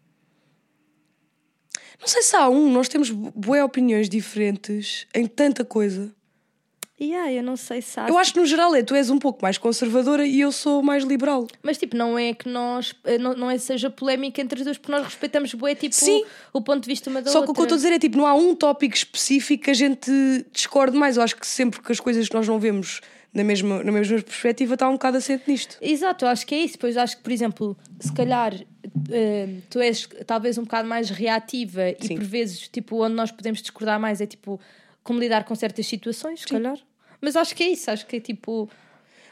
Não 2.00 2.06
sei 2.08 2.22
se 2.22 2.36
há 2.36 2.48
um, 2.48 2.70
nós 2.70 2.88
temos 2.88 3.10
boas 3.10 3.62
opiniões 3.62 4.08
diferentes 4.08 5.06
em 5.14 5.26
tanta 5.26 5.64
coisa. 5.64 6.12
E 7.00 7.14
ai, 7.14 7.38
eu 7.38 7.44
não 7.44 7.56
sei 7.56 7.80
se 7.80 7.98
há. 8.00 8.08
Eu 8.08 8.18
acho 8.18 8.32
que 8.32 8.40
no 8.40 8.46
geral 8.46 8.74
é, 8.74 8.82
tu 8.82 8.92
és 8.92 9.08
um 9.08 9.18
pouco 9.18 9.40
mais 9.40 9.56
conservadora 9.56 10.26
e 10.26 10.40
eu 10.40 10.50
sou 10.50 10.82
mais 10.82 11.04
liberal. 11.04 11.46
Mas 11.62 11.78
tipo, 11.78 11.96
não 11.96 12.18
é 12.18 12.34
que 12.34 12.48
nós 12.48 12.92
eh, 13.04 13.18
não, 13.18 13.34
não 13.34 13.50
é 13.50 13.54
que 13.54 13.60
seja 13.60 13.88
polémica 13.88 14.40
entre 14.42 14.58
as 14.58 14.64
duas, 14.64 14.78
porque 14.78 14.90
nós 14.90 15.04
respeitamos 15.04 15.54
bué, 15.54 15.76
tipo, 15.76 15.94
Sim. 15.94 16.24
o 16.52 16.60
ponto 16.60 16.82
de 16.82 16.88
vista 16.88 17.08
uma 17.08 17.22
da 17.22 17.30
Só 17.30 17.42
que 17.42 17.48
outra. 17.48 17.52
o 17.52 17.54
que 17.54 17.60
eu 17.60 17.64
estou 17.64 17.76
a 17.76 17.78
dizer 17.78 17.92
é 17.92 17.98
tipo, 18.00 18.16
não 18.16 18.26
há 18.26 18.34
um 18.34 18.52
tópico 18.52 18.96
específico 18.96 19.64
que 19.64 19.70
a 19.70 19.74
gente 19.74 20.10
discorde 20.52 20.96
mais. 20.96 21.16
Eu 21.16 21.22
acho 21.22 21.36
que 21.36 21.46
sempre 21.46 21.80
que 21.80 21.92
as 21.92 22.00
coisas 22.00 22.28
que 22.28 22.34
nós 22.34 22.48
não 22.48 22.58
vemos 22.58 23.00
na 23.32 23.44
mesma, 23.44 23.84
na 23.84 23.92
mesma 23.92 24.20
perspectiva 24.20 24.74
está 24.74 24.88
um 24.88 24.94
bocado 24.94 25.18
assente 25.18 25.44
nisto. 25.46 25.76
Exato, 25.80 26.24
eu 26.24 26.28
acho 26.28 26.44
que 26.44 26.54
é 26.56 26.58
isso. 26.58 26.76
Pois 26.80 26.96
acho 26.96 27.16
que, 27.16 27.22
por 27.22 27.30
exemplo, 27.30 27.76
se 28.00 28.12
calhar 28.12 28.54
eh, 29.10 29.48
tu 29.70 29.80
és 29.80 30.08
talvez 30.26 30.58
um 30.58 30.62
bocado 30.62 30.88
mais 30.88 31.10
reativa 31.10 31.88
e 31.90 31.96
Sim. 32.06 32.14
por 32.16 32.24
vezes, 32.24 32.68
tipo, 32.68 33.04
onde 33.04 33.14
nós 33.14 33.30
podemos 33.30 33.60
discordar 33.60 33.98
mais 34.00 34.20
é 34.20 34.26
tipo 34.26 34.60
como 35.02 35.18
lidar 35.20 35.44
com 35.44 35.54
certas 35.54 35.86
situações, 35.86 36.40
se 36.40 36.46
calhar. 36.46 36.76
Mas 37.20 37.34
acho 37.36 37.54
que 37.54 37.62
é 37.64 37.68
isso, 37.70 37.90
acho 37.90 38.06
que 38.06 38.16
é 38.16 38.20
tipo. 38.20 38.68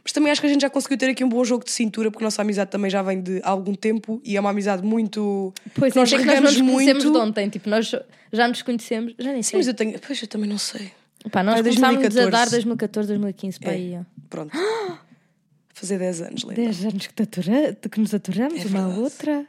Mas 0.03 0.13
também 0.13 0.31
acho 0.31 0.41
que 0.41 0.47
a 0.47 0.51
gente 0.51 0.61
já 0.63 0.71
conseguiu 0.71 0.97
ter 0.97 1.11
aqui 1.11 1.25
um 1.25 1.29
bom 1.29 1.45
jogo 1.45 1.65
de 1.65 1.71
cintura, 1.73 2.11
porque 2.11 2.23
a 2.25 2.27
nossa 2.27 2.41
amizade 2.43 2.71
também 2.71 2.89
já 2.91 3.03
vem 3.03 3.21
de 3.21 3.41
algum 3.43 3.75
tempo 3.75 4.21
e 4.25 4.37
é 4.37 4.41
uma 4.41 4.51
amizade 4.51 4.83
muito. 4.85 5.53
Pois 5.75 5.93
que 5.93 5.99
nós 5.99 6.13
é, 6.13 6.19
que 6.19 6.25
nós 6.25 6.41
nos 6.41 6.57
conhecemos 6.57 7.05
muito. 7.05 7.13
de 7.13 7.19
ontem, 7.19 7.49
tipo, 7.49 7.69
nós 7.69 7.93
já 8.33 8.47
nos 8.49 8.63
conhecemos, 8.63 9.15
já 9.19 9.33
nem 9.33 9.43
Sim, 9.43 9.51
sei. 9.51 9.59
mas 9.59 9.67
eu 9.69 9.75
tenho. 9.75 9.99
Pois 9.99 10.23
eu 10.23 10.29
também 10.29 10.49
não 10.49 10.59
sei. 10.59 10.91
Pá, 11.33 11.43
nós 11.43 11.59
Ah, 11.59 11.63
começámos 11.63 11.99
a 12.05 12.09
2014. 12.09 12.31
dar 12.31 12.49
2014, 12.51 13.09
2015, 13.09 13.59
para 13.59 13.73
É. 13.73 13.75
aí. 13.75 13.99
Pronto. 14.31 14.53
Fazer 15.75 15.99
10 15.99 16.23
anos, 16.23 16.43
lembra? 16.45 16.65
10 16.65 16.85
anos 16.87 17.07
que, 17.09 17.23
atura- 17.23 17.77
que 17.91 18.01
nos 18.01 18.15
aturamos, 18.15 18.65
uma 18.65 18.85
à 18.85 18.89
outra. 18.99 19.47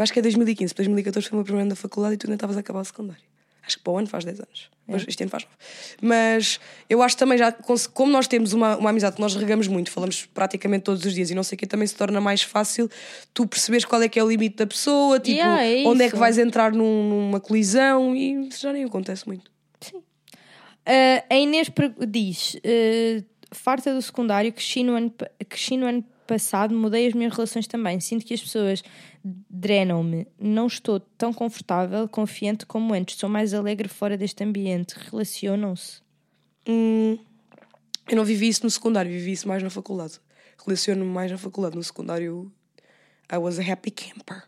Eu 0.00 0.02
acho 0.02 0.14
que 0.14 0.18
é 0.18 0.22
2015. 0.22 0.74
2014 0.74 1.28
foi 1.28 1.36
o 1.36 1.38
meu 1.38 1.44
primeiro 1.44 1.62
ano 1.66 1.70
da 1.70 1.76
faculdade 1.76 2.14
e 2.14 2.16
tu 2.16 2.26
ainda 2.26 2.36
estavas 2.36 2.56
a 2.56 2.60
acabar 2.60 2.80
o 2.80 2.84
secundário. 2.86 3.22
Acho 3.62 3.76
que 3.76 3.84
para 3.84 3.92
o 3.92 3.98
ano 3.98 4.06
faz 4.06 4.24
10 4.24 4.40
anos. 4.40 4.70
É. 4.88 4.92
Mas 4.92 5.04
este 5.06 5.22
ano 5.22 5.30
faz 5.30 5.44
9. 5.44 5.56
Mas 6.00 6.58
eu 6.88 7.02
acho 7.02 7.18
também 7.18 7.36
já, 7.36 7.52
como 7.92 8.10
nós 8.10 8.26
temos 8.26 8.54
uma, 8.54 8.78
uma 8.78 8.88
amizade 8.88 9.16
que 9.16 9.20
nós 9.20 9.34
regamos 9.36 9.68
muito, 9.68 9.90
falamos 9.90 10.24
praticamente 10.24 10.84
todos 10.84 11.04
os 11.04 11.12
dias 11.12 11.30
e 11.30 11.34
não 11.34 11.42
sei 11.42 11.56
o 11.56 11.58
que, 11.58 11.66
também 11.66 11.86
se 11.86 11.94
torna 11.94 12.18
mais 12.18 12.40
fácil 12.40 12.88
tu 13.34 13.46
perceberes 13.46 13.84
qual 13.84 14.00
é 14.02 14.08
que 14.08 14.18
é 14.18 14.24
o 14.24 14.28
limite 14.30 14.56
da 14.56 14.66
pessoa, 14.66 15.20
tipo, 15.20 15.36
Yeah, 15.36 15.62
é 15.66 15.84
onde 15.86 16.02
é 16.02 16.08
que 16.08 16.16
vais 16.16 16.38
entrar 16.38 16.72
num- 16.72 17.10
numa 17.10 17.38
colisão 17.38 18.16
e 18.16 18.48
isso 18.48 18.62
já 18.62 18.72
nem 18.72 18.84
acontece 18.84 19.26
muito. 19.28 19.50
Ah, 20.86 21.24
a 21.28 21.36
Inês 21.36 21.70
diz: 22.08 22.56
ah, 22.56 23.22
farta 23.52 23.92
do 23.92 24.00
secundário, 24.00 24.50
cresci 24.50 24.82
no, 24.82 24.96
ano, 24.96 25.12
cresci 25.46 25.76
no 25.76 25.86
ano 25.86 26.02
passado, 26.26 26.74
mudei 26.74 27.06
as 27.08 27.12
minhas 27.14 27.34
relações 27.34 27.66
também. 27.66 28.00
Sinto 28.00 28.24
que 28.24 28.32
as 28.32 28.40
pessoas 28.40 28.82
drenam-me. 29.24 30.26
Não 30.38 30.66
estou 30.66 31.00
tão 31.00 31.32
confortável, 31.32 32.08
confiante 32.08 32.66
como 32.66 32.94
antes. 32.94 33.16
Sou 33.16 33.28
mais 33.28 33.54
alegre 33.54 33.88
fora 33.88 34.16
deste 34.16 34.42
ambiente. 34.44 34.94
Relacionam-se. 35.10 36.00
Hum, 36.68 37.18
eu 38.08 38.16
não 38.16 38.24
vivi 38.24 38.48
isso 38.48 38.64
no 38.64 38.70
secundário, 38.70 39.10
vivi 39.10 39.32
isso 39.32 39.48
mais 39.48 39.62
na 39.62 39.70
faculdade. 39.70 40.20
relaciono-me 40.66 41.10
mais 41.10 41.30
na 41.30 41.38
faculdade. 41.38 41.76
No 41.76 41.82
secundário, 41.82 42.52
I 43.32 43.36
was 43.36 43.58
a 43.58 43.72
happy 43.72 43.90
camper. 43.90 44.44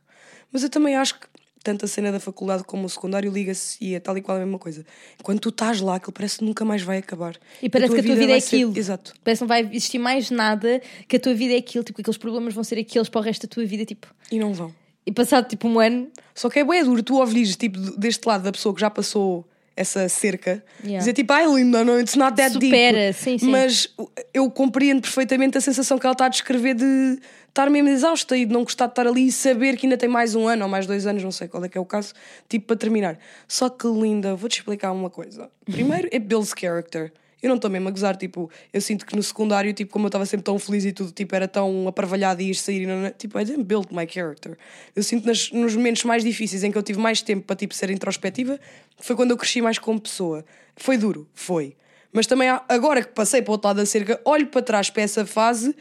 Mas 0.50 0.62
eu 0.62 0.70
também 0.70 0.96
acho 0.96 1.18
que 1.18 1.26
tanto 1.62 1.84
a 1.84 1.88
cena 1.88 2.10
da 2.12 2.18
faculdade 2.20 2.64
como 2.64 2.86
o 2.86 2.88
secundário 2.88 3.30
liga-se 3.32 3.76
e 3.80 3.94
é 3.94 4.00
tal 4.00 4.16
e 4.16 4.20
qual 4.22 4.36
a 4.36 4.40
mesma 4.40 4.58
coisa. 4.58 4.84
Quando 5.22 5.40
tu 5.40 5.48
estás 5.50 5.80
lá, 5.80 5.96
aquilo 5.96 6.12
parece 6.12 6.38
que 6.38 6.44
nunca 6.44 6.64
mais 6.64 6.82
vai 6.82 6.98
acabar. 6.98 7.36
E 7.62 7.68
parece 7.70 7.94
que 7.94 8.00
a 8.00 8.02
tua 8.02 8.14
vida 8.14 8.24
é 8.24 8.28
vai 8.28 8.40
ser- 8.40 8.56
aquilo. 8.56 8.76
Exato. 8.78 9.14
Parece 9.22 9.38
que 9.38 9.42
não 9.44 9.48
vai 9.48 9.60
existir 9.70 9.98
mais 9.98 10.30
nada, 10.30 10.80
que 11.08 11.16
a 11.16 11.20
tua 11.20 11.34
vida 11.34 11.54
é 11.54 11.58
aquilo, 11.58 11.84
tipo, 11.84 12.00
aqueles 12.00 12.18
problemas 12.18 12.54
vão 12.54 12.64
ser 12.64 12.78
aqueles 12.78 13.08
para 13.08 13.20
o 13.20 13.24
resto 13.24 13.46
da 13.46 13.54
tua 13.54 13.64
vida, 13.64 13.84
tipo. 13.84 14.06
E 14.30 14.38
não 14.38 14.52
vão. 14.52 14.74
E 15.04 15.10
passado 15.12 15.48
tipo 15.48 15.66
um 15.68 15.80
ano, 15.80 16.08
Só 16.34 16.48
que 16.48 16.60
é 16.60 16.64
bué 16.64 16.82
duro 16.84 17.02
tu 17.02 17.16
ouvires, 17.18 17.56
tipo, 17.56 17.78
deste 17.98 18.26
lado 18.26 18.42
da 18.44 18.52
pessoa 18.52 18.74
que 18.74 18.80
já 18.80 18.88
passou 18.88 19.46
essa 19.76 20.08
cerca, 20.08 20.62
Yeah. 20.82 20.98
dizer 20.98 21.12
tipo, 21.12 21.32
ai 21.32 21.46
linda, 21.46 21.84
não, 21.84 21.98
it's 22.00 22.14
not 22.14 22.36
that 22.36 22.52
Supera, 22.52 22.98
deep. 22.98 23.12
sim, 23.14 23.38
sim. 23.38 23.50
Mas 23.50 23.88
eu 24.34 24.50
compreendo 24.50 25.00
perfeitamente 25.02 25.56
a 25.56 25.60
sensação 25.60 25.98
que 25.98 26.06
ela 26.06 26.12
está 26.12 26.26
a 26.26 26.28
descrever 26.28 26.74
de 26.74 27.18
estar 27.48 27.68
mesmo 27.70 27.88
exausta 27.88 28.36
e 28.36 28.44
de 28.46 28.52
não 28.52 28.64
gostar 28.64 28.86
de 28.86 28.92
estar 28.92 29.06
ali 29.06 29.26
e 29.28 29.32
saber 29.32 29.76
que 29.76 29.86
ainda 29.86 29.96
tem 29.96 30.08
mais 30.08 30.34
um 30.34 30.46
ano 30.48 30.64
ou 30.64 30.68
mais 30.70 30.86
dois 30.86 31.06
anos, 31.06 31.22
não 31.22 31.30
sei 31.32 31.48
qual 31.48 31.64
é 31.64 31.68
que 31.68 31.76
é 31.76 31.80
o 31.80 31.84
caso, 31.84 32.12
tipo, 32.48 32.66
para 32.66 32.76
terminar. 32.76 33.18
Só 33.46 33.68
que 33.68 33.86
linda, 33.86 34.34
vou-te 34.34 34.58
explicar 34.58 34.90
uma 34.92 35.10
coisa. 35.10 35.50
Primeiro, 35.70 36.08
é 36.10 36.18
Bill's 36.18 36.52
character. 36.58 37.12
Eu 37.42 37.48
não 37.48 37.56
estou 37.56 37.68
mesmo 37.70 37.88
a 37.88 37.90
gozar, 37.90 38.16
tipo, 38.16 38.48
eu 38.72 38.80
sinto 38.80 39.04
que 39.04 39.16
no 39.16 39.22
secundário, 39.22 39.72
tipo, 39.72 39.92
como 39.92 40.06
eu 40.06 40.08
estava 40.08 40.24
sempre 40.24 40.44
tão 40.44 40.58
feliz 40.58 40.84
e 40.84 40.92
tudo, 40.92 41.10
tipo, 41.10 41.34
era 41.34 41.48
tão 41.48 41.88
aparvalhado 41.88 42.40
e 42.40 42.48
ia 42.48 42.54
sair 42.54 42.82
e 42.82 42.86
não, 42.86 43.10
tipo, 43.10 43.38
I 43.38 43.44
didn't 43.44 43.64
build 43.64 43.88
my 43.90 44.06
character. 44.08 44.56
Eu 44.94 45.02
sinto 45.02 45.26
nas, 45.26 45.50
nos 45.50 45.74
momentos 45.74 46.04
mais 46.04 46.22
difíceis 46.22 46.62
em 46.62 46.70
que 46.70 46.78
eu 46.78 46.82
tive 46.82 47.00
mais 47.00 47.20
tempo 47.20 47.44
para, 47.44 47.56
tipo, 47.56 47.74
ser 47.74 47.90
introspectiva, 47.90 48.60
foi 48.98 49.16
quando 49.16 49.32
eu 49.32 49.36
cresci 49.36 49.60
mais 49.60 49.78
como 49.78 50.00
pessoa. 50.00 50.44
Foi 50.76 50.96
duro, 50.96 51.28
foi. 51.34 51.76
Mas 52.12 52.26
também, 52.26 52.48
agora 52.68 53.02
que 53.02 53.12
passei 53.12 53.42
para 53.42 53.50
o 53.50 53.52
outro 53.52 53.68
lado 53.68 53.78
da 53.78 53.86
cerca, 53.86 54.20
olho 54.24 54.46
para 54.46 54.62
trás 54.62 54.90
para 54.90 55.02
essa 55.02 55.26
fase 55.26 55.74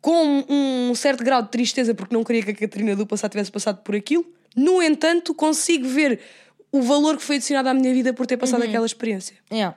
com 0.00 0.44
um 0.48 0.94
certo 0.94 1.24
grau 1.24 1.42
de 1.42 1.50
tristeza, 1.50 1.94
porque 1.94 2.14
não 2.14 2.22
queria 2.22 2.42
que 2.42 2.50
a 2.50 2.54
Catarina 2.54 2.94
do 2.94 3.06
passado 3.06 3.32
tivesse 3.32 3.50
passado 3.50 3.82
por 3.82 3.94
aquilo. 3.94 4.24
No 4.54 4.82
entanto, 4.82 5.34
consigo 5.34 5.86
ver 5.86 6.20
o 6.72 6.80
valor 6.80 7.16
que 7.16 7.22
foi 7.22 7.36
adicionado 7.36 7.68
à 7.68 7.74
minha 7.74 7.92
vida 7.92 8.12
por 8.12 8.26
ter 8.26 8.36
passado 8.36 8.62
aquela 8.62 8.86
experiência. 8.86 9.36
Yeah. 9.52 9.76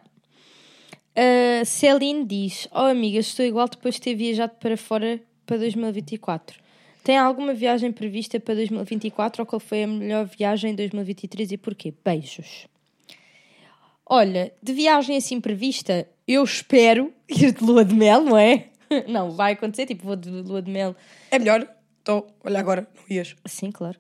A 1.20 1.66
Celine 1.66 2.24
diz: 2.24 2.70
Oh, 2.72 2.86
amiga, 2.86 3.20
estou 3.20 3.46
igual 3.46 3.68
depois 3.68 3.96
de 3.96 4.02
ter 4.02 4.16
viajado 4.16 4.54
para 4.58 4.78
fora 4.78 5.20
para 5.46 5.58
2024. 5.58 6.58
Tem 7.04 7.18
alguma 7.18 7.54
viagem 7.54 7.92
prevista 7.92 8.40
para 8.40 8.56
2024 8.56 9.42
ou 9.42 9.46
qual 9.46 9.60
foi 9.60 9.84
a 9.84 9.88
melhor 9.88 10.26
viagem 10.26 10.72
em 10.72 10.76
2023 10.76 11.52
e 11.52 11.58
porquê? 11.58 11.94
Beijos. 12.06 12.68
Olha, 14.06 14.54
de 14.64 14.72
viagem 14.72 15.18
assim 15.18 15.42
prevista, 15.42 16.08
eu 16.26 16.42
espero 16.42 17.14
ir 17.28 17.52
de 17.52 17.64
lua 17.66 17.84
de 17.84 17.94
mel, 17.94 18.24
não 18.24 18.38
é? 18.38 18.68
Não, 19.08 19.30
vai 19.32 19.54
acontecer, 19.54 19.86
tipo, 19.86 20.04
vou 20.04 20.16
de 20.16 20.30
lua 20.30 20.64
de 20.64 20.72
mel 20.72 20.96
É 21.30 21.38
melhor? 21.38 21.68
Então, 22.02 22.26
olha 22.44 22.60
agora, 22.60 22.88
não 22.96 23.04
ias. 23.16 23.36
Sim, 23.46 23.72
claro. 23.72 24.00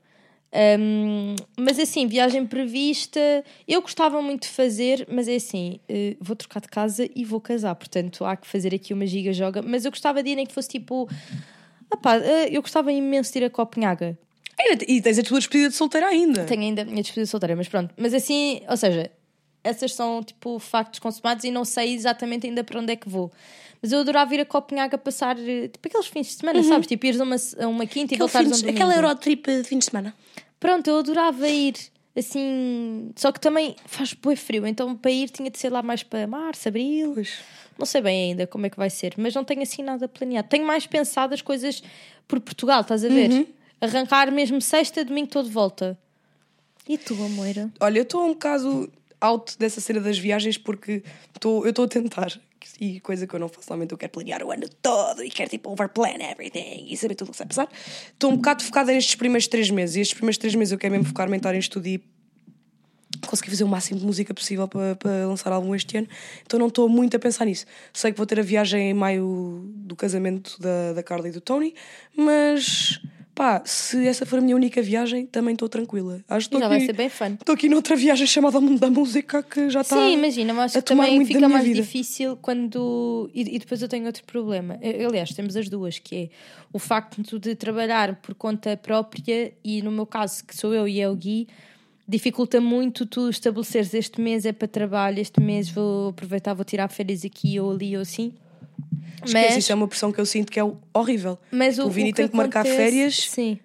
Hum, 0.51 1.35
mas 1.57 1.77
assim, 1.77 2.07
viagem 2.07 2.45
prevista, 2.45 3.19
eu 3.67 3.81
gostava 3.81 4.21
muito 4.21 4.43
de 4.43 4.49
fazer, 4.49 5.07
mas 5.11 5.27
é 5.27 5.35
assim, 5.35 5.79
eh, 5.87 6.15
vou 6.19 6.35
trocar 6.35 6.59
de 6.59 6.67
casa 6.67 7.07
e 7.15 7.23
vou 7.23 7.39
casar, 7.39 7.75
portanto 7.75 8.25
há 8.25 8.35
que 8.35 8.47
fazer 8.47 8.73
aqui 8.73 8.93
uma 8.93 9.05
giga 9.05 9.31
joga. 9.31 9.61
Mas 9.61 9.85
eu 9.85 9.91
gostava 9.91 10.23
de 10.23 10.31
ir 10.31 10.35
nem 10.35 10.45
que 10.45 10.53
fosse 10.53 10.69
tipo, 10.69 11.07
ah 11.91 11.97
pá, 11.97 12.17
eh, 12.17 12.49
eu 12.51 12.61
gostava 12.61 12.91
imenso 12.91 13.31
de 13.31 13.39
ir 13.39 13.45
a 13.45 13.49
Copenhaga. 13.49 14.17
E 14.87 15.01
tens 15.01 15.17
a 15.17 15.23
tua 15.23 15.39
despedida 15.39 15.69
de 15.69 15.75
solteira 15.75 16.07
ainda. 16.07 16.43
Tenho 16.43 16.61
ainda 16.61 16.81
a 16.81 16.85
minha 16.85 17.01
despedida 17.01 17.25
solteira, 17.27 17.55
mas 17.55 17.69
pronto. 17.69 17.93
Mas 17.95 18.13
assim, 18.13 18.61
ou 18.67 18.75
seja, 18.75 19.09
essas 19.63 19.93
são 19.93 20.21
tipo 20.23 20.59
factos 20.59 20.99
consumados 20.99 21.43
e 21.45 21.51
não 21.51 21.63
sei 21.63 21.93
exatamente 21.93 22.47
ainda 22.47 22.63
para 22.63 22.79
onde 22.79 22.91
é 22.91 22.95
que 22.95 23.07
vou. 23.07 23.31
Mas 23.81 23.91
eu 23.91 23.99
adorava 23.99 24.33
ir 24.35 24.41
a 24.41 24.45
Copenhaga 24.45 24.97
passar 24.97 25.37
eh, 25.39 25.67
tipo 25.67 25.87
aqueles 25.87 26.07
fins 26.07 26.27
de 26.27 26.33
semana, 26.33 26.61
sabes? 26.63 26.87
Tipo, 26.87 27.05
ires 27.05 27.19
a 27.19 27.23
uma, 27.23 27.35
a 27.59 27.67
uma 27.67 27.85
quinta 27.85 28.13
e 28.13 28.17
voltares 28.17 28.51
a 28.51 28.55
um 28.55 28.59
domingo. 28.59 28.77
aquela 28.77 28.95
Eurotrip 28.95 29.45
de 29.47 29.63
fim 29.63 29.79
de 29.79 29.85
semana. 29.85 30.13
Pronto, 30.59 30.87
eu 30.89 30.97
adorava 30.97 31.47
ir 31.47 31.75
assim. 32.17 33.11
Só 33.15 33.31
que 33.31 33.39
também 33.39 33.75
faz 33.85 34.13
bué 34.13 34.35
frio, 34.35 34.67
então 34.67 34.95
para 34.95 35.11
ir 35.11 35.29
tinha 35.29 35.49
de 35.49 35.57
ser 35.57 35.71
lá 35.71 35.81
mais 35.81 36.03
para 36.03 36.27
março, 36.27 36.67
abril. 36.67 37.13
Pois. 37.13 37.39
Não 37.77 37.85
sei 37.85 38.01
bem 38.01 38.31
ainda 38.31 38.45
como 38.45 38.65
é 38.65 38.69
que 38.69 38.75
vai 38.75 38.89
ser, 38.89 39.13
mas 39.17 39.33
não 39.33 39.45
tenho 39.45 39.61
assim 39.61 39.81
nada 39.81 40.07
planeado. 40.07 40.49
Tenho 40.49 40.65
mais 40.65 40.85
pensado 40.85 41.33
as 41.33 41.41
coisas 41.41 41.81
por 42.27 42.39
Portugal, 42.41 42.81
estás 42.81 43.05
a 43.05 43.07
ver? 43.07 43.31
Uhum. 43.31 43.45
Arrancar 43.79 44.29
mesmo 44.33 44.59
sexta, 44.59 45.05
domingo 45.05 45.29
todo 45.29 45.45
de 45.45 45.53
volta. 45.53 45.97
E 46.87 46.97
tu, 46.97 47.13
Amoeira? 47.13 47.71
Olha, 47.79 47.99
eu 47.99 48.03
estou 48.03 48.25
um 48.25 48.33
bocado 48.33 48.91
out 49.21 49.57
dessa 49.57 49.79
cena 49.79 50.01
das 50.01 50.17
viagens 50.17 50.57
porque 50.57 51.03
tô, 51.39 51.63
eu 51.63 51.69
estou 51.69 51.85
a 51.85 51.87
tentar. 51.87 52.37
E 52.79 52.99
coisa 52.99 53.25
que 53.25 53.33
eu 53.33 53.39
não 53.39 53.47
faço, 53.47 53.67
normalmente 53.69 53.91
eu 53.91 53.97
quero 53.97 54.11
planear 54.11 54.43
o 54.43 54.51
ano 54.51 54.67
todo 54.81 55.23
e 55.23 55.29
quero 55.29 55.49
tipo 55.49 55.71
overplan 55.71 56.17
everything 56.19 56.87
e 56.89 56.97
saber 56.97 57.15
tudo 57.15 57.29
o 57.29 57.31
que 57.31 57.37
vai 57.37 57.47
passar. 57.47 57.69
Estou 58.13 58.31
um 58.31 58.35
bocado 58.35 58.63
focada 58.63 58.91
nestes 58.91 59.15
primeiros 59.15 59.47
três 59.47 59.69
meses 59.69 59.95
e 59.95 60.01
estes 60.01 60.13
primeiros 60.13 60.37
três 60.37 60.55
meses 60.55 60.71
eu 60.71 60.77
quero 60.77 60.91
mesmo 60.91 61.07
focar-me 61.07 61.35
em 61.35 61.37
estar 61.37 61.55
em 61.55 61.59
estudo 61.59 61.87
e 61.87 62.03
conseguir 63.27 63.49
fazer 63.49 63.63
o 63.63 63.67
máximo 63.67 63.99
de 63.99 64.05
música 64.05 64.33
possível 64.33 64.67
para, 64.67 64.95
para 64.95 65.27
lançar 65.27 65.51
álbum 65.51 65.75
este 65.75 65.97
ano. 65.97 66.07
Então 66.45 66.59
não 66.59 66.67
estou 66.67 66.87
muito 66.87 67.15
a 67.15 67.19
pensar 67.19 67.45
nisso. 67.45 67.65
Sei 67.93 68.11
que 68.11 68.17
vou 68.17 68.25
ter 68.25 68.39
a 68.39 68.43
viagem 68.43 68.89
em 68.89 68.93
maio 68.93 69.63
do 69.75 69.95
casamento 69.95 70.59
da, 70.59 70.93
da 70.93 71.03
Carla 71.03 71.27
e 71.27 71.31
do 71.31 71.41
Tony, 71.41 71.73
mas 72.15 73.01
pá, 73.39 73.61
se 73.63 74.05
essa 74.05 74.25
for 74.25 74.39
a 74.39 74.41
minha 74.41 74.53
única 74.53 74.81
viagem, 74.81 75.25
também 75.25 75.53
estou 75.53 75.69
tranquila. 75.69 76.19
Acho 76.27 76.49
que 76.49 76.55
estou 76.55 76.59
Já 76.59 76.67
vai 76.67 76.75
aqui- 76.79 76.85
ser 76.87 76.93
bem 76.93 77.07
fun. 77.07 77.35
Estou 77.39 77.53
aqui 77.55 77.69
noutra 77.69 77.95
viagem 77.95 78.27
chamada 78.27 78.59
Mundo 78.59 78.77
da 78.81 78.89
Música 78.89 79.41
que 79.41 79.69
já 79.69 79.79
está. 79.79 79.95
Sim, 79.95 80.11
imagina, 80.15 80.53
mas 80.53 80.75
acho 80.75 80.83
que 80.83 80.93
também 80.93 81.23
fica 81.25 81.47
mais 81.47 81.63
vida. 81.63 81.81
difícil 81.81 82.35
quando. 82.41 83.29
E, 83.33 83.55
e 83.55 83.59
depois 83.59 83.81
eu 83.81 83.87
tenho 83.87 84.05
outro 84.07 84.25
problema. 84.25 84.77
Aliás, 85.07 85.29
temos 85.33 85.55
as 85.55 85.69
duas, 85.69 85.97
que 85.99 86.15
é 86.15 86.29
o 86.73 86.79
facto 86.79 87.39
de 87.39 87.55
trabalhar 87.55 88.17
por 88.17 88.35
conta 88.35 88.75
própria 88.75 89.53
e, 89.63 89.81
no 89.81 89.89
meu 89.89 90.05
caso, 90.05 90.43
que 90.43 90.53
sou 90.53 90.73
eu 90.73 90.85
e 90.85 90.99
é 90.99 91.07
o 91.09 91.15
Gui, 91.15 91.47
dificulta 92.05 92.59
muito 92.59 93.05
tu 93.05 93.29
estabeleceres 93.29 93.93
este 93.93 94.19
mês 94.19 94.45
é 94.45 94.51
para 94.51 94.67
trabalho, 94.67 95.17
este 95.19 95.39
mês 95.39 95.69
vou 95.69 96.09
aproveitar, 96.09 96.53
vou 96.53 96.65
tirar 96.65 96.89
férias 96.89 97.23
aqui 97.23 97.57
ou 97.57 97.71
ali 97.71 97.95
ou 97.95 98.01
assim. 98.01 98.33
Esquece, 99.25 99.59
isso 99.59 99.71
é 99.71 99.75
uma 99.75 99.87
pressão 99.87 100.11
que 100.11 100.19
eu 100.19 100.25
sinto 100.25 100.51
que 100.51 100.59
é 100.59 100.63
horrível. 100.93 101.37
mas 101.51 101.77
o 101.79 101.89
Vini 101.89 102.13
tem 102.13 102.27
que 102.27 102.35
marcar 102.35 102.61
acontece- 102.61 102.77
férias 102.77 103.15
Sim. 103.29 103.59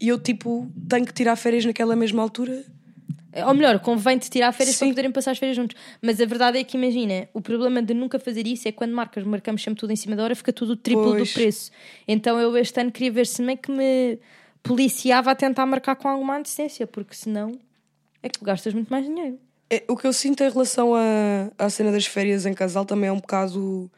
e 0.00 0.08
eu, 0.08 0.18
tipo, 0.18 0.68
tenho 0.88 1.06
que 1.06 1.12
tirar 1.12 1.36
férias 1.36 1.64
naquela 1.64 1.94
mesma 1.94 2.22
altura. 2.22 2.64
Ou 3.46 3.54
melhor, 3.54 3.78
convém-te 3.78 4.28
tirar 4.28 4.50
férias 4.50 4.74
Sim. 4.74 4.86
para 4.86 4.92
poderem 4.94 5.12
passar 5.12 5.30
as 5.30 5.38
férias 5.38 5.54
juntos. 5.56 5.76
Mas 6.02 6.20
a 6.20 6.26
verdade 6.26 6.58
é 6.58 6.64
que, 6.64 6.76
imagina, 6.76 7.28
o 7.32 7.40
problema 7.40 7.80
de 7.80 7.94
nunca 7.94 8.18
fazer 8.18 8.44
isso 8.44 8.66
é 8.66 8.72
quando 8.72 8.92
marcas, 8.92 9.22
marcamos 9.22 9.62
sempre 9.62 9.78
tudo 9.78 9.92
em 9.92 9.96
cima 9.96 10.16
da 10.16 10.24
hora, 10.24 10.34
fica 10.34 10.52
tudo 10.52 10.72
o 10.72 10.76
triplo 10.76 11.04
Pois. 11.12 11.28
do 11.28 11.34
preço. 11.34 11.70
Então 12.08 12.40
eu 12.40 12.56
este 12.56 12.80
ano 12.80 12.90
queria 12.90 13.12
ver 13.12 13.28
se 13.28 13.40
meio 13.40 13.56
que 13.58 13.70
me 13.70 14.18
policiava 14.64 15.30
a 15.30 15.34
tentar 15.36 15.64
marcar 15.64 15.94
com 15.94 16.08
alguma 16.08 16.36
antecedência, 16.38 16.86
porque 16.88 17.14
senão 17.14 17.52
é 18.20 18.28
que 18.28 18.44
gastas 18.44 18.74
muito 18.74 18.88
mais 18.88 19.06
dinheiro. 19.06 19.38
É, 19.70 19.84
o 19.88 19.96
que 19.96 20.08
eu 20.08 20.12
sinto 20.12 20.42
em 20.42 20.50
relação 20.50 20.92
à, 20.96 21.50
à 21.56 21.70
cena 21.70 21.92
das 21.92 22.06
férias 22.06 22.44
em 22.46 22.52
casal 22.52 22.84
também 22.84 23.08
é 23.08 23.12
um 23.12 23.20
bocado. 23.20 23.88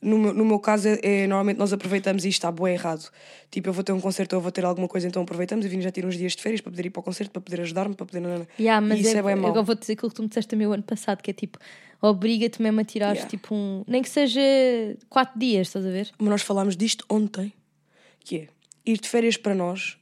No 0.00 0.16
meu, 0.16 0.32
no 0.32 0.44
meu 0.44 0.60
caso, 0.60 0.86
é, 0.88 0.98
é, 1.02 1.26
normalmente 1.26 1.58
nós 1.58 1.72
aproveitamos 1.72 2.24
e 2.24 2.28
isto 2.28 2.38
está 2.38 2.52
bué 2.52 2.72
errado. 2.74 3.10
Tipo, 3.50 3.68
eu 3.68 3.72
vou 3.72 3.82
ter 3.82 3.92
um 3.92 4.00
concerto 4.00 4.36
ou 4.36 4.42
vou 4.42 4.52
ter 4.52 4.64
alguma 4.64 4.86
coisa, 4.86 5.08
então 5.08 5.22
aproveitamos 5.22 5.66
e 5.66 5.68
Vini 5.68 5.82
já 5.82 5.90
tira 5.90 6.06
uns 6.06 6.16
dias 6.16 6.36
de 6.36 6.42
férias 6.42 6.60
para 6.60 6.70
poder 6.70 6.86
ir 6.86 6.90
para 6.90 7.00
o 7.00 7.02
concerto, 7.02 7.32
para 7.32 7.42
poder 7.42 7.60
ajudar-me, 7.62 7.94
para 7.96 8.06
poder. 8.06 8.46
Yeah, 8.60 8.80
mas 8.86 8.98
e 8.98 9.02
isso 9.02 9.16
é, 9.16 9.18
é, 9.18 9.22
bem 9.24 9.34
mau. 9.34 9.50
agora 9.50 9.64
vou 9.64 9.74
dizer 9.74 9.94
aquilo 9.94 10.08
que 10.10 10.14
tu 10.14 10.22
me 10.22 10.28
disseste 10.28 10.48
também 10.48 10.66
o 10.68 10.72
ano 10.72 10.84
passado, 10.84 11.20
que 11.20 11.30
é 11.32 11.34
tipo, 11.34 11.58
obriga-te 12.00 12.62
mesmo 12.62 12.80
a 12.80 12.84
tirar 12.84 13.08
Yeah. 13.12 13.28
tipo 13.28 13.52
um. 13.54 13.82
Nem 13.88 14.00
que 14.02 14.08
seja 14.08 14.40
quatro 15.08 15.36
dias, 15.38 15.66
estás 15.66 15.84
a 15.84 15.90
ver? 15.90 16.10
Como 16.16 16.30
nós 16.30 16.42
falámos 16.42 16.76
disto 16.76 17.04
ontem, 17.10 17.52
que 18.20 18.36
é 18.36 18.48
ir 18.86 18.98
de 19.00 19.08
férias 19.08 19.36
para 19.36 19.54
nós 19.54 19.98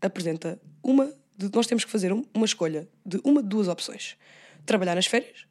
apresenta 0.00 0.60
uma. 0.82 1.10
De, 1.36 1.50
nós 1.54 1.66
temos 1.66 1.84
que 1.84 1.90
fazer 1.90 2.12
um- 2.12 2.24
uma 2.34 2.44
escolha 2.44 2.86
de 3.06 3.18
uma 3.24 3.42
de 3.42 3.48
duas 3.48 3.66
opções: 3.68 4.16
trabalhar 4.66 4.94
nas 4.94 5.06
férias 5.06 5.46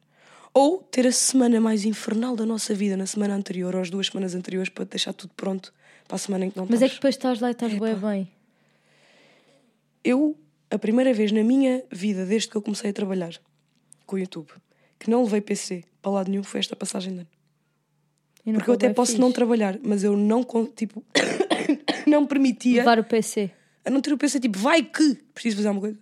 ou 0.54 0.82
ter 0.82 1.06
a 1.06 1.12
semana 1.12 1.60
mais 1.60 1.84
infernal 1.84 2.36
da 2.36 2.44
nossa 2.44 2.74
vida 2.74 2.96
na 2.96 3.06
semana 3.06 3.34
anterior 3.34 3.74
ou 3.74 3.80
as 3.80 3.90
duas 3.90 4.08
semanas 4.08 4.34
anteriores 4.34 4.68
para 4.68 4.84
deixar 4.84 5.12
tudo 5.12 5.32
pronto 5.34 5.72
para 6.06 6.16
a 6.16 6.18
semana 6.18 6.46
em 6.46 6.50
que 6.50 6.56
não 6.56 6.66
Mas 6.68 6.82
é 6.82 6.88
que 6.88 6.94
depois 6.94 7.14
estás 7.14 7.40
lá 7.40 7.48
e 7.48 7.52
estás 7.52 7.72
bem 7.72 7.94
bem. 7.94 8.28
Eu, 10.04 10.36
a 10.70 10.78
primeira 10.78 11.14
vez 11.14 11.32
na 11.32 11.42
minha 11.42 11.82
vida, 11.90 12.26
desde 12.26 12.48
que 12.48 12.56
eu 12.56 12.62
comecei 12.62 12.90
a 12.90 12.92
trabalhar 12.92 13.32
com 14.04 14.16
o 14.16 14.18
YouTube, 14.18 14.48
que 14.98 15.08
não 15.08 15.22
levei 15.24 15.40
PC 15.40 15.84
para 16.02 16.12
lado 16.12 16.30
nenhum, 16.30 16.42
foi 16.42 16.60
esta 16.60 16.76
passagem 16.76 17.14
de 17.14 17.20
ano. 17.20 17.28
Porque 18.54 18.70
eu 18.70 18.74
até 18.74 18.92
posso 18.92 19.12
fixe. 19.12 19.20
não 19.20 19.30
trabalhar, 19.30 19.78
mas 19.82 20.02
eu 20.02 20.16
não, 20.16 20.44
tipo, 20.74 21.04
não 22.06 22.26
permitia 22.26 22.78
levar 22.78 22.98
o 22.98 23.04
PC. 23.04 23.50
a 23.84 23.90
não 23.90 24.00
ter 24.00 24.12
o 24.12 24.18
PC, 24.18 24.40
tipo, 24.40 24.58
vai 24.58 24.82
que 24.82 25.14
preciso 25.32 25.56
fazer 25.56 25.68
alguma 25.68 25.86
coisa. 25.86 25.98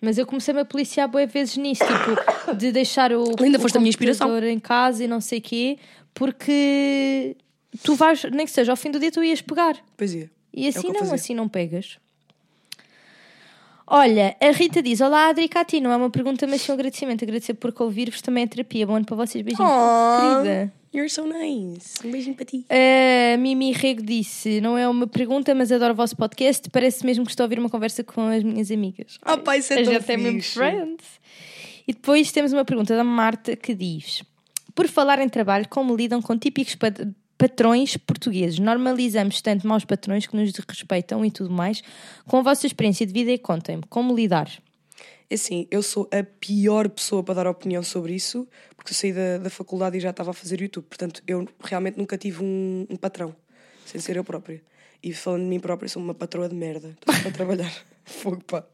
Mas 0.00 0.16
eu 0.16 0.24
comecei-me 0.24 0.60
a 0.60 0.64
policiar 0.64 1.08
boas 1.08 1.30
vezes 1.30 1.56
nisso, 1.56 1.82
tipo, 1.84 2.29
de 2.56 2.72
deixar 2.72 3.12
o, 3.12 3.24
Ainda 3.42 3.58
o 3.58 3.60
foste 3.60 3.76
a 3.76 3.80
minha 3.80 3.88
inspiração. 3.90 4.36
em 4.44 4.58
casa 4.58 5.04
e 5.04 5.08
não 5.08 5.20
sei 5.20 5.40
quê, 5.40 5.78
porque 6.14 7.36
tu 7.82 7.94
vais, 7.94 8.24
nem 8.24 8.46
que 8.46 8.52
seja 8.52 8.72
ao 8.72 8.76
fim 8.76 8.90
do 8.90 8.98
dia, 8.98 9.10
tu 9.10 9.22
ias 9.22 9.40
pegar. 9.40 9.76
Pois 9.96 10.14
é. 10.14 10.28
E 10.52 10.66
o 10.66 10.68
assim 10.68 10.88
eu 10.88 10.92
não, 10.94 11.12
assim 11.14 11.34
não 11.34 11.48
pegas. 11.48 11.98
Olha, 13.86 14.36
a 14.40 14.50
Rita 14.52 14.80
diz: 14.80 15.00
Olá, 15.00 15.28
Adri 15.28 15.48
Cati, 15.48 15.80
não 15.80 15.90
é 15.90 15.96
uma 15.96 16.10
pergunta, 16.10 16.46
mas 16.46 16.62
sim 16.62 16.70
um 16.70 16.74
agradecimento. 16.74 17.24
Agradecer 17.24 17.54
por 17.54 17.74
ouvir-vos 17.80 18.22
também 18.22 18.44
é 18.44 18.46
terapia. 18.46 18.86
Bom 18.86 18.94
ano 18.94 19.04
para 19.04 19.16
vocês, 19.16 19.44
beijinhos. 19.44 19.68
Oh. 19.70 20.42
Querida. 20.42 20.72
You're 20.92 21.08
so 21.08 21.24
nice. 21.24 22.04
Um 22.04 22.10
beijinho 22.10 22.34
para 22.36 22.44
ti. 22.44 22.64
A 22.68 23.36
Mimi 23.36 23.72
Rego 23.72 24.02
disse: 24.02 24.60
Não 24.60 24.78
é 24.78 24.88
uma 24.88 25.06
pergunta, 25.08 25.54
mas 25.54 25.72
adoro 25.72 25.92
o 25.92 25.96
vosso 25.96 26.16
podcast. 26.16 26.68
Parece 26.70 27.04
mesmo 27.04 27.24
que 27.24 27.30
estou 27.30 27.42
a 27.42 27.46
ouvir 27.46 27.58
uma 27.58 27.68
conversa 27.68 28.04
com 28.04 28.22
as 28.28 28.42
minhas 28.44 28.70
amigas. 28.70 29.18
Ah, 29.22 29.36
pá, 29.36 29.56
isso 29.56 29.72
é 29.72 29.80
a 29.80 29.84
tão 29.84 29.92
gente 29.92 30.12
é 30.12 30.16
mesmo 30.16 30.38
fixe. 30.40 30.54
friends. 30.54 31.04
E 31.90 31.92
depois 31.92 32.30
temos 32.30 32.52
uma 32.52 32.64
pergunta 32.64 32.94
da 32.94 33.02
Marta 33.02 33.56
que 33.56 33.74
diz: 33.74 34.22
Por 34.76 34.86
falar 34.86 35.18
em 35.18 35.28
trabalho, 35.28 35.68
como 35.68 35.96
lidam 35.96 36.22
com 36.22 36.38
típicos 36.38 36.76
pat- 36.76 37.08
patrões 37.36 37.96
portugueses? 37.96 38.60
Normalizamos 38.60 39.42
tanto 39.42 39.66
maus 39.66 39.84
patrões 39.84 40.24
que 40.24 40.36
nos 40.36 40.52
respeitam 40.68 41.24
e 41.24 41.32
tudo 41.32 41.50
mais. 41.50 41.82
Com 42.28 42.36
a 42.36 42.42
vossa 42.42 42.64
experiência 42.64 43.04
de 43.04 43.12
vida, 43.12 43.36
contem-me 43.42 43.82
como 43.88 44.14
lidar. 44.14 44.48
É 45.28 45.34
Assim, 45.34 45.66
eu 45.68 45.82
sou 45.82 46.08
a 46.12 46.22
pior 46.22 46.88
pessoa 46.88 47.24
para 47.24 47.34
dar 47.34 47.48
opinião 47.48 47.82
sobre 47.82 48.14
isso, 48.14 48.46
porque 48.76 48.92
eu 48.92 48.96
saí 48.96 49.12
da, 49.12 49.38
da 49.38 49.50
faculdade 49.50 49.96
e 49.98 50.00
já 50.00 50.10
estava 50.10 50.30
a 50.30 50.32
fazer 50.32 50.60
YouTube. 50.60 50.84
Portanto, 50.84 51.20
eu 51.26 51.44
realmente 51.64 51.98
nunca 51.98 52.16
tive 52.16 52.44
um, 52.44 52.86
um 52.88 52.94
patrão, 52.96 53.34
sem 53.84 54.00
ser 54.00 54.16
eu 54.16 54.22
própria. 54.22 54.62
E 55.02 55.12
falando 55.12 55.42
de 55.42 55.48
mim 55.48 55.58
própria, 55.58 55.88
sou 55.88 56.00
uma 56.00 56.14
patroa 56.14 56.48
de 56.48 56.54
merda. 56.54 56.96
Estou 57.04 57.30
a 57.30 57.34
trabalhar. 57.34 57.72
Fogo, 58.06 58.44
pá. 58.44 58.64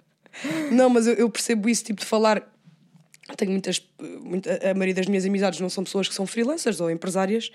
Não, 0.70 0.90
mas 0.90 1.06
eu, 1.06 1.14
eu 1.14 1.30
percebo 1.30 1.66
isso, 1.66 1.82
tipo, 1.82 2.00
de 2.00 2.06
falar. 2.06 2.52
Tenho 3.36 3.50
muitas. 3.52 3.82
Muita, 4.22 4.70
a 4.70 4.74
maioria 4.74 4.94
das 4.94 5.06
minhas 5.06 5.24
amizades 5.24 5.58
não 5.60 5.68
são 5.68 5.82
pessoas 5.84 6.08
que 6.08 6.14
são 6.14 6.26
freelancers 6.26 6.80
ou 6.80 6.90
empresárias, 6.90 7.50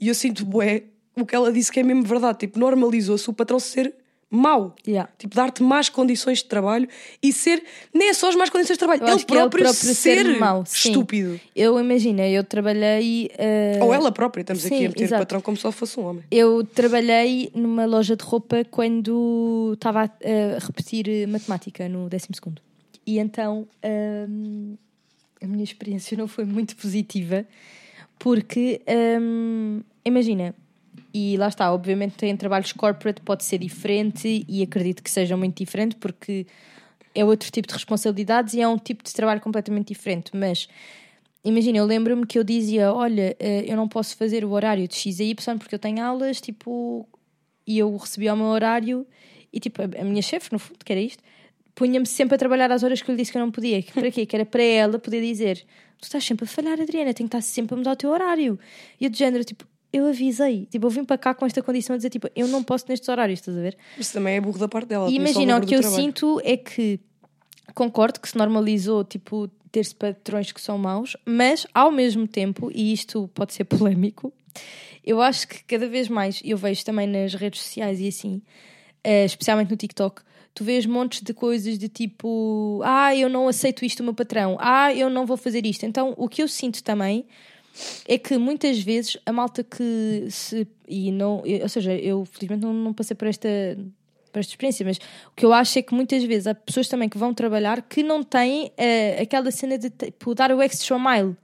e 0.00 0.08
eu 0.08 0.14
sinto, 0.14 0.44
bué, 0.44 0.84
o 1.16 1.24
que 1.24 1.34
ela 1.36 1.52
disse 1.52 1.70
que 1.70 1.80
é 1.80 1.82
mesmo 1.82 2.02
verdade. 2.04 2.38
Tipo, 2.38 2.58
normalizou-se 2.58 3.28
o 3.30 3.32
patrão 3.32 3.60
ser 3.60 3.94
mau. 4.28 4.74
Yeah. 4.84 5.08
Tipo, 5.16 5.36
dar-te 5.36 5.62
más 5.62 5.88
condições 5.88 6.38
de 6.38 6.46
trabalho 6.46 6.88
e 7.22 7.32
ser. 7.32 7.62
Nem 7.92 8.08
é 8.08 8.12
só 8.12 8.28
as 8.28 8.34
más 8.34 8.50
condições 8.50 8.74
de 8.74 8.78
trabalho, 8.80 9.02
Eu 9.02 9.06
ele 9.06 9.12
é 9.12 9.14
ele 9.18 9.24
próprio, 9.26 9.62
próprio 9.64 9.94
ser, 9.94 10.24
ser 10.24 10.38
mau, 10.40 10.64
sim. 10.66 10.88
estúpido. 10.88 11.40
Eu 11.54 11.78
imagina, 11.78 12.26
eu 12.26 12.42
trabalhei. 12.42 13.30
eh, 13.38 13.78
Ou 13.80 13.94
ela 13.94 14.10
própria, 14.10 14.40
estamos 14.40 14.66
aqui 14.66 14.76
sim, 14.78 14.86
a 14.86 14.88
meter 14.88 15.04
exato. 15.04 15.22
patrão 15.22 15.40
como 15.40 15.56
se 15.56 15.64
ele 15.64 15.72
fosse 15.72 16.00
um 16.00 16.04
homem. 16.06 16.24
Eu 16.32 16.64
trabalhei 16.64 17.52
numa 17.54 17.86
loja 17.86 18.16
de 18.16 18.24
roupa 18.24 18.64
quando 18.68 19.72
estava 19.74 20.00
a, 20.02 20.06
a 20.56 20.58
repetir 20.58 21.28
matemática 21.28 21.88
no 21.88 22.08
12 22.08 22.26
segundo. 22.34 22.60
E 23.06 23.18
então 23.20 23.68
hum, 24.28 24.76
a 25.44 25.48
minha 25.48 25.64
experiência 25.64 26.16
não 26.16 26.26
foi 26.26 26.44
muito 26.44 26.74
positiva 26.76 27.46
porque 28.18 28.80
hum, 29.20 29.82
imagina, 30.04 30.54
e 31.12 31.36
lá 31.36 31.48
está, 31.48 31.72
obviamente 31.72 32.24
em 32.24 32.36
trabalhos 32.36 32.72
corporate 32.72 33.20
pode 33.20 33.44
ser 33.44 33.58
diferente 33.58 34.44
e 34.48 34.62
acredito 34.62 35.02
que 35.02 35.10
seja 35.10 35.36
muito 35.36 35.56
diferente 35.56 35.96
porque 35.96 36.46
é 37.14 37.24
outro 37.24 37.50
tipo 37.50 37.68
de 37.68 37.74
responsabilidades 37.74 38.54
e 38.54 38.60
é 38.60 38.68
um 38.68 38.78
tipo 38.78 39.04
de 39.04 39.12
trabalho 39.12 39.40
completamente 39.40 39.88
diferente, 39.88 40.30
mas 40.34 40.68
Imagina, 41.44 41.76
eu 41.76 41.84
lembro-me 41.84 42.26
que 42.26 42.38
eu 42.38 42.42
dizia: 42.42 42.90
Olha, 42.90 43.36
eh, 43.38 43.64
eu 43.66 43.76
não 43.76 43.86
posso 43.86 44.16
fazer 44.16 44.46
o 44.46 44.50
horário 44.52 44.88
de 44.88 44.94
X 44.94 45.20
a 45.20 45.24
Y 45.24 45.58
porque 45.58 45.74
eu 45.74 45.78
tenho 45.78 46.02
aulas, 46.02 46.40
tipo, 46.40 47.06
e 47.66 47.78
eu 47.78 47.94
recebia 47.96 48.32
o 48.32 48.36
meu 48.36 48.46
horário, 48.46 49.06
e 49.52 49.60
tipo, 49.60 49.82
a 49.82 50.04
minha 50.04 50.22
chefe, 50.22 50.50
no 50.52 50.58
fundo, 50.58 50.78
que 50.82 50.90
era 50.90 51.00
isto, 51.00 51.22
punha-me 51.74 52.06
sempre 52.06 52.36
a 52.36 52.38
trabalhar 52.38 52.70
às 52.70 52.82
horas 52.82 53.02
que 53.02 53.10
eu 53.10 53.14
lhe 53.14 53.20
disse 53.20 53.32
que 53.32 53.38
eu 53.38 53.42
não 53.42 53.50
podia. 53.50 53.82
Que 53.82 53.92
Para 53.92 54.10
quê? 54.10 54.24
Que 54.26 54.36
era 54.36 54.46
para 54.46 54.62
ela 54.62 54.98
poder 54.98 55.20
dizer: 55.20 55.64
Tu 55.98 56.04
estás 56.04 56.24
sempre 56.24 56.44
a 56.44 56.48
falhar, 56.48 56.80
Adriana, 56.80 57.12
tenho 57.12 57.28
que 57.28 57.36
estar 57.36 57.40
sempre 57.40 57.74
a 57.74 57.76
mudar 57.76 57.92
o 57.92 57.96
teu 57.96 58.10
horário. 58.10 58.58
E 59.00 59.04
eu, 59.04 59.10
de 59.10 59.18
género, 59.18 59.44
tipo, 59.44 59.66
eu 59.92 60.06
avisei, 60.06 60.66
tipo, 60.66 60.86
eu 60.86 60.90
vim 60.90 61.04
para 61.04 61.18
cá 61.18 61.34
com 61.34 61.46
esta 61.46 61.62
condição 61.62 61.94
a 61.94 61.96
dizer: 61.96 62.10
Tipo, 62.10 62.28
eu 62.34 62.48
não 62.48 62.62
posso 62.62 62.84
nestes 62.88 63.08
horários, 63.08 63.40
estás 63.40 63.56
a 63.56 63.60
ver? 63.60 63.76
Isso 63.98 64.12
também 64.12 64.36
é 64.36 64.40
burro 64.40 64.58
da 64.58 64.68
parte 64.68 64.88
dela. 64.88 65.10
E 65.10 65.16
imagina, 65.16 65.54
o 65.54 65.56
lucro 65.56 65.68
que 65.68 65.74
eu 65.74 65.80
trabalho. 65.80 66.02
sinto 66.02 66.40
é 66.44 66.56
que 66.56 67.00
concordo 67.74 68.20
que 68.20 68.28
se 68.28 68.36
normalizou, 68.36 69.04
tipo, 69.04 69.48
ter-se 69.70 69.94
patrões 69.94 70.52
que 70.52 70.60
são 70.60 70.78
maus, 70.78 71.16
mas 71.24 71.66
ao 71.74 71.90
mesmo 71.90 72.28
tempo, 72.28 72.70
e 72.72 72.92
isto 72.92 73.28
pode 73.34 73.52
ser 73.52 73.64
polémico, 73.66 74.32
eu 75.04 75.20
acho 75.20 75.48
que 75.48 75.64
cada 75.64 75.88
vez 75.88 76.08
mais, 76.08 76.40
eu 76.44 76.56
vejo 76.56 76.84
também 76.84 77.06
nas 77.06 77.34
redes 77.34 77.60
sociais 77.60 78.00
e 78.00 78.08
assim, 78.08 78.40
eh, 79.02 79.24
especialmente 79.24 79.70
no 79.70 79.76
TikTok, 79.76 80.22
tu 80.54 80.62
vês 80.62 80.86
montes 80.86 81.20
de 81.20 81.34
coisas 81.34 81.76
de 81.78 81.88
tipo, 81.88 82.80
ah, 82.84 83.14
eu 83.14 83.28
não 83.28 83.48
aceito 83.48 83.84
isto 83.84 83.98
do 83.98 84.04
meu 84.04 84.14
patrão, 84.14 84.56
ah, 84.60 84.94
eu 84.94 85.10
não 85.10 85.26
vou 85.26 85.36
fazer 85.36 85.66
isto. 85.66 85.84
Então, 85.84 86.14
o 86.16 86.28
que 86.28 86.42
eu 86.42 86.48
sinto 86.48 86.82
também 86.82 87.26
é 88.06 88.16
que 88.16 88.38
muitas 88.38 88.78
vezes 88.78 89.18
a 89.26 89.32
malta 89.32 89.64
que 89.64 90.26
se. 90.30 90.66
E 90.86 91.10
não, 91.10 91.42
ou 91.62 91.68
seja, 91.68 91.92
eu 91.94 92.24
felizmente 92.24 92.64
não, 92.64 92.72
não 92.72 92.92
passei 92.92 93.16
por 93.16 93.26
esta, 93.26 93.48
por 94.32 94.38
esta 94.38 94.52
experiência, 94.52 94.86
mas 94.86 94.98
o 94.98 95.32
que 95.34 95.44
eu 95.44 95.52
acho 95.52 95.78
é 95.78 95.82
que 95.82 95.92
muitas 95.92 96.22
vezes 96.22 96.46
há 96.46 96.54
pessoas 96.54 96.88
também 96.88 97.08
que 97.08 97.18
vão 97.18 97.34
trabalhar 97.34 97.82
que 97.82 98.02
não 98.02 98.22
têm 98.22 98.70
eh, 98.76 99.20
aquela 99.20 99.50
cena 99.50 99.76
de 99.76 99.90
tipo, 99.90 100.34
dar 100.34 100.52
o 100.52 100.62
extra 100.62 100.96
mile. 100.98 101.36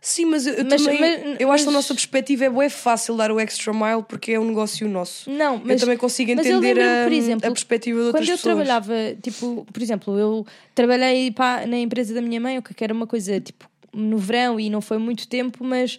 Sim, 0.00 0.26
mas 0.26 0.46
eu, 0.46 0.64
Mas- 0.64 0.82
também. 0.84 1.00
mas- 1.00 1.40
eu 1.40 1.50
acho 1.50 1.64
que 1.64 1.68
a 1.68 1.72
mas- 1.72 1.74
nossa 1.74 1.92
perspectiva 1.94 2.44
é 2.44 2.50
bué 2.50 2.68
fácil 2.68 3.16
dar 3.16 3.32
o 3.32 3.40
extra 3.40 3.72
mile 3.72 4.04
porque 4.08 4.32
é 4.32 4.40
um 4.40 4.44
negócio 4.46 4.88
nosso. 4.88 5.28
Não, 5.30 5.56
mas 5.58 5.72
eu 5.72 5.80
também 5.80 5.96
consigo 5.98 6.32
mas 6.36 6.46
entender 6.46 6.80
a, 6.80 7.04
por 7.04 7.12
exemplo, 7.12 7.46
a 7.48 7.50
perspectiva 7.50 7.98
de 7.98 8.06
outras 8.06 8.24
Quando 8.24 8.30
eu 8.30 8.36
pessoas. 8.36 8.54
trabalhava, 8.54 8.94
tipo, 9.20 9.66
por 9.72 9.82
exemplo, 9.82 10.16
eu 10.18 10.46
trabalhei 10.74 11.30
pá, 11.32 11.66
na 11.66 11.76
empresa 11.78 12.14
da 12.14 12.22
minha 12.22 12.40
mãe, 12.40 12.58
o 12.58 12.62
que 12.62 12.82
era 12.84 12.94
uma 12.94 13.06
coisa 13.08 13.40
tipo 13.40 13.68
no 13.92 14.18
verão 14.18 14.60
e 14.60 14.70
não 14.70 14.80
foi 14.80 14.98
muito 14.98 15.26
tempo, 15.26 15.64
mas 15.64 15.98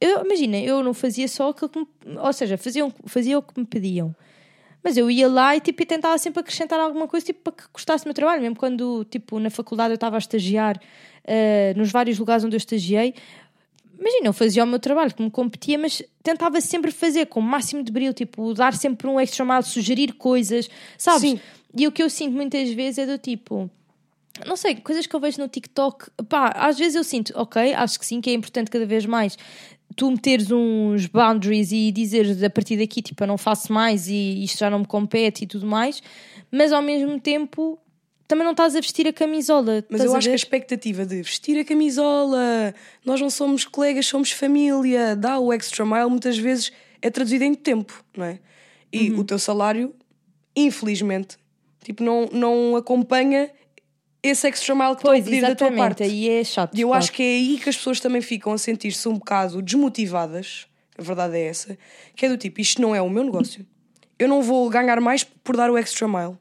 eu, 0.00 0.24
imagina, 0.24 0.58
eu 0.58 0.82
não 0.82 0.92
fazia 0.92 1.26
só 1.26 1.48
aquilo 1.48 1.70
que 1.70 1.78
me, 1.78 1.86
ou 2.18 2.32
seja, 2.34 2.58
faziam, 2.58 2.92
fazia 3.06 3.38
o 3.38 3.42
que 3.42 3.58
me 3.58 3.64
pediam. 3.64 4.14
Mas 4.84 4.96
eu 4.96 5.10
ia 5.10 5.26
lá 5.26 5.56
e 5.56 5.60
tipo, 5.60 5.82
e 5.82 5.86
tentava 5.86 6.16
sempre 6.18 6.40
acrescentar 6.40 6.78
alguma 6.78 7.08
coisa 7.08 7.24
tipo, 7.26 7.40
para 7.42 7.52
que 7.52 7.64
gostasse 7.72 8.04
do 8.04 8.08
meu 8.08 8.14
trabalho, 8.14 8.42
mesmo 8.42 8.56
quando 8.56 9.04
tipo, 9.10 9.38
na 9.40 9.48
faculdade 9.50 9.90
eu 9.92 9.94
estava 9.96 10.16
a 10.16 10.18
estagiar 10.18 10.78
eh, 11.28 11.74
nos 11.76 11.90
vários 11.90 12.18
lugares 12.18 12.44
onde 12.44 12.56
eu 12.56 12.58
estagiei. 12.58 13.14
Imagina, 13.98 14.26
eu 14.26 14.32
fazia 14.32 14.64
o 14.64 14.66
meu 14.66 14.78
trabalho 14.78 15.12
que 15.12 15.22
me 15.22 15.30
competia, 15.30 15.76
mas 15.76 16.02
tentava 16.22 16.60
sempre 16.60 16.90
fazer 16.90 17.26
com 17.26 17.40
o 17.40 17.42
máximo 17.42 17.82
de 17.82 17.92
brilho, 17.92 18.14
tipo, 18.14 18.54
dar 18.54 18.74
sempre 18.74 19.06
um 19.08 19.20
extra 19.20 19.44
mile, 19.44 19.62
sugerir 19.62 20.12
coisas, 20.14 20.70
sabes? 20.96 21.20
Sim. 21.20 21.40
E 21.76 21.86
o 21.86 21.92
que 21.92 22.02
eu 22.02 22.08
sinto 22.08 22.34
muitas 22.34 22.70
vezes 22.70 22.98
é 22.98 23.06
do 23.06 23.18
tipo. 23.18 23.68
Não 24.46 24.56
sei, 24.56 24.76
coisas 24.76 25.06
que 25.06 25.14
eu 25.14 25.20
vejo 25.20 25.40
no 25.40 25.48
TikTok, 25.48 26.10
pá, 26.28 26.52
às 26.54 26.78
vezes 26.78 26.94
eu 26.94 27.02
sinto, 27.02 27.32
ok, 27.34 27.74
acho 27.74 27.98
que 27.98 28.06
sim, 28.06 28.20
que 28.20 28.30
é 28.30 28.32
importante 28.32 28.70
cada 28.70 28.86
vez 28.86 29.04
mais 29.04 29.36
tu 29.98 30.10
meteres 30.12 30.50
uns 30.52 31.06
boundaries 31.06 31.72
e 31.72 31.90
dizeres 31.90 32.40
a 32.42 32.48
partir 32.48 32.76
daqui, 32.76 33.02
tipo, 33.02 33.22
eu 33.22 33.26
não 33.26 33.36
faço 33.36 33.72
mais 33.72 34.08
e 34.08 34.44
isto 34.44 34.58
já 34.58 34.70
não 34.70 34.80
me 34.80 34.86
compete 34.86 35.42
e 35.42 35.46
tudo 35.46 35.66
mais, 35.66 36.00
mas 36.52 36.72
ao 36.72 36.80
mesmo 36.80 37.18
tempo 37.18 37.76
também 38.28 38.44
não 38.44 38.52
estás 38.52 38.76
a 38.76 38.80
vestir 38.80 39.08
a 39.08 39.12
camisola. 39.12 39.82
Mas 39.88 40.04
eu 40.04 40.14
acho 40.14 40.28
que 40.28 40.32
a 40.32 40.36
expectativa 40.36 41.04
de 41.06 41.22
vestir 41.22 41.58
a 41.58 41.64
camisola, 41.64 42.74
nós 43.04 43.20
não 43.20 43.30
somos 43.30 43.64
colegas, 43.64 44.06
somos 44.06 44.30
família, 44.30 45.16
dá 45.16 45.38
o 45.38 45.50
extra 45.52 45.84
mile, 45.86 46.10
muitas 46.10 46.36
vezes 46.38 46.70
é 47.00 47.10
traduzido 47.10 47.42
em 47.44 47.54
tempo, 47.54 48.04
não 48.16 48.26
é? 48.26 48.38
E 48.92 49.10
Uhum. 49.10 49.20
o 49.20 49.24
teu 49.24 49.38
salário, 49.38 49.94
infelizmente, 50.54 51.36
tipo, 51.82 52.02
não, 52.02 52.28
não 52.32 52.76
acompanha 52.76 53.50
esse 54.22 54.46
extra 54.46 54.74
mile 54.74 54.96
que 54.96 55.02
Pois, 55.02 55.18
estão 55.20 55.20
a 55.20 55.24
pedir 55.24 55.40
da 55.40 55.54
tua 55.54 55.72
parte. 55.72 56.02
aí 56.02 56.28
é 56.28 56.44
chato. 56.44 56.76
E 56.76 56.80
eu 56.82 56.88
claro. 56.88 57.02
acho 57.02 57.12
que 57.12 57.22
é 57.22 57.26
aí 57.26 57.58
que 57.62 57.68
as 57.70 57.76
pessoas 57.76 57.98
também 58.00 58.20
ficam 58.20 58.52
a 58.52 58.58
sentir-se 58.58 59.08
um 59.08 59.14
bocado 59.14 59.62
desmotivadas, 59.62 60.66
a 60.98 61.02
verdade 61.02 61.36
é 61.38 61.46
essa, 61.46 61.78
que 62.16 62.26
é 62.26 62.28
do 62.28 62.36
tipo, 62.36 62.60
isto 62.60 62.82
não 62.82 62.94
é 62.94 63.00
o 63.00 63.08
meu 63.08 63.24
negócio. 63.24 63.64
Eu 64.18 64.28
não 64.28 64.42
vou 64.42 64.68
ganhar 64.68 65.00
mais 65.00 65.22
por 65.24 65.56
dar 65.56 65.70
o 65.70 65.78
extra 65.78 66.06
mile. 66.08 66.36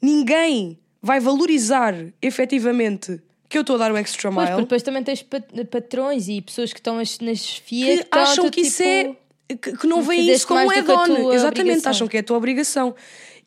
Ninguém 0.00 0.78
vai 1.02 1.20
valorizar 1.20 1.94
efetivamente 2.20 3.20
que 3.48 3.56
eu 3.56 3.62
estou 3.62 3.76
a 3.76 3.78
dar 3.78 3.92
o 3.92 3.96
extra 3.96 4.30
Pois, 4.30 4.34
mile. 4.36 4.48
porque 4.50 4.62
depois 4.62 4.82
também 4.82 5.02
tens 5.02 5.22
pat- 5.22 5.66
patrões 5.70 6.28
e 6.28 6.40
pessoas 6.42 6.72
que 6.72 6.80
estão 6.80 6.96
nas, 6.96 7.18
nas 7.20 7.40
que 7.40 7.60
FIA 7.62 8.04
que, 8.04 8.08
acham 8.18 8.50
que 8.50 8.60
isso 8.60 8.82
tipo, 8.82 9.16
é. 9.48 9.54
Que, 9.56 9.76
que 9.78 9.86
não 9.86 10.02
veem 10.02 10.30
isso 10.30 10.46
como 10.46 10.66
mais 10.66 10.78
do 10.80 10.84
que 10.84 10.90
a 10.92 10.94
add-on. 11.02 11.14
tua 11.22 11.34
Exatamente, 11.34 11.60
obrigação. 11.70 11.90
acham 11.90 12.08
que 12.08 12.16
é 12.18 12.20
a 12.20 12.22
tua 12.22 12.36
obrigação. 12.36 12.94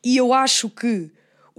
E 0.03 0.17
eu 0.17 0.33
acho 0.33 0.67
que 0.69 1.11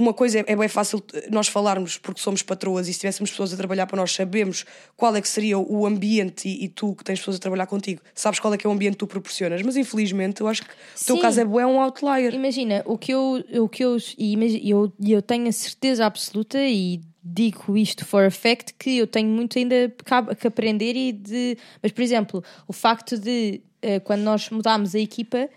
uma 0.03 0.12
coisa 0.12 0.40
é, 0.40 0.44
é 0.48 0.57
bem 0.57 0.68
fácil 0.68 1.03
nós 1.30 1.48
falarmos 1.48 1.96
porque 1.98 2.20
somos 2.20 2.42
patroas 2.42 2.88
e 2.88 2.92
se 2.92 3.00
tivéssemos 3.00 3.30
pessoas 3.30 3.53
a 3.53 3.57
trabalhar 3.57 3.86
para 3.86 3.96
nós, 3.96 4.12
sabemos 4.12 4.64
qual 4.96 5.14
é 5.16 5.20
que 5.20 5.28
seria 5.28 5.59
o 5.59 5.86
ambiente 5.86 6.48
e, 6.48 6.64
e 6.64 6.68
tu 6.68 6.94
que 6.94 7.05
tens 7.05 7.18
pessoas 7.20 7.36
a 7.36 7.40
trabalhar 7.40 7.66
contigo, 7.66 8.00
sabes 8.14 8.38
qual 8.40 8.53
é 8.53 8.59
que 8.59 8.66
é 8.66 8.70
o 8.70 8.72
ambiente 8.72 8.94
que 8.94 8.98
tu 8.98 9.07
proporcionas. 9.07 9.62
Mas 9.62 9.76
infelizmente 9.76 10.40
eu 10.40 10.48
acho 10.48 10.62
que 10.62 10.68
o 10.70 11.05
teu 11.07 11.16
Sim. 11.16 11.22
caso 11.22 11.40
é 11.40 11.44
bué 11.44 11.64
um 11.66 11.80
outlier. 11.80 12.34
Imagina, 12.34 12.82
o 12.84 12.98
que 12.98 13.12
eu, 13.12 13.42
o 13.61 13.68
que 13.68 13.84
eu, 13.84 13.96
e 14.18 14.70
eu, 14.70 14.92
eu 15.00 15.22
tenho 15.22 15.48
a 15.48 15.53
certeza 15.53 16.05
absoluta 16.05 16.59
e 16.59 17.00
digo 17.24 17.76
isto 17.76 18.05
for 18.05 18.24
a 18.24 18.30
fact 18.30 18.74
que 18.78 18.98
eu 18.98 19.07
tenho 19.07 19.28
muito 19.28 19.57
ainda 19.59 19.88
que- 20.05 20.34
que 20.36 20.46
aprender 20.46 20.96
e 20.96 21.12
de. 21.12 21.57
Mas, 21.82 21.92
por 21.92 22.03
exemplo, 22.03 22.44
o 22.66 22.72
facto 22.72 23.16
de 23.16 23.61
eh, 23.80 24.00
quando 24.00 24.22
nós 24.22 24.50
mudámos 24.50 24.94
a 24.94 24.98
equipa, 24.98 25.48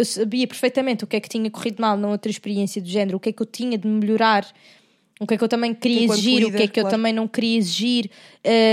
eu 0.00 0.04
sabia 0.04 0.46
perfeitamente 0.46 1.04
o 1.04 1.06
que 1.06 1.16
é 1.16 1.20
que 1.20 1.28
tinha 1.28 1.50
corrido 1.50 1.80
mal 1.80 1.96
na 1.96 2.08
outra 2.08 2.30
experiência 2.30 2.80
do 2.80 2.88
género, 2.88 3.18
o 3.18 3.20
que 3.20 3.28
é 3.28 3.32
que 3.32 3.42
eu 3.42 3.46
tinha 3.46 3.76
de 3.76 3.86
melhorar. 3.86 4.46
O 5.20 5.26
que 5.26 5.34
é 5.34 5.36
que 5.36 5.44
eu 5.44 5.48
também 5.48 5.74
queria 5.74 6.04
Enquanto 6.04 6.18
exigir, 6.18 6.36
o 6.36 6.46
líder, 6.46 6.56
que 6.56 6.62
é 6.62 6.66
que 6.66 6.80
eu 6.80 6.84
claro. 6.84 6.96
também 6.96 7.12
não 7.12 7.28
queria 7.28 7.58
exigir, 7.58 8.10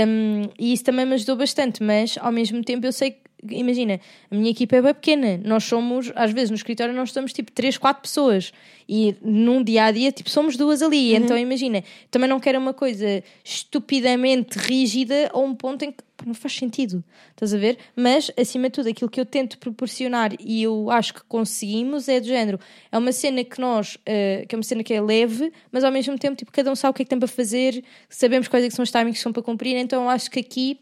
um, 0.08 0.48
e 0.58 0.72
isso 0.72 0.82
também 0.82 1.04
me 1.04 1.12
ajudou 1.12 1.36
bastante. 1.36 1.82
Mas 1.82 2.16
ao 2.18 2.32
mesmo 2.32 2.64
tempo, 2.64 2.86
eu 2.86 2.92
sei 2.92 3.10
que 3.10 3.27
imagina, 3.50 4.00
a 4.30 4.34
minha 4.34 4.50
equipa 4.50 4.76
é 4.76 4.82
bem 4.82 4.94
pequena. 4.94 5.40
Nós 5.44 5.64
somos, 5.64 6.12
às 6.14 6.32
vezes 6.32 6.50
no 6.50 6.56
escritório, 6.56 6.94
nós 6.94 7.12
somos 7.12 7.32
tipo 7.32 7.52
3, 7.52 7.78
4 7.78 8.02
pessoas. 8.02 8.52
E 8.88 9.14
num 9.22 9.62
dia 9.62 9.84
a 9.84 9.90
dia, 9.90 10.10
tipo, 10.10 10.30
somos 10.30 10.56
duas 10.56 10.82
ali. 10.82 11.14
Então 11.14 11.36
imagina, 11.36 11.84
também 12.10 12.28
não 12.28 12.40
quero 12.40 12.58
uma 12.58 12.72
coisa 12.72 13.22
estupidamente 13.44 14.58
rígida 14.58 15.30
a 15.32 15.38
um 15.38 15.54
ponto 15.54 15.84
em 15.84 15.92
que 15.92 16.02
não 16.26 16.34
faz 16.34 16.54
sentido. 16.54 17.04
Estás 17.30 17.54
a 17.54 17.58
ver? 17.58 17.78
Mas, 17.94 18.30
acima 18.36 18.64
de 18.64 18.72
tudo, 18.72 18.88
aquilo 18.88 19.10
que 19.10 19.20
eu 19.20 19.26
tento 19.26 19.58
proporcionar 19.58 20.32
e 20.40 20.62
eu 20.62 20.90
acho 20.90 21.14
que 21.14 21.20
conseguimos 21.28 22.08
é 22.08 22.18
do 22.18 22.26
género. 22.26 22.58
É 22.90 22.98
uma 22.98 23.12
cena 23.12 23.44
que 23.44 23.60
nós, 23.60 23.96
eh, 24.04 24.44
que 24.48 24.54
é 24.54 24.58
uma 24.58 24.64
cena 24.64 24.82
que 24.82 24.92
é 24.92 25.00
leve, 25.00 25.52
mas 25.70 25.84
ao 25.84 25.92
mesmo 25.92 26.18
tempo, 26.18 26.34
tipo, 26.34 26.50
cada 26.50 26.72
um 26.72 26.74
sabe 26.74 26.90
o 26.90 26.94
que 26.94 27.02
é 27.02 27.04
que 27.04 27.10
tem 27.10 27.18
para 27.18 27.28
fazer, 27.28 27.84
sabemos 28.08 28.48
quais 28.48 28.64
é 28.64 28.68
que 28.68 28.74
são 28.74 28.82
os 28.82 28.90
timings 28.90 29.18
que 29.18 29.22
são 29.22 29.32
para 29.32 29.42
cumprir, 29.42 29.76
então 29.76 30.04
eu 30.04 30.08
acho 30.08 30.28
que 30.30 30.40
aqui 30.40 30.80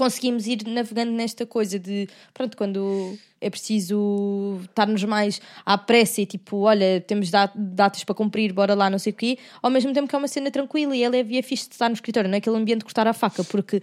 conseguimos 0.00 0.46
ir 0.46 0.66
navegando 0.66 1.12
nesta 1.12 1.44
coisa 1.44 1.78
de 1.78 2.08
pronto, 2.32 2.56
quando 2.56 3.18
é 3.38 3.50
preciso 3.50 4.58
estarmos 4.64 5.04
mais 5.04 5.40
à 5.64 5.76
pressa 5.76 6.22
e 6.22 6.26
tipo, 6.26 6.56
olha, 6.60 7.04
temos 7.06 7.30
dat- 7.30 7.52
datas 7.54 8.02
para 8.02 8.14
cumprir, 8.14 8.50
bora 8.52 8.74
lá, 8.74 8.88
não 8.88 8.98
sei 8.98 9.12
o 9.12 9.16
quê, 9.16 9.36
ao 9.62 9.70
mesmo 9.70 9.92
tempo 9.92 10.08
que 10.08 10.14
é 10.14 10.18
uma 10.18 10.26
cena 10.28 10.50
tranquila 10.50 10.96
e 10.96 11.02
é 11.02 11.08
leve 11.08 11.34
e 11.34 11.38
é 11.38 11.42
fixe 11.42 11.68
de 11.68 11.74
estar 11.74 11.88
no 11.90 11.94
escritório, 11.94 12.28
não 12.30 12.34
é 12.34 12.38
aquele 12.38 12.56
ambiente 12.56 12.78
de 12.78 12.84
cortar 12.86 13.06
a 13.06 13.12
faca, 13.12 13.44
porque 13.44 13.82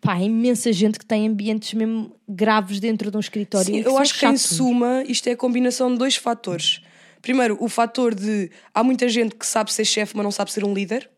pá, 0.00 0.14
há 0.14 0.22
imensa 0.22 0.72
gente 0.72 0.98
que 1.00 1.04
tem 1.04 1.26
ambientes 1.26 1.74
mesmo 1.74 2.14
graves 2.28 2.78
dentro 2.78 3.10
de 3.10 3.16
um 3.16 3.20
escritório. 3.20 3.66
Sim, 3.66 3.78
eu 3.80 3.90
são 3.90 3.98
acho 3.98 4.16
que 4.18 4.24
em 4.26 4.36
suma 4.36 5.02
isto 5.08 5.26
é 5.28 5.32
a 5.32 5.36
combinação 5.36 5.90
de 5.92 5.98
dois 5.98 6.14
fatores. 6.14 6.80
Primeiro, 7.20 7.56
o 7.60 7.68
fator 7.68 8.14
de 8.14 8.50
há 8.72 8.82
muita 8.84 9.08
gente 9.08 9.34
que 9.34 9.44
sabe 9.44 9.72
ser 9.72 9.84
chefe, 9.84 10.16
mas 10.16 10.22
não 10.24 10.30
sabe 10.30 10.52
ser 10.52 10.64
um 10.64 10.72
líder. 10.72 11.10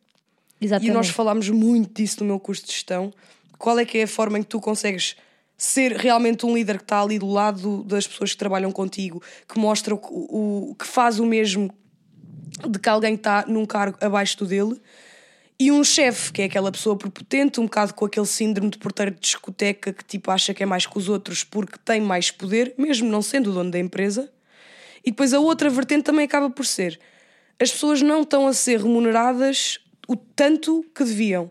Exatamente. 0.61 0.91
E 0.91 0.95
nós 0.95 1.09
falámos 1.09 1.49
muito 1.51 1.93
disso 1.95 2.17
no 2.21 2.27
meu 2.27 2.41
curso 2.41 2.65
de 2.65 2.73
gestão. 2.73 3.13
Qual 3.63 3.79
é 3.79 3.85
que 3.85 3.99
é 3.99 4.03
a 4.03 4.09
forma 4.09 4.41
em 4.41 4.43
que 4.43 4.49
tu 4.49 4.61
consegues 4.61 5.15
ser 5.57 5.93
realmente 5.93 6.45
um 6.45 6.53
líder 6.53 6.79
que 6.79 6.83
está 6.83 7.01
ali 7.01 7.17
do 7.17 7.29
lado 7.29 7.85
das 7.85 8.09
pessoas 8.09 8.33
que 8.33 8.37
trabalham 8.37 8.73
contigo, 8.73 9.23
que 9.49 9.57
mostra 9.57 9.95
o, 9.95 10.01
o- 10.03 10.75
que 10.75 10.85
faz 10.85 11.21
o 11.21 11.25
mesmo 11.25 11.73
de 12.69 12.77
que 12.81 12.89
alguém 12.89 13.15
está 13.15 13.45
num 13.47 13.65
cargo 13.65 13.97
abaixo 14.01 14.37
do 14.39 14.47
dele. 14.47 14.81
E 15.61 15.71
um 15.71 15.85
chefe, 15.85 16.33
que 16.33 16.43
é 16.43 16.47
aquela 16.47 16.73
pessoa 16.73 16.97
prepotente, 16.97 17.61
um 17.61 17.67
bocado 17.67 17.95
com 17.95 18.05
aquele 18.05 18.27
síndrome 18.27 18.69
de 18.69 18.79
porteiro 18.79 19.13
de 19.13 19.21
discoteca 19.21 19.93
que 19.93 20.05
tipo 20.05 20.33
acha 20.33 20.53
que 20.53 20.65
é 20.65 20.67
mais 20.67 20.85
que 20.85 20.99
os 20.99 21.09
outros 21.09 21.45
porque 21.45 21.79
tem 21.85 22.01
mais 22.01 22.33
poder, 22.33 22.75
mesmo 22.77 23.09
não 23.09 23.23
sendo 23.23 23.53
o 23.53 23.55
dono 23.55 23.71
da 23.71 23.79
empresa. 23.79 24.29
E 25.05 25.13
depois 25.13 25.33
a 25.33 25.39
outra 25.39 25.71
vertente 25.71 26.03
também 26.03 26.25
acaba 26.25 26.51
por 26.51 26.67
ser: 26.67 26.99
as 27.61 27.71
pessoas 27.71 28.03
não 28.03 28.23
estão 28.23 28.49
a 28.49 28.53
ser 28.53 28.81
remuneradas 28.81 29.79
o 30.09 30.17
tanto 30.17 30.85
que 30.95 31.05
deviam. 31.05 31.51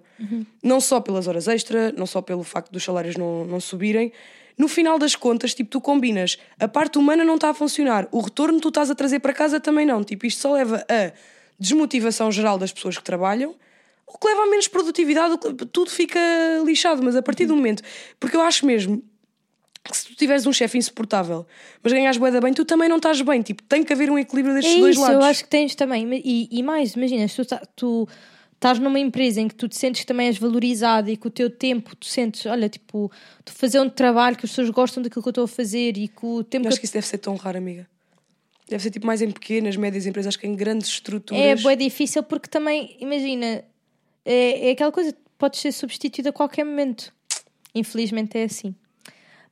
Não 0.61 0.79
só 0.79 0.99
pelas 0.99 1.27
horas 1.27 1.47
extra, 1.47 1.91
não 1.93 2.05
só 2.05 2.21
pelo 2.21 2.43
facto 2.43 2.71
dos 2.71 2.83
salários 2.83 3.15
não, 3.15 3.45
não 3.45 3.59
subirem. 3.59 4.11
No 4.57 4.67
final 4.67 4.99
das 4.99 5.15
contas, 5.15 5.53
tipo, 5.55 5.69
tu 5.71 5.81
combinas, 5.81 6.37
a 6.59 6.67
parte 6.67 6.99
humana 6.99 7.23
não 7.23 7.35
está 7.35 7.49
a 7.49 7.53
funcionar, 7.53 8.07
o 8.11 8.19
retorno 8.19 8.59
tu 8.59 8.67
estás 8.67 8.91
a 8.91 8.95
trazer 8.95 9.19
para 9.19 9.33
casa 9.33 9.59
também 9.59 9.85
não. 9.85 10.03
Tipo, 10.03 10.25
isto 10.27 10.39
só 10.41 10.53
leva 10.53 10.85
a 10.87 11.11
desmotivação 11.57 12.31
geral 12.31 12.57
das 12.59 12.71
pessoas 12.71 12.97
que 12.97 13.03
trabalham, 13.03 13.55
o 14.05 14.17
que 14.17 14.27
leva 14.27 14.43
a 14.43 14.47
menos 14.47 14.67
produtividade, 14.67 15.37
tudo 15.71 15.89
fica 15.89 16.19
lixado. 16.65 17.01
Mas 17.01 17.15
a 17.15 17.21
partir 17.21 17.45
do 17.45 17.55
momento, 17.55 17.81
porque 18.19 18.35
eu 18.35 18.41
acho 18.41 18.65
mesmo 18.65 19.01
que 19.83 19.97
se 19.97 20.05
tu 20.09 20.15
tiveres 20.15 20.45
um 20.45 20.53
chefe 20.53 20.77
insuportável, 20.77 21.47
mas 21.81 21.91
ganhas 21.93 22.17
bué 22.17 22.29
da 22.29 22.39
bem, 22.41 22.53
tu 22.53 22.63
também 22.65 22.87
não 22.89 22.97
estás 22.97 23.19
bem. 23.21 23.41
Tipo, 23.41 23.63
tem 23.63 23.83
que 23.83 23.91
haver 23.93 24.11
um 24.11 24.19
equilíbrio 24.19 24.53
destes 24.53 24.75
É 24.75 24.79
dois 24.79 24.95
isso, 24.95 25.01
lados. 25.01 25.17
eu 25.17 25.23
acho 25.23 25.43
que 25.43 25.49
tens 25.49 25.73
também. 25.73 26.07
E, 26.23 26.47
e 26.51 26.61
mais, 26.61 26.93
imagina, 26.95 27.27
se 27.27 27.37
tu, 27.37 27.45
tá- 27.45 27.61
tu 27.75 28.07
estás 28.61 28.77
numa 28.77 28.99
empresa 28.99 29.41
em 29.41 29.47
que 29.47 29.55
tu 29.55 29.67
te 29.67 29.75
sentes 29.75 30.01
que 30.01 30.07
também 30.07 30.27
és 30.27 30.37
valorizado 30.37 31.09
e 31.09 31.17
que 31.17 31.25
o 31.25 31.31
teu 31.31 31.49
tempo, 31.49 31.95
tu 31.95 32.05
sentes, 32.05 32.45
olha, 32.45 32.69
tipo, 32.69 33.11
tu 33.43 33.51
fazer 33.51 33.79
um 33.79 33.89
trabalho 33.89 34.37
que 34.37 34.45
as 34.45 34.51
pessoas 34.51 34.69
gostam 34.69 35.01
daquilo 35.01 35.23
que 35.23 35.29
eu 35.29 35.31
estou 35.31 35.45
a 35.45 35.47
fazer 35.47 35.97
e 35.97 36.07
que 36.07 36.23
o 36.23 36.43
tempo 36.43 36.65
Eu 36.65 36.69
que 36.69 36.73
acho 36.73 36.79
que 36.79 36.85
isso 36.85 36.93
deve 36.93 37.07
ser 37.07 37.17
tão 37.17 37.35
raro, 37.35 37.57
amiga. 37.57 37.89
Deve 38.69 38.83
ser 38.83 38.91
tipo 38.91 39.07
mais 39.07 39.19
em 39.23 39.31
pequenas, 39.31 39.75
médias 39.75 40.05
empresas, 40.05 40.29
acho 40.29 40.39
que 40.39 40.45
em 40.45 40.55
grandes 40.55 40.89
estruturas. 40.89 41.43
É 41.43 41.55
bem 41.55 41.75
difícil 41.75 42.21
porque 42.21 42.47
também, 42.47 42.95
imagina, 42.99 43.63
é, 44.23 44.69
é 44.69 44.71
aquela 44.71 44.91
coisa, 44.91 45.11
pode 45.39 45.57
ser 45.57 45.71
substituída 45.71 46.29
a 46.29 46.33
qualquer 46.33 46.63
momento. 46.63 47.11
Infelizmente 47.73 48.37
é 48.37 48.43
assim. 48.43 48.75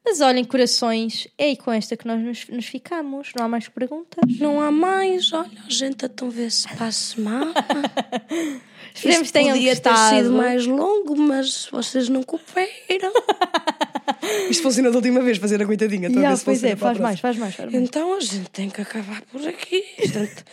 Mas 0.05 0.21
olhem, 0.21 0.45
corações, 0.45 1.27
é 1.35 1.45
aí 1.45 1.57
com 1.57 1.71
esta 1.71 1.97
que 1.97 2.05
nós 2.05 2.21
nos, 2.21 2.47
nos 2.47 2.65
ficamos. 2.67 3.31
Não 3.35 3.43
há 3.43 3.47
mais 3.49 3.67
perguntas. 3.67 4.37
Não 4.39 4.61
há 4.61 4.71
mais, 4.71 5.33
olha, 5.33 5.63
a 5.65 5.69
gente 5.69 6.05
então 6.05 6.29
vê 6.29 6.47
se 6.49 6.67
para 6.67 6.85
a 6.85 6.91
semana. 6.91 7.53
Esperemos 8.93 9.27
que 9.27 9.33
tenham 9.33 9.55
podia 9.55 9.75
ter 9.75 9.89
gostado. 9.89 10.15
sido 10.17 10.33
mais 10.33 10.65
longo, 10.65 11.15
mas 11.17 11.67
vocês 11.71 12.09
não 12.09 12.23
cooperam. 12.23 13.13
Isto 14.49 14.63
funcionou 14.63 14.91
da 14.91 14.97
última 14.97 15.21
vez, 15.21 15.37
fazer 15.37 15.61
a 15.61 15.65
coitadinha. 15.65 16.07
Estou 16.07 16.21
a 16.21 16.23
Ya, 16.25 16.29
ver 16.31 16.37
se 16.37 16.45
pois 16.45 16.63
é, 16.63 16.71
a 16.73 16.77
faz 16.77 16.97
mais, 16.99 17.19
faz 17.19 17.37
mais, 17.37 17.55
faz 17.55 17.71
mais. 17.71 17.83
Então 17.83 18.13
a 18.15 18.19
gente 18.19 18.49
tem 18.49 18.69
que 18.69 18.81
acabar 18.81 19.21
por 19.31 19.45
aqui. 19.47 19.83
Portanto, 19.97 20.43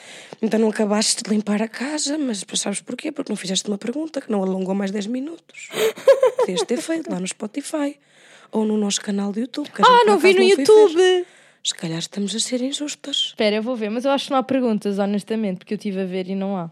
então 0.40 0.60
não 0.60 0.68
acabaste 0.68 1.22
de 1.22 1.30
limpar 1.30 1.60
a 1.62 1.68
casa, 1.68 2.16
mas 2.18 2.44
sabes 2.54 2.80
porquê? 2.80 3.10
Porque 3.10 3.30
não 3.32 3.36
fizeste 3.36 3.68
uma 3.68 3.78
pergunta 3.78 4.20
que 4.20 4.30
não 4.30 4.42
alongou 4.42 4.74
mais 4.74 4.90
10 4.90 5.06
minutos. 5.08 5.68
Podias 6.38 6.62
ter 6.62 6.80
feito 6.80 7.10
lá 7.10 7.18
no 7.18 7.26
Spotify 7.26 7.96
ou 8.52 8.64
no 8.64 8.76
nosso 8.76 9.00
canal 9.00 9.32
do 9.32 9.40
YouTube. 9.40 9.68
a 9.78 9.82
Ah, 9.86 10.04
não 10.06 10.18
vi 10.18 10.32
no 10.34 10.40
ver. 10.40 10.60
YouTube! 10.60 11.26
Se 11.64 11.74
calhar 11.74 11.98
estamos 11.98 12.32
a 12.34 12.38
ser 12.38 12.62
injustas. 12.62 13.16
Espera, 13.30 13.56
eu 13.56 13.62
vou 13.62 13.74
ver, 13.74 13.90
mas 13.90 14.04
eu 14.04 14.12
acho 14.12 14.26
que 14.26 14.30
não 14.30 14.38
há 14.38 14.42
perguntas, 14.42 15.00
honestamente, 15.00 15.58
porque 15.58 15.74
eu 15.74 15.76
estive 15.76 16.00
a 16.00 16.04
ver 16.04 16.28
e 16.28 16.34
não 16.36 16.56
há. 16.56 16.70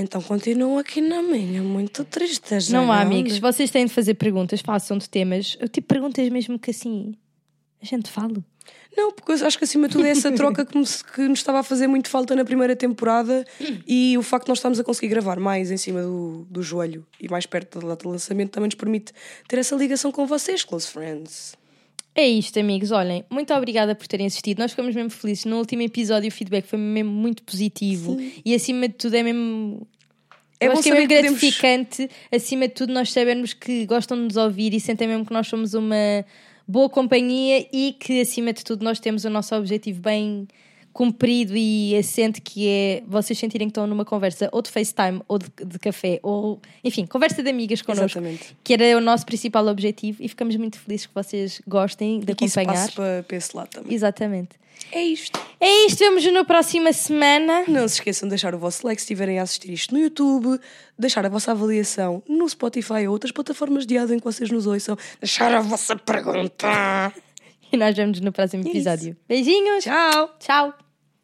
Então 0.00 0.22
continuam 0.22 0.78
aqui 0.78 1.00
na 1.00 1.22
minha, 1.22 1.62
muito 1.62 2.04
tristes. 2.04 2.68
Não 2.68 2.90
há, 2.92 2.96
olha. 2.98 3.02
amigos. 3.06 3.38
Vocês 3.38 3.70
têm 3.70 3.86
de 3.86 3.92
fazer 3.92 4.14
perguntas, 4.14 4.60
façam 4.60 4.96
de 4.96 5.08
temas. 5.08 5.56
Eu 5.60 5.68
tipo 5.68 5.88
perguntas 5.88 6.28
mesmo 6.28 6.58
que 6.58 6.70
assim 6.70 7.14
a 7.82 7.84
gente 7.86 8.10
fala. 8.10 8.34
Não, 8.96 9.12
porque 9.12 9.32
eu 9.32 9.46
acho 9.46 9.56
que 9.58 9.64
acima 9.64 9.86
de 9.86 9.92
tudo 9.94 10.06
é 10.06 10.10
essa 10.10 10.30
troca 10.32 10.64
que, 10.64 10.76
me- 10.76 10.84
que 11.14 11.22
nos 11.28 11.38
estava 11.38 11.60
a 11.60 11.62
fazer 11.62 11.86
muito 11.86 12.08
falta 12.08 12.34
na 12.34 12.44
primeira 12.44 12.74
temporada 12.74 13.44
e 13.86 14.16
o 14.18 14.22
facto 14.22 14.46
de 14.46 14.50
nós 14.50 14.58
estarmos 14.58 14.78
a 14.80 14.84
conseguir 14.84 15.08
gravar 15.08 15.38
mais 15.38 15.70
em 15.70 15.76
cima 15.76 16.02
do, 16.02 16.46
do 16.50 16.62
joelho 16.62 17.06
e 17.20 17.28
mais 17.28 17.46
perto 17.46 17.78
da 17.80 17.88
data 17.88 18.04
de 18.04 18.10
lançamento 18.10 18.50
também 18.50 18.66
nos 18.68 18.74
permite 18.74 19.12
ter 19.46 19.58
essa 19.58 19.74
ligação 19.76 20.10
com 20.12 20.26
vocês, 20.26 20.64
close 20.64 20.86
friends. 20.88 21.54
É 22.20 22.26
isto, 22.26 22.58
amigos. 22.58 22.90
Olhem, 22.90 23.24
muito 23.30 23.54
obrigada 23.54 23.94
por 23.94 24.08
terem 24.08 24.26
assistido. 24.26 24.58
Nós 24.58 24.72
ficamos 24.72 24.92
mesmo 24.92 25.08
felizes. 25.08 25.44
No 25.44 25.58
último 25.58 25.82
episódio 25.82 26.28
o 26.28 26.32
feedback 26.32 26.66
foi 26.66 26.76
mesmo 26.76 27.12
muito 27.12 27.44
positivo 27.44 28.18
e 28.44 28.52
acima 28.56 28.88
de 28.88 28.94
tudo 28.94 29.14
é 29.14 29.22
mesmo. 29.22 29.86
É 30.58 30.66
eu 30.66 30.72
acho 30.72 30.82
que 30.82 30.88
é 30.88 30.94
mesmo 30.94 31.08
que 31.08 31.14
podemos- 31.14 31.40
gratificante, 31.40 32.10
acima 32.32 32.66
de 32.66 32.74
tudo, 32.74 32.92
nós 32.92 33.12
sabermos 33.12 33.52
que 33.52 33.86
gostam 33.86 34.16
de 34.16 34.24
nos 34.24 34.36
ouvir 34.36 34.74
e 34.74 34.80
sentem 34.80 35.06
mesmo 35.06 35.24
que 35.24 35.32
nós 35.32 35.46
somos 35.46 35.74
uma 35.74 36.24
boa 36.66 36.88
companhia 36.88 37.64
e 37.72 37.92
que, 37.92 38.20
acima 38.20 38.52
de 38.52 38.64
tudo, 38.64 38.84
nós 38.84 38.98
temos 38.98 39.24
o 39.24 39.30
nosso 39.30 39.54
objetivo 39.54 40.00
bem 40.00 40.48
cumprido 40.92 41.56
e 41.56 41.96
assente, 41.96 42.40
que 42.40 42.66
é 42.68 43.02
vocês 43.06 43.38
sentirem 43.38 43.68
que 43.68 43.70
estão 43.70 43.86
numa 43.86 44.04
conversa 44.04 44.48
ou 44.52 44.60
de 44.60 44.70
FaceTime 44.70 45.22
ou 45.28 45.38
de, 45.38 45.46
de 45.64 45.78
café, 45.78 46.18
ou 46.22 46.60
enfim, 46.82 47.06
conversa 47.06 47.42
de 47.42 47.48
amigas 47.50 47.82
connosco, 47.82 48.18
Exatamente. 48.18 48.56
que 48.64 48.72
era 48.74 48.96
o 48.96 49.00
nosso 49.00 49.24
principal 49.24 49.66
objetivo 49.68 50.22
e 50.22 50.28
ficamos 50.28 50.56
muito 50.56 50.78
felizes 50.78 51.06
que 51.06 51.14
vocês 51.14 51.62
gostem 51.66 52.20
de 52.20 52.32
E 52.32 52.34
que 52.34 52.44
acompanhar. 52.46 52.72
passe 52.72 52.92
para, 52.92 53.22
para 53.26 53.36
esse 53.36 53.56
lado 53.56 53.68
também. 53.68 53.94
Exatamente. 53.94 54.50
É 54.92 55.02
isto. 55.02 55.38
É 55.60 55.86
isto, 55.86 55.98
vemos-nos 55.98 56.32
na 56.32 56.44
próxima 56.44 56.92
semana. 56.92 57.64
Não 57.66 57.86
se 57.88 57.94
esqueçam 57.94 58.28
de 58.28 58.30
deixar 58.30 58.54
o 58.54 58.58
vosso 58.58 58.86
like 58.86 59.00
se 59.00 59.06
estiverem 59.06 59.38
a 59.38 59.42
assistir 59.42 59.72
isto 59.72 59.92
no 59.92 60.00
YouTube, 60.00 60.58
deixar 60.96 61.26
a 61.26 61.28
vossa 61.28 61.50
avaliação 61.50 62.22
no 62.28 62.48
Spotify 62.48 63.06
ou 63.06 63.12
outras 63.12 63.32
plataformas 63.32 63.84
de 63.84 63.98
áudio 63.98 64.14
em 64.14 64.18
que 64.18 64.24
vocês 64.24 64.50
nos 64.50 64.66
ouçam, 64.66 64.96
deixar 65.20 65.52
a 65.52 65.60
vossa 65.60 65.96
pergunta. 65.96 67.12
E 67.72 67.76
nós 67.76 67.94
vemos 67.96 68.20
no 68.20 68.32
próximo 68.32 68.62
isso. 68.62 68.70
episódio. 68.70 69.16
Beijinhos. 69.28 69.84
Tchau! 69.84 70.34
Tchau. 70.38 70.87